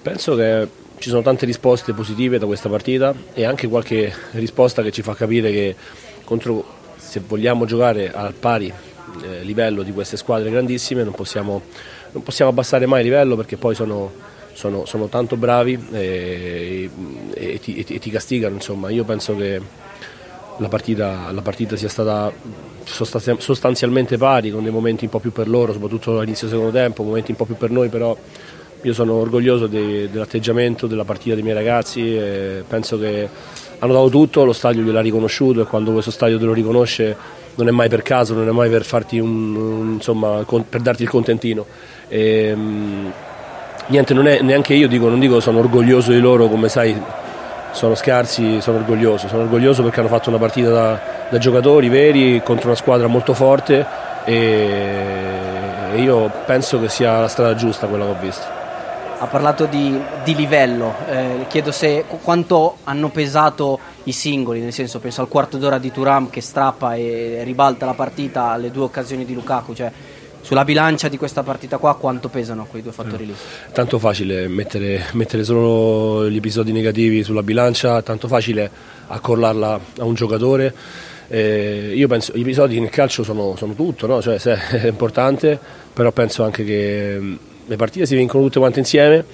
penso 0.00 0.34
che 0.34 0.68
ci 0.98 1.08
sono 1.08 1.22
tante 1.22 1.46
risposte 1.46 1.92
positive 1.92 2.38
da 2.38 2.46
questa 2.46 2.68
partita 2.68 3.14
e 3.34 3.44
anche 3.44 3.68
qualche 3.68 4.12
risposta 4.32 4.82
che 4.82 4.90
ci 4.90 5.02
fa 5.02 5.14
capire 5.14 5.50
che 5.50 5.76
contro, 6.24 6.64
se 6.96 7.20
vogliamo 7.26 7.64
giocare 7.64 8.12
al 8.12 8.34
pari 8.34 8.72
eh, 9.22 9.42
livello 9.42 9.82
di 9.82 9.92
queste 9.92 10.16
squadre 10.16 10.50
grandissime 10.50 11.04
non 11.04 11.12
possiamo, 11.12 11.62
non 12.12 12.22
possiamo 12.22 12.50
abbassare 12.50 12.86
mai 12.86 13.00
il 13.00 13.06
livello 13.06 13.36
perché 13.36 13.56
poi 13.56 13.74
sono, 13.74 14.12
sono, 14.52 14.84
sono 14.84 15.08
tanto 15.08 15.36
bravi 15.36 15.86
e, 15.92 16.90
e, 17.34 17.52
e, 17.52 17.60
ti, 17.60 17.84
e, 17.86 17.98
ti, 17.98 18.10
castigano. 18.10 18.54
Insomma. 18.54 18.90
Io 18.90 19.04
penso 19.04 19.36
che 19.36 19.60
la 20.58 20.68
partita, 20.68 21.30
la 21.30 21.42
partita 21.42 21.76
sia 21.76 21.88
stata 21.88 22.32
sostanzialmente 22.84 24.16
pari 24.16 24.50
con 24.50 24.62
dei 24.62 24.72
momenti 24.72 25.04
un 25.04 25.10
po' 25.10 25.18
più 25.18 25.32
per 25.32 25.48
loro, 25.48 25.72
soprattutto 25.72 26.18
all'inizio 26.18 26.48
del 26.48 26.56
secondo 26.56 26.78
tempo, 26.78 27.02
momenti 27.02 27.32
un 27.32 27.36
po' 27.36 27.44
più 27.44 27.56
per 27.56 27.70
noi, 27.70 27.88
però 27.88 28.16
io 28.86 28.92
sono 28.92 29.14
orgoglioso 29.14 29.66
de, 29.66 30.08
dell'atteggiamento 30.10 30.86
della 30.86 31.04
partita 31.04 31.34
dei 31.34 31.42
miei 31.42 31.56
ragazzi 31.56 32.16
e 32.16 32.62
penso 32.66 32.96
che 32.98 33.28
hanno 33.80 33.92
dato 33.92 34.08
tutto, 34.08 34.44
lo 34.44 34.52
stadio 34.52 34.82
gliel'ha 34.82 35.00
riconosciuto 35.00 35.60
e 35.60 35.64
quando 35.64 35.90
questo 35.92 36.12
stadio 36.12 36.38
te 36.38 36.44
lo 36.44 36.52
riconosce 36.52 37.16
non 37.56 37.66
è 37.66 37.72
mai 37.72 37.88
per 37.88 38.02
caso, 38.02 38.34
non 38.34 38.46
è 38.48 38.52
mai 38.52 38.70
per, 38.70 38.86
un, 39.12 39.56
un, 39.56 39.92
insomma, 39.94 40.44
per 40.68 40.80
darti 40.80 41.02
il 41.02 41.08
contentino. 41.08 41.66
E, 42.06 42.52
um, 42.52 43.12
niente, 43.86 44.14
non 44.14 44.28
è, 44.28 44.40
neanche 44.42 44.74
io 44.74 44.86
dico, 44.86 45.08
non 45.08 45.18
dico 45.18 45.40
sono 45.40 45.58
orgoglioso 45.58 46.12
di 46.12 46.20
loro, 46.20 46.46
come 46.46 46.68
sai 46.68 46.96
sono 47.72 47.96
scarsi, 47.96 48.60
sono 48.60 48.78
orgoglioso, 48.78 49.26
sono 49.26 49.42
orgoglioso 49.42 49.82
perché 49.82 49.98
hanno 49.98 50.08
fatto 50.08 50.28
una 50.28 50.38
partita 50.38 50.70
da, 50.70 51.00
da 51.28 51.38
giocatori 51.38 51.88
veri 51.88 52.40
contro 52.44 52.68
una 52.68 52.76
squadra 52.76 53.08
molto 53.08 53.34
forte 53.34 53.84
e 54.24 55.96
io 55.96 56.30
penso 56.46 56.80
che 56.80 56.88
sia 56.88 57.20
la 57.20 57.28
strada 57.28 57.54
giusta 57.54 57.86
quella 57.86 58.04
che 58.04 58.10
ho 58.10 58.16
visto 58.20 58.55
ha 59.18 59.26
parlato 59.26 59.66
di, 59.66 59.98
di 60.24 60.34
livello, 60.34 60.94
eh, 61.08 61.46
chiedo 61.48 61.72
se 61.72 62.04
quanto 62.22 62.78
hanno 62.84 63.08
pesato 63.08 63.78
i 64.04 64.12
singoli, 64.12 64.60
nel 64.60 64.72
senso 64.72 64.98
penso 64.98 65.22
al 65.22 65.28
quarto 65.28 65.56
d'ora 65.56 65.78
di 65.78 65.90
Turam 65.90 66.28
che 66.28 66.40
strappa 66.40 66.94
e 66.94 67.40
ribalta 67.44 67.86
la 67.86 67.94
partita 67.94 68.50
alle 68.50 68.70
due 68.70 68.84
occasioni 68.84 69.24
di 69.24 69.32
Lukaku, 69.32 69.74
cioè 69.74 69.90
sulla 70.42 70.64
bilancia 70.64 71.08
di 71.08 71.16
questa 71.16 71.42
partita 71.42 71.78
qua 71.78 71.96
quanto 71.96 72.28
pesano 72.28 72.66
quei 72.66 72.82
due 72.82 72.92
fattori 72.92 73.26
lì? 73.26 73.34
Tanto 73.72 73.98
facile 73.98 74.46
mettere, 74.46 75.06
mettere 75.12 75.42
solo 75.42 76.28
gli 76.28 76.36
episodi 76.36 76.70
negativi 76.70 77.24
sulla 77.24 77.42
bilancia, 77.42 78.00
tanto 78.02 78.28
facile 78.28 78.70
accollarla 79.08 79.80
a 79.98 80.04
un 80.04 80.14
giocatore. 80.14 80.72
Eh, 81.28 81.92
io 81.96 82.06
penso 82.06 82.32
gli 82.34 82.42
episodi 82.42 82.78
nel 82.78 82.90
calcio 82.90 83.24
sono, 83.24 83.56
sono 83.56 83.74
tutto, 83.74 84.06
no? 84.06 84.22
cioè, 84.22 84.36
è 84.38 84.86
importante, 84.86 85.58
però 85.92 86.12
penso 86.12 86.44
anche 86.44 86.62
che 86.62 87.38
le 87.66 87.76
partite 87.76 88.06
si 88.06 88.14
vincono 88.14 88.44
tutte 88.44 88.58
quante 88.58 88.78
insieme 88.78 89.24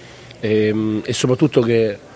e, 0.40 0.66
ehm, 0.66 1.02
e 1.04 1.12
soprattutto 1.12 1.60
che 1.60 2.10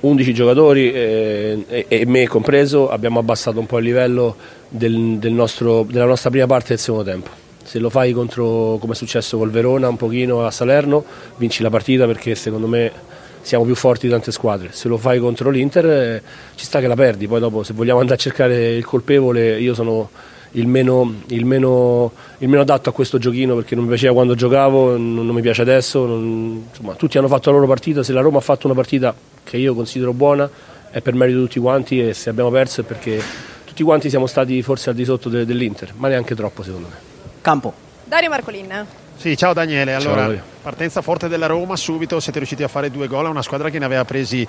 11 0.00 0.34
giocatori 0.34 0.92
eh, 0.92 1.64
e, 1.68 1.86
e, 1.88 2.06
me 2.06 2.26
compreso 2.28 2.90
abbiamo 2.90 3.18
abbassato 3.18 3.58
un 3.58 3.66
po' 3.66 3.78
il 3.78 3.84
livello 3.84 4.36
del, 4.68 5.16
del 5.18 5.32
nostro, 5.32 5.86
della 5.88 6.04
nostra 6.04 6.30
prima 6.30 6.46
parte 6.46 6.68
del 6.68 6.78
secondo 6.78 7.10
tempo. 7.10 7.30
Se 7.64 7.78
lo 7.80 7.90
fai 7.90 8.12
contro, 8.12 8.76
come 8.78 8.92
è 8.92 8.96
successo 8.96 9.38
col 9.38 9.50
Verona, 9.50 9.88
un 9.88 9.96
pochino 9.96 10.46
a 10.46 10.50
Salerno, 10.50 11.04
vinci 11.36 11.62
la 11.62 11.70
partita 11.70 12.06
perché 12.06 12.34
secondo 12.36 12.68
me 12.68 12.92
siamo 13.40 13.64
più 13.64 13.74
forti 13.74 14.06
di 14.06 14.12
tante 14.12 14.30
squadre. 14.30 14.68
Se 14.72 14.86
lo 14.86 14.96
fai 14.96 15.18
contro 15.18 15.50
l'Inter 15.50 15.86
eh, 15.86 16.22
ci 16.54 16.64
sta 16.64 16.78
che 16.78 16.86
la 16.86 16.94
perdi, 16.94 17.26
poi 17.26 17.40
dopo 17.40 17.64
se 17.64 17.72
vogliamo 17.72 17.98
andare 17.98 18.18
a 18.18 18.22
cercare 18.22 18.76
il 18.76 18.84
colpevole 18.84 19.58
io 19.58 19.74
sono 19.74 20.10
il 20.56 20.66
meno, 20.66 21.14
il, 21.28 21.44
meno, 21.44 22.12
il 22.38 22.48
meno, 22.48 22.62
adatto 22.62 22.88
a 22.88 22.92
questo 22.92 23.18
giochino 23.18 23.54
perché 23.54 23.74
non 23.74 23.84
mi 23.84 23.90
piaceva 23.90 24.14
quando 24.14 24.34
giocavo, 24.34 24.96
non, 24.96 25.26
non 25.26 25.34
mi 25.34 25.42
piace 25.42 25.62
adesso. 25.62 26.06
Non, 26.06 26.66
insomma, 26.68 26.94
tutti 26.94 27.18
hanno 27.18 27.28
fatto 27.28 27.50
la 27.50 27.56
loro 27.56 27.68
partita, 27.68 28.02
se 28.02 28.12
la 28.12 28.20
Roma 28.20 28.38
ha 28.38 28.42
fatto 28.42 28.66
una 28.66 28.74
partita 28.74 29.14
che 29.44 29.56
io 29.56 29.74
considero 29.74 30.12
buona 30.12 30.50
è 30.90 31.00
per 31.00 31.14
merito 31.14 31.38
di 31.38 31.44
tutti 31.44 31.60
quanti 31.60 32.00
e 32.00 32.14
se 32.14 32.30
abbiamo 32.30 32.50
perso 32.50 32.80
è 32.80 32.84
perché 32.84 33.22
tutti 33.64 33.82
quanti 33.82 34.08
siamo 34.08 34.26
stati 34.26 34.62
forse 34.62 34.90
al 34.90 34.96
di 34.96 35.04
sotto 35.04 35.28
de, 35.28 35.44
dell'Inter, 35.44 35.92
ma 35.96 36.08
neanche 36.08 36.34
troppo 36.34 36.62
secondo 36.62 36.88
me. 36.88 36.96
Campo. 37.42 37.72
Dario 38.04 38.30
Marcolin. 38.30 38.86
Sì, 39.16 39.36
ciao 39.36 39.52
Daniele. 39.52 39.94
Allora, 39.94 40.26
ciao, 40.26 40.42
partenza 40.62 41.02
forte 41.02 41.28
della 41.28 41.46
Roma, 41.46 41.76
subito 41.76 42.18
siete 42.20 42.38
riusciti 42.38 42.62
a 42.62 42.68
fare 42.68 42.90
due 42.90 43.08
gol 43.08 43.26
a 43.26 43.28
una 43.28 43.42
squadra 43.42 43.68
che 43.68 43.78
ne 43.78 43.84
aveva 43.84 44.04
presi 44.04 44.46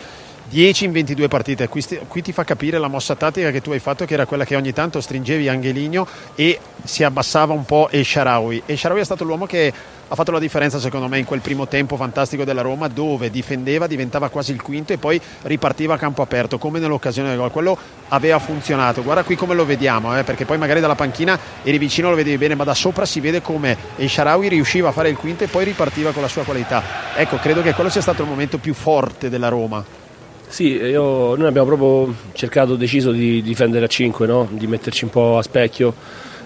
10 0.50 0.86
in 0.86 0.91
22 0.93 1.28
partite. 1.28 1.68
Qui, 1.68 1.84
qui, 2.08 2.22
ti 2.22 2.32
fa 2.32 2.43
capire 2.43 2.78
la 2.78 2.88
mossa 2.88 3.16
tattica 3.16 3.52
che 3.52 3.62
tu 3.62 3.72
hai 3.72 3.80
fatto, 3.80 4.06
che 4.06 4.14
era 4.14 4.26
quella 4.26 4.45
che 4.45 4.56
ogni 4.56 4.72
tanto 4.72 5.02
stringevi 5.02 5.50
Angeligno 5.50 6.08
e 6.36 6.60
si 6.84 7.04
abbassava 7.04 7.54
un 7.54 7.66
po' 7.66 7.89
El 7.91 8.06
Sharawi. 8.06 8.64
El 8.66 8.78
Sharawi 8.78 9.02
è 9.02 9.04
stato 9.04 9.26
l'uomo 9.26 9.45
che 9.45 9.74
ha 10.10 10.16
fatto 10.16 10.32
la 10.32 10.39
differenza 10.39 10.80
secondo 10.80 11.10
me 11.10 11.20
in 11.20 11.26
quel 11.26 11.41
primo 11.41 11.68
tempo 11.68 11.98
fantastico 11.98 12.45
della 12.45 12.62
Roma 12.62 12.88
dove 12.88 13.30
difendeva, 13.30 13.88
diventava 13.88 14.30
quasi 14.30 14.54
il 14.54 14.62
quinto 14.62 14.93
e 14.93 14.98
poi 14.98 15.20
ripartiva 15.41 15.95
a 15.95 15.98
campo 15.98 16.22
aperto 16.22 16.58
come 16.58 16.80
nell'occasione 16.80 17.28
del 17.28 17.38
gol. 17.38 17.52
Quello 17.52 17.78
aveva 18.08 18.39
funzionato. 18.39 19.04
Guarda 19.04 19.24
qui 19.24 19.36
come 19.36 19.54
lo 19.54 19.66
vediamo, 19.66 20.18
eh, 20.18 20.24
perché 20.24 20.45
poi 20.45 20.58
magari 20.58 20.80
dalla 20.80 20.95
panchina 20.95 21.38
eri 21.62 21.78
vicino 21.78 22.10
lo 22.10 22.16
vedevi 22.16 22.38
bene, 22.38 22.56
ma 22.56 22.64
da 22.64 22.74
sopra 22.74 23.06
si 23.06 23.20
vede 23.20 23.41
come 23.41 23.76
El 23.98 24.10
Sharawi 24.10 24.48
riusciva 24.48 24.89
a 24.89 24.91
fare 24.93 25.10
il 25.10 25.18
quinto 25.18 25.43
e 25.43 25.48
poi 25.48 25.66
ripartiva 25.66 26.12
con 26.12 26.22
la 26.22 26.30
sua 26.30 26.43
qualità. 26.43 26.82
Ecco, 27.16 27.36
credo 27.36 27.62
che 27.62 27.74
quello 27.74 27.89
sia 27.89 28.02
stato 28.02 28.22
il 28.22 28.30
momento 28.30 28.60
più 28.60 28.74
forte 28.74 29.30
della 29.30 29.50
Roma. 29.50 30.07
Sì, 30.48 30.76
io, 30.76 31.36
noi 31.36 31.48
abbiamo 31.48 31.68
proprio 31.68 32.16
cercato, 32.32 32.76
deciso 32.76 33.12
di 33.12 33.41
difendere 33.41 33.86
a 33.86 33.88
5, 33.88 34.26
no? 34.26 34.48
di 34.50 34.66
metterci 34.66 35.04
un 35.04 35.10
po' 35.10 35.38
a 35.38 35.43
specchio, 35.43 35.93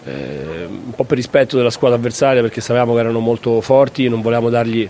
eh, 0.03 0.65
un 0.67 0.93
po' 0.95 1.03
per 1.03 1.17
rispetto 1.17 1.55
della 1.55 1.69
squadra 1.69 1.97
avversaria 1.97 2.41
perché 2.41 2.61
sapevamo 2.61 2.93
che 2.93 2.99
erano 2.99 3.19
molto 3.19 3.61
forti 3.61 4.09
non 4.09 4.21
volevamo 4.21 4.49
dargli 4.49 4.89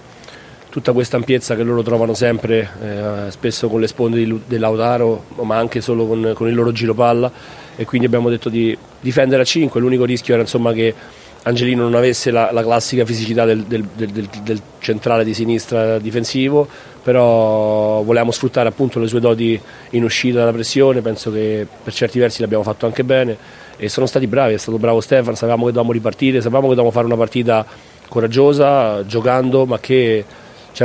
tutta 0.71 0.93
questa 0.93 1.17
ampiezza 1.17 1.53
che 1.57 1.63
loro 1.63 1.83
trovano 1.83 2.13
sempre, 2.13 2.69
eh, 2.81 3.31
spesso 3.31 3.67
con 3.67 3.81
le 3.81 3.87
sponde 3.87 4.23
di, 4.23 4.41
dell'Autaro, 4.47 5.25
ma 5.41 5.57
anche 5.57 5.81
solo 5.81 6.07
con, 6.07 6.31
con, 6.33 6.47
il 6.47 6.55
loro 6.55 6.71
giro 6.71 6.93
palla. 6.93 7.29
E 7.75 7.83
quindi 7.83 8.07
abbiamo 8.07 8.29
detto 8.29 8.47
di 8.47 8.75
difendere 9.01 9.41
a 9.41 9.45
5, 9.45 9.81
l'unico 9.81 10.05
rischio 10.05 10.33
era 10.33 10.43
insomma, 10.43 10.71
che 10.71 10.95
Angelino 11.43 11.83
non 11.83 11.95
avesse 11.95 12.31
la, 12.31 12.51
la 12.53 12.63
classica 12.63 13.03
fisicità 13.03 13.43
del, 13.43 13.63
del, 13.63 13.85
del, 13.95 14.29
del, 14.43 14.61
centrale 14.79 15.25
di 15.25 15.33
sinistra 15.33 15.99
difensivo, 15.99 16.67
però 17.03 18.01
volevamo 18.03 18.31
sfruttare 18.31 18.69
appunto 18.69 18.99
le 18.99 19.07
sue 19.07 19.19
doti 19.19 19.59
in 19.91 20.03
uscita 20.03 20.39
dalla 20.39 20.51
pressione, 20.51 21.01
penso 21.01 21.31
che 21.31 21.65
per 21.83 21.93
certi 21.93 22.19
versi 22.19 22.41
l'abbiamo 22.41 22.63
fatto 22.63 22.85
anche 22.85 23.03
bene 23.03 23.37
e 23.77 23.89
sono 23.89 24.05
stati 24.05 24.27
bravi, 24.27 24.53
è 24.53 24.57
stato 24.57 24.77
bravo 24.77 25.01
Stefano, 25.01 25.35
sapevamo 25.35 25.65
che 25.65 25.71
dovevamo 25.71 25.91
ripartire, 25.91 26.37
sapevamo 26.37 26.67
che 26.69 26.75
dovevamo 26.75 26.91
fare 26.91 27.05
una 27.05 27.15
partita 27.15 27.65
coraggiosa, 28.07 29.05
giocando, 29.05 29.65
ma 29.65 29.79
che 29.79 30.23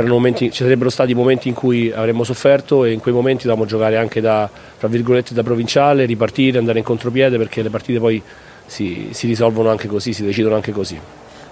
momenti, 0.05 0.51
ci 0.51 0.63
sarebbero 0.63 0.89
stati 0.89 1.13
momenti 1.13 1.47
in 1.47 1.53
cui 1.53 1.91
avremmo 1.91 2.23
sofferto 2.23 2.83
e 2.85 2.91
in 2.91 2.99
quei 2.99 3.13
momenti 3.13 3.43
dovevamo 3.43 3.67
giocare 3.67 3.97
anche 3.97 4.19
da, 4.19 4.49
da 4.79 5.43
provinciale, 5.43 6.05
ripartire, 6.05 6.57
andare 6.57 6.79
in 6.79 6.83
contropiede 6.83 7.37
perché 7.37 7.61
le 7.61 7.69
partite 7.69 7.99
poi 7.99 8.21
si, 8.65 9.09
si 9.11 9.27
risolvono 9.27 9.69
anche 9.69 9.87
così, 9.87 10.13
si 10.13 10.23
decidono 10.23 10.55
anche 10.55 10.71
così. 10.71 10.99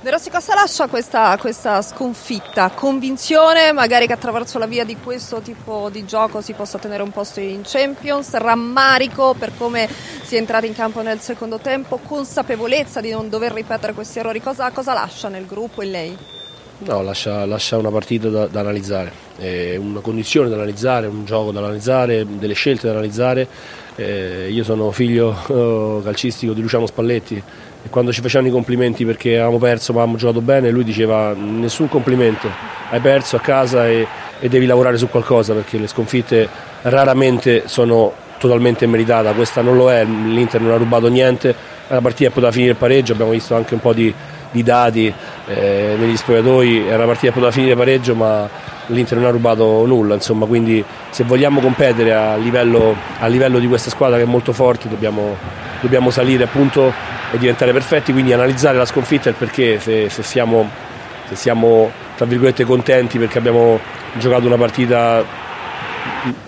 Rossi 0.08 0.30
cosa 0.30 0.54
lascia 0.54 0.86
questa, 0.86 1.36
questa, 1.40 1.82
sconfitta? 1.82 2.70
Convinzione 2.70 3.72
magari 3.72 4.06
che 4.06 4.14
attraverso 4.14 4.60
la 4.60 4.68
via 4.68 4.86
di 4.86 4.98
questo 4.98 5.42
tipo 5.42 5.90
di 5.92 6.06
gioco 6.06 6.42
si 6.42 6.54
possa 6.54 6.78
tenere 6.78 7.02
un 7.02 7.10
posto 7.10 7.40
in 7.40 7.62
Champions, 7.64 8.36
rammarico 8.36 9.34
per 9.34 9.54
come 9.58 9.90
si 10.24 10.36
è 10.36 10.38
entrati 10.38 10.68
in 10.68 10.76
campo 10.76 11.02
nel 11.02 11.22
secondo 11.22 11.58
tempo, 11.58 11.98
consapevolezza 11.98 13.02
di 13.02 13.10
non 13.10 13.30
dover 13.30 13.52
ripetere 13.52 13.94
questi 13.94 14.20
errori, 14.20 14.42
cosa, 14.42 14.70
cosa 14.70 14.94
lascia 14.94 15.28
nel 15.28 15.48
gruppo 15.48 15.82
e 15.82 15.86
lei? 15.86 16.18
No, 16.78 17.02
lascia, 17.02 17.44
lascia 17.46 17.78
una 17.78 17.90
partita 17.90 18.30
da, 18.30 18.46
da 18.46 18.60
analizzare, 18.60 19.12
una 19.78 20.02
condizione 20.02 20.50
da 20.50 20.56
analizzare, 20.56 21.08
un 21.08 21.26
gioco 21.26 21.52
da 21.52 21.60
analizzare, 21.60 22.28
delle 22.28 22.54
scelte 22.54 22.86
da 22.86 22.94
analizzare. 22.94 23.48
Eh, 23.96 24.50
io 24.52 24.64
sono 24.64 24.92
figlio 24.92 26.02
calcistico 26.04 26.54
di 26.54 26.62
Luciano 26.62 26.86
Spalletti 26.86 27.42
e 27.86 27.90
quando 27.90 28.12
ci 28.12 28.22
facevano 28.22 28.50
i 28.50 28.52
complimenti 28.52 29.06
perché 29.06 29.36
avevamo 29.36 29.60
perso 29.60 29.94
ma 29.94 30.00
avevamo 30.00 30.18
giocato 30.18 30.42
bene, 30.42 30.72
lui 30.72 30.84
diceva 30.84 31.34
nessun 31.34 31.88
complimento, 31.88 32.50
hai 32.90 33.00
perso 33.00 33.36
a 33.36 33.40
casa 33.40 33.88
e, 33.88 34.08
e 34.40 34.50
devi 34.50 34.66
lavorare 34.66 34.98
su 34.98 35.08
qualcosa 35.08 35.54
perché 35.54 35.78
le 35.78 35.86
sconfitte 35.86 36.50
raramente 36.82 37.68
sono 37.68 38.12
totalmente 38.40 38.88
meritate, 38.88 39.32
questa 39.34 39.62
non 39.62 39.78
lo 39.78 39.92
è, 39.92 40.04
l'Inter 40.04 40.62
non 40.62 40.72
ha 40.72 40.78
rubato 40.78 41.08
niente, 41.10 41.54
la 41.88 42.02
partita 42.02 42.32
poteva 42.32 42.52
finire 42.52 42.72
il 42.72 42.78
pareggio, 42.78 43.14
abbiamo 43.14 43.32
visto 43.32 43.56
anche 43.56 43.76
un 43.76 43.80
po' 43.80 43.94
di 43.94 44.12
di 44.56 44.64
dati 44.64 45.14
eh, 45.48 45.96
negli 46.00 46.16
spogliatoi, 46.16 46.88
era 46.88 46.96
una 46.96 47.08
partita 47.08 47.34
poteva 47.34 47.52
finire 47.52 47.76
pareggio 47.76 48.16
ma 48.16 48.48
l'Inter 48.88 49.18
non 49.18 49.28
ha 49.28 49.32
rubato 49.32 49.86
nulla, 49.86 50.14
insomma, 50.14 50.46
quindi 50.46 50.84
se 51.10 51.26
vogliamo 51.26 51.60
competere 51.60 52.14
a 52.14 52.38
livello, 52.38 52.96
a 53.20 53.28
livello 53.28 53.60
di 53.60 53.68
questa 53.68 53.90
squadra 53.90 54.16
che 54.16 54.24
è 54.24 54.28
molto 54.28 54.54
forte 54.54 54.88
dobbiamo, 54.88 55.36
dobbiamo 55.82 56.10
salire 56.10 56.46
appunto 56.46 56.94
e 57.32 57.38
diventare 57.38 57.74
perfetti, 57.74 58.14
quindi 58.14 58.32
analizzare 58.32 58.78
la 58.78 58.86
sconfitta 58.86 59.28
e 59.28 59.32
il 59.32 59.38
perché, 59.38 59.78
se, 59.80 60.10
se 60.10 60.24
siamo, 60.24 60.70
se 61.28 61.36
siamo 61.36 61.92
tra 62.16 62.26
virgolette 62.26 62.64
contenti 62.64 63.20
perché 63.20 63.38
abbiamo 63.38 63.78
giocato 64.14 64.46
una 64.46 64.58
partita 64.58 65.22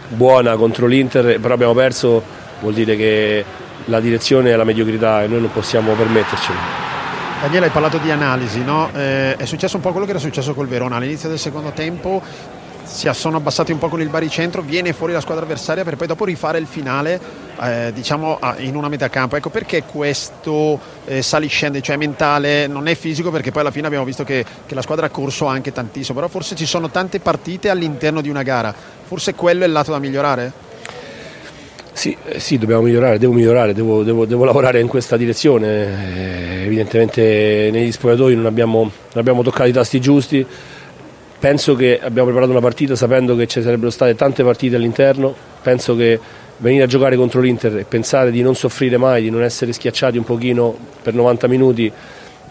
buona 0.07 0.55
contro 0.55 0.85
l'Inter, 0.85 1.41
però 1.41 1.55
abbiamo 1.55 1.73
perso, 1.73 2.23
vuol 2.61 2.73
dire 2.73 2.95
che 2.95 3.43
la 3.85 3.99
direzione 3.99 4.51
è 4.51 4.55
la 4.55 4.63
mediocrità 4.63 5.23
e 5.23 5.27
noi 5.27 5.41
non 5.41 5.51
possiamo 5.51 5.91
permettercelo. 5.91 6.96
Daniele 7.39 7.67
hai 7.67 7.71
parlato 7.71 7.99
di 7.99 8.09
analisi, 8.09 8.63
no? 8.63 8.89
eh, 8.93 9.35
è 9.35 9.45
successo 9.45 9.75
un 9.75 9.83
po' 9.83 9.91
quello 9.91 10.05
che 10.05 10.11
era 10.11 10.19
successo 10.19 10.55
col 10.55 10.67
Verona 10.67 10.95
all'inizio 10.95 11.29
del 11.29 11.37
secondo 11.37 11.69
tempo 11.69 12.21
si 12.83 13.09
sono 13.13 13.37
abbassati 13.37 13.71
un 13.71 13.77
po' 13.77 13.89
con 13.89 14.01
il 14.01 14.07
baricentro, 14.07 14.61
viene 14.61 14.93
fuori 14.93 15.11
la 15.11 15.19
squadra 15.19 15.43
avversaria 15.43 15.83
per 15.83 15.97
poi 15.97 16.07
dopo 16.07 16.23
rifare 16.23 16.57
il 16.57 16.65
finale 16.65 17.19
eh, 17.61 17.91
diciamo 17.93 18.39
in 18.59 18.75
una 18.75 18.87
metà 18.87 19.09
campo. 19.09 19.35
Ecco 19.35 19.49
perché 19.49 19.83
questo 19.83 20.79
eh, 21.05 21.21
saliscende, 21.21 21.81
cioè 21.81 21.97
mentale, 21.97 22.65
non 22.65 22.87
è 22.87 22.95
fisico 22.95 23.29
perché 23.29 23.51
poi 23.51 23.61
alla 23.61 23.71
fine 23.71 23.87
abbiamo 23.87 24.05
visto 24.05 24.23
che, 24.23 24.43
che, 24.65 24.73
la 24.73 24.81
squadra 24.81 25.07
ha 25.07 25.09
corso 25.09 25.45
anche 25.45 25.71
tantissimo, 25.71 26.15
però 26.15 26.29
forse 26.29 26.55
ci 26.55 26.65
sono 26.65 26.89
tante 26.89 27.19
partite 27.19 27.69
all'interno 27.69 28.21
di 28.21 28.29
una 28.29 28.41
gara, 28.41 28.73
forse 29.03 29.35
quello 29.35 29.63
è 29.63 29.67
il 29.67 29.73
lato 29.73 29.91
da 29.91 29.99
migliorare? 29.99 30.65
Sì, 31.97 32.15
eh, 32.25 32.39
sì, 32.39 32.59
dobbiamo 32.59 32.83
migliorare, 32.83 33.17
devo 33.17 33.33
migliorare, 33.33 33.73
devo, 33.73 34.03
devo, 34.03 34.27
devo 34.27 34.45
lavorare 34.45 34.79
in 34.79 34.87
questa 34.87 35.17
direzione. 35.17 36.59
Eh, 36.59 36.65
evidentemente 36.65 37.69
negli 37.71 37.91
spogliatoi 37.91 38.35
non 38.35 38.45
abbiamo, 38.45 38.81
non 38.81 38.91
abbiamo 39.15 39.41
toccato 39.41 39.67
i 39.67 39.71
tasti 39.71 39.99
giusti. 39.99 40.45
Penso 41.39 41.73
che 41.73 41.99
abbiamo 41.99 42.27
preparato 42.27 42.51
una 42.51 42.61
partita 42.61 42.95
sapendo 42.95 43.35
che 43.35 43.47
ci 43.47 43.63
sarebbero 43.63 43.89
state 43.89 44.13
tante 44.13 44.43
partite 44.43 44.75
all'interno. 44.75 45.33
Penso 45.63 45.95
che 45.95 46.19
venire 46.57 46.83
a 46.83 46.85
giocare 46.85 47.15
contro 47.15 47.41
l'Inter 47.41 47.77
e 47.77 47.83
pensare 47.85 48.29
di 48.29 48.43
non 48.43 48.53
soffrire 48.53 48.97
mai, 48.97 49.23
di 49.23 49.31
non 49.31 49.41
essere 49.41 49.73
schiacciati 49.73 50.19
un 50.19 50.23
pochino 50.23 50.77
per 51.01 51.15
90 51.15 51.47
minuti 51.47 51.91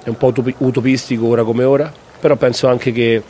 è 0.03 0.09
un 0.09 0.16
po' 0.16 0.34
utopistico 0.59 1.24
ora 1.24 1.44
come 1.44 1.62
ora. 1.62 1.92
Però 2.18 2.34
penso 2.34 2.66
anche 2.66 2.90
che 2.90 3.22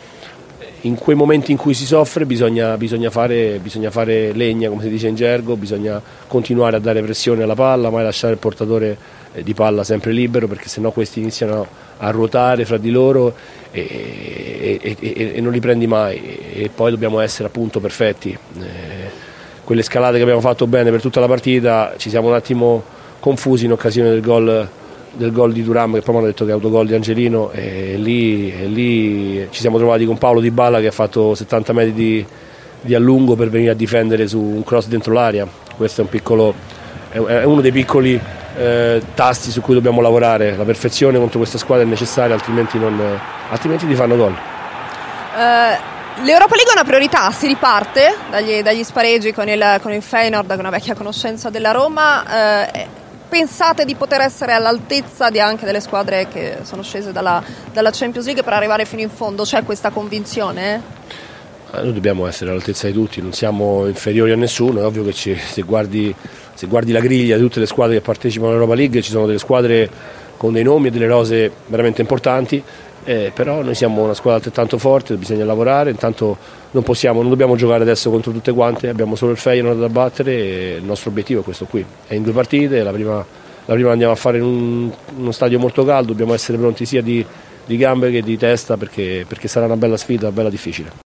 in 0.87 0.97
quei 0.97 1.17
momenti 1.17 1.51
in 1.53 1.59
cui 1.59 1.75
si 1.75 1.85
soffre 1.85 2.25
bisogna, 2.27 2.77
bisogna, 2.77 3.11
fare, 3.11 3.59
bisogna, 3.59 3.91
fare, 3.91 4.33
legna, 4.33 4.69
come 4.69 4.83
si 4.83 4.89
dice 4.89 5.09
in 5.09 5.15
gergo, 5.15 5.57
bisogna 5.57 6.01
continuare 6.27 6.77
a 6.77 6.79
dare 6.79 7.03
pressione 7.03 7.43
alla 7.43 7.55
palla, 7.55 7.91
mai 7.91 8.05
lasciare 8.05 8.35
il 8.35 8.39
portatore 8.39 8.97
eh, 9.33 9.43
di 9.43 9.53
palla 9.53 9.85
sempre 9.85 10.13
libero 10.13 10.47
perché 10.47 10.69
sennò 10.69 10.91
questi 10.93 11.21
iniziano 11.21 11.67
a 11.99 12.11
ruotare 12.11 12.65
fra 12.65 12.79
di 12.79 12.91
loro 12.91 13.35
e, 13.71 14.79
e, 14.81 14.97
e, 14.99 15.33
e 15.35 15.41
non 15.41 15.53
li 15.53 15.61
prendi 15.61 15.87
mai 15.87 16.39
e 16.53 16.71
poi 16.75 16.91
dobbiamo 16.91 17.21
essere 17.21 17.49
appunto 17.49 17.81
perfetti. 17.81 18.31
Eh, 18.31 19.25
quelle 19.65 19.83
scalate 19.83 20.17
che 20.17 20.23
abbiamo 20.23 20.41
fatto 20.41 20.67
bene 20.67 20.91
per 20.91 21.01
tutta 21.01 21.19
la 21.19 21.27
partita 21.27 21.95
ci 21.97 22.09
siamo 22.09 22.29
un 22.29 22.35
attimo 22.35 22.83
confusi 23.19 23.65
in 23.65 23.73
occasione 23.73 24.11
del 24.11 24.21
gol 24.21 24.69
del 25.17 25.33
gol 25.33 25.53
di 25.53 25.63
Duram 25.63 25.95
che 25.95 26.03
poi 26.03 26.15
mi 26.15 26.21
hanno 26.21 26.31
detto 26.31 26.45
che 26.45 26.51
è 26.51 26.55
autogol 26.55 26.87
di 26.87 26.95
Angelino 26.95 27.51
e 27.51 27.97
lì, 27.97 28.53
e 28.53 28.67
lì, 28.67 29.49
ci 29.51 29.61
siamo 29.61 29.79
trovati 29.79 30.05
con 30.05 30.19
Paolo 30.19 30.41
Di 30.41 30.51
Balla 30.51 30.81
che 30.81 30.89
ha 30.89 30.93
fatto 30.93 31.35
70 31.35 31.73
metri 31.73 31.93
di, 31.93 32.27
di 32.81 32.95
allungo 32.95 33.35
per 33.35 33.49
venire 33.49 33.71
a 33.71 33.75
difendere 33.75 34.27
su 34.29 34.41
un 34.41 34.63
cross 34.63 34.87
dentro 34.87 35.13
l'aria 35.13 35.65
questo 35.77 36.01
è, 36.01 36.05
un 36.05 36.11
piccolo, 36.11 36.55
è 37.11 37.45
uno 37.45 37.61
dei 37.61 37.71
piccoli 37.71 38.19
eh, 38.57 39.03
tasti 39.15 39.51
su 39.51 39.61
cui 39.61 39.75
dobbiamo 39.75 40.01
lavorare. 40.01 40.57
La 40.57 40.65
perfezione 40.65 41.19
contro 41.19 41.39
questa 41.39 41.59
squadra 41.59 41.85
è 41.85 41.89
necessaria 41.89 42.35
altrimenti, 42.35 42.79
non, 42.79 42.99
altrimenti 43.51 43.87
ti 43.87 43.95
fanno 43.95 44.17
gol. 44.17 44.33
Uh... 45.37 45.95
L'Europa 46.23 46.55
League 46.55 46.73
è 46.73 46.79
una 46.79 46.85
priorità, 46.85 47.31
si 47.31 47.47
riparte 47.47 48.17
dagli, 48.31 48.63
dagli 48.63 48.83
spareggi 48.83 49.35
con 49.35 49.51
il, 49.51 49.79
con 49.83 49.93
il 49.93 50.01
Feyenoord, 50.01 50.57
una 50.59 50.71
vecchia 50.71 50.95
conoscenza 50.95 51.51
della 51.51 51.73
Roma. 51.73 52.65
Eh, 52.71 52.87
pensate 53.29 53.85
di 53.85 53.95
poter 53.95 54.21
essere 54.21 54.53
all'altezza 54.53 55.27
anche 55.27 55.65
delle 55.65 55.81
squadre 55.81 56.29
che 56.29 56.59
sono 56.63 56.83
scese 56.83 57.13
dalla, 57.13 57.43
dalla 57.73 57.91
Champions 57.93 58.27
League 58.27 58.43
per 58.43 58.53
arrivare 58.53 58.85
fino 58.85 59.03
in 59.03 59.11
fondo? 59.11 59.43
C'è 59.43 59.63
questa 59.65 59.91
convinzione? 59.91 60.83
Eh, 61.73 61.83
noi 61.83 61.93
dobbiamo 61.93 62.27
essere 62.27 62.51
all'altezza 62.51 62.87
di 62.87 62.93
tutti, 62.93 63.21
non 63.21 63.33
siamo 63.33 63.87
inferiori 63.87 64.33
a 64.33 64.37
nessuno, 64.37 64.81
è 64.81 64.85
ovvio 64.85 65.05
che 65.05 65.13
ci, 65.13 65.35
se, 65.35 65.63
guardi, 65.63 66.15
se, 66.55 66.67
guardi, 66.67 66.93
la 66.93 67.01
griglia 67.01 67.37
di 67.37 67.43
tutte 67.43 67.61
le 67.61 67.67
squadre 67.67 67.97
che 67.97 68.03
partecipano 68.03 68.51
all'Europa 68.51 68.75
League 68.75 69.03
ci 69.03 69.11
sono 69.11 69.27
delle 69.27 69.39
squadre 69.39 69.91
con 70.37 70.53
dei 70.53 70.63
nomi 70.63 70.89
e 70.89 70.91
delle 70.91 71.07
rose 71.07 71.51
veramente 71.67 72.01
importanti, 72.03 72.63
eh, 73.07 73.31
però 73.33 73.63
noi 73.63 73.77
siamo 73.77 74.03
una 74.03 74.15
squadra 74.15 74.39
altrettanto 74.39 74.79
forte, 74.79 75.15
bisogna 75.15 75.45
lavorare, 75.45 75.91
intanto 75.91 76.37
non 76.73 76.83
possiamo, 76.83 77.21
non 77.21 77.31
dobbiamo 77.31 77.55
giocare 77.55 77.83
adesso 77.83 78.11
contro 78.11 78.33
tutte 78.33 78.53
quante, 78.53 78.89
abbiamo 78.89 79.15
solo 79.15 79.31
il 79.31 79.39
Feyenoord 79.39 79.79
da 79.79 79.89
battere 79.89 80.33
e 80.33 80.77
il 80.79 80.85
nostro 80.85 81.11
obiettivo 81.11 81.41
è 81.41 81.45
questo 81.45 81.67
qui, 81.67 81.85
è 82.07 82.15
in 82.15 82.25
due 82.25 82.33
partite, 82.33 82.83
la 82.83 82.91
prima, 82.91 83.25
la 83.65 83.75
prima 83.75 83.93
andiamo 83.93 84.13
a 84.13 84.17
fare 84.17 84.39
in 84.39 84.45
un, 84.45 84.91
uno 85.19 85.31
stadio 85.31 85.61
molto 85.61 85.85
caldo, 85.85 86.09
dobbiamo 86.09 86.35
essere 86.35 86.59
pronti 86.59 86.85
sia 86.85 87.01
di, 87.01 87.25
di 87.65 87.77
gambe 87.77 88.11
che 88.11 88.23
di 88.23 88.37
testa 88.37 88.77
perché, 88.77 89.25
perché 89.27 89.47
sarà 89.47 89.67
una 89.67 89.77
bella 89.77 89.97
sfida, 89.97 90.33
bella 90.33 90.51
difficile. 90.51 91.05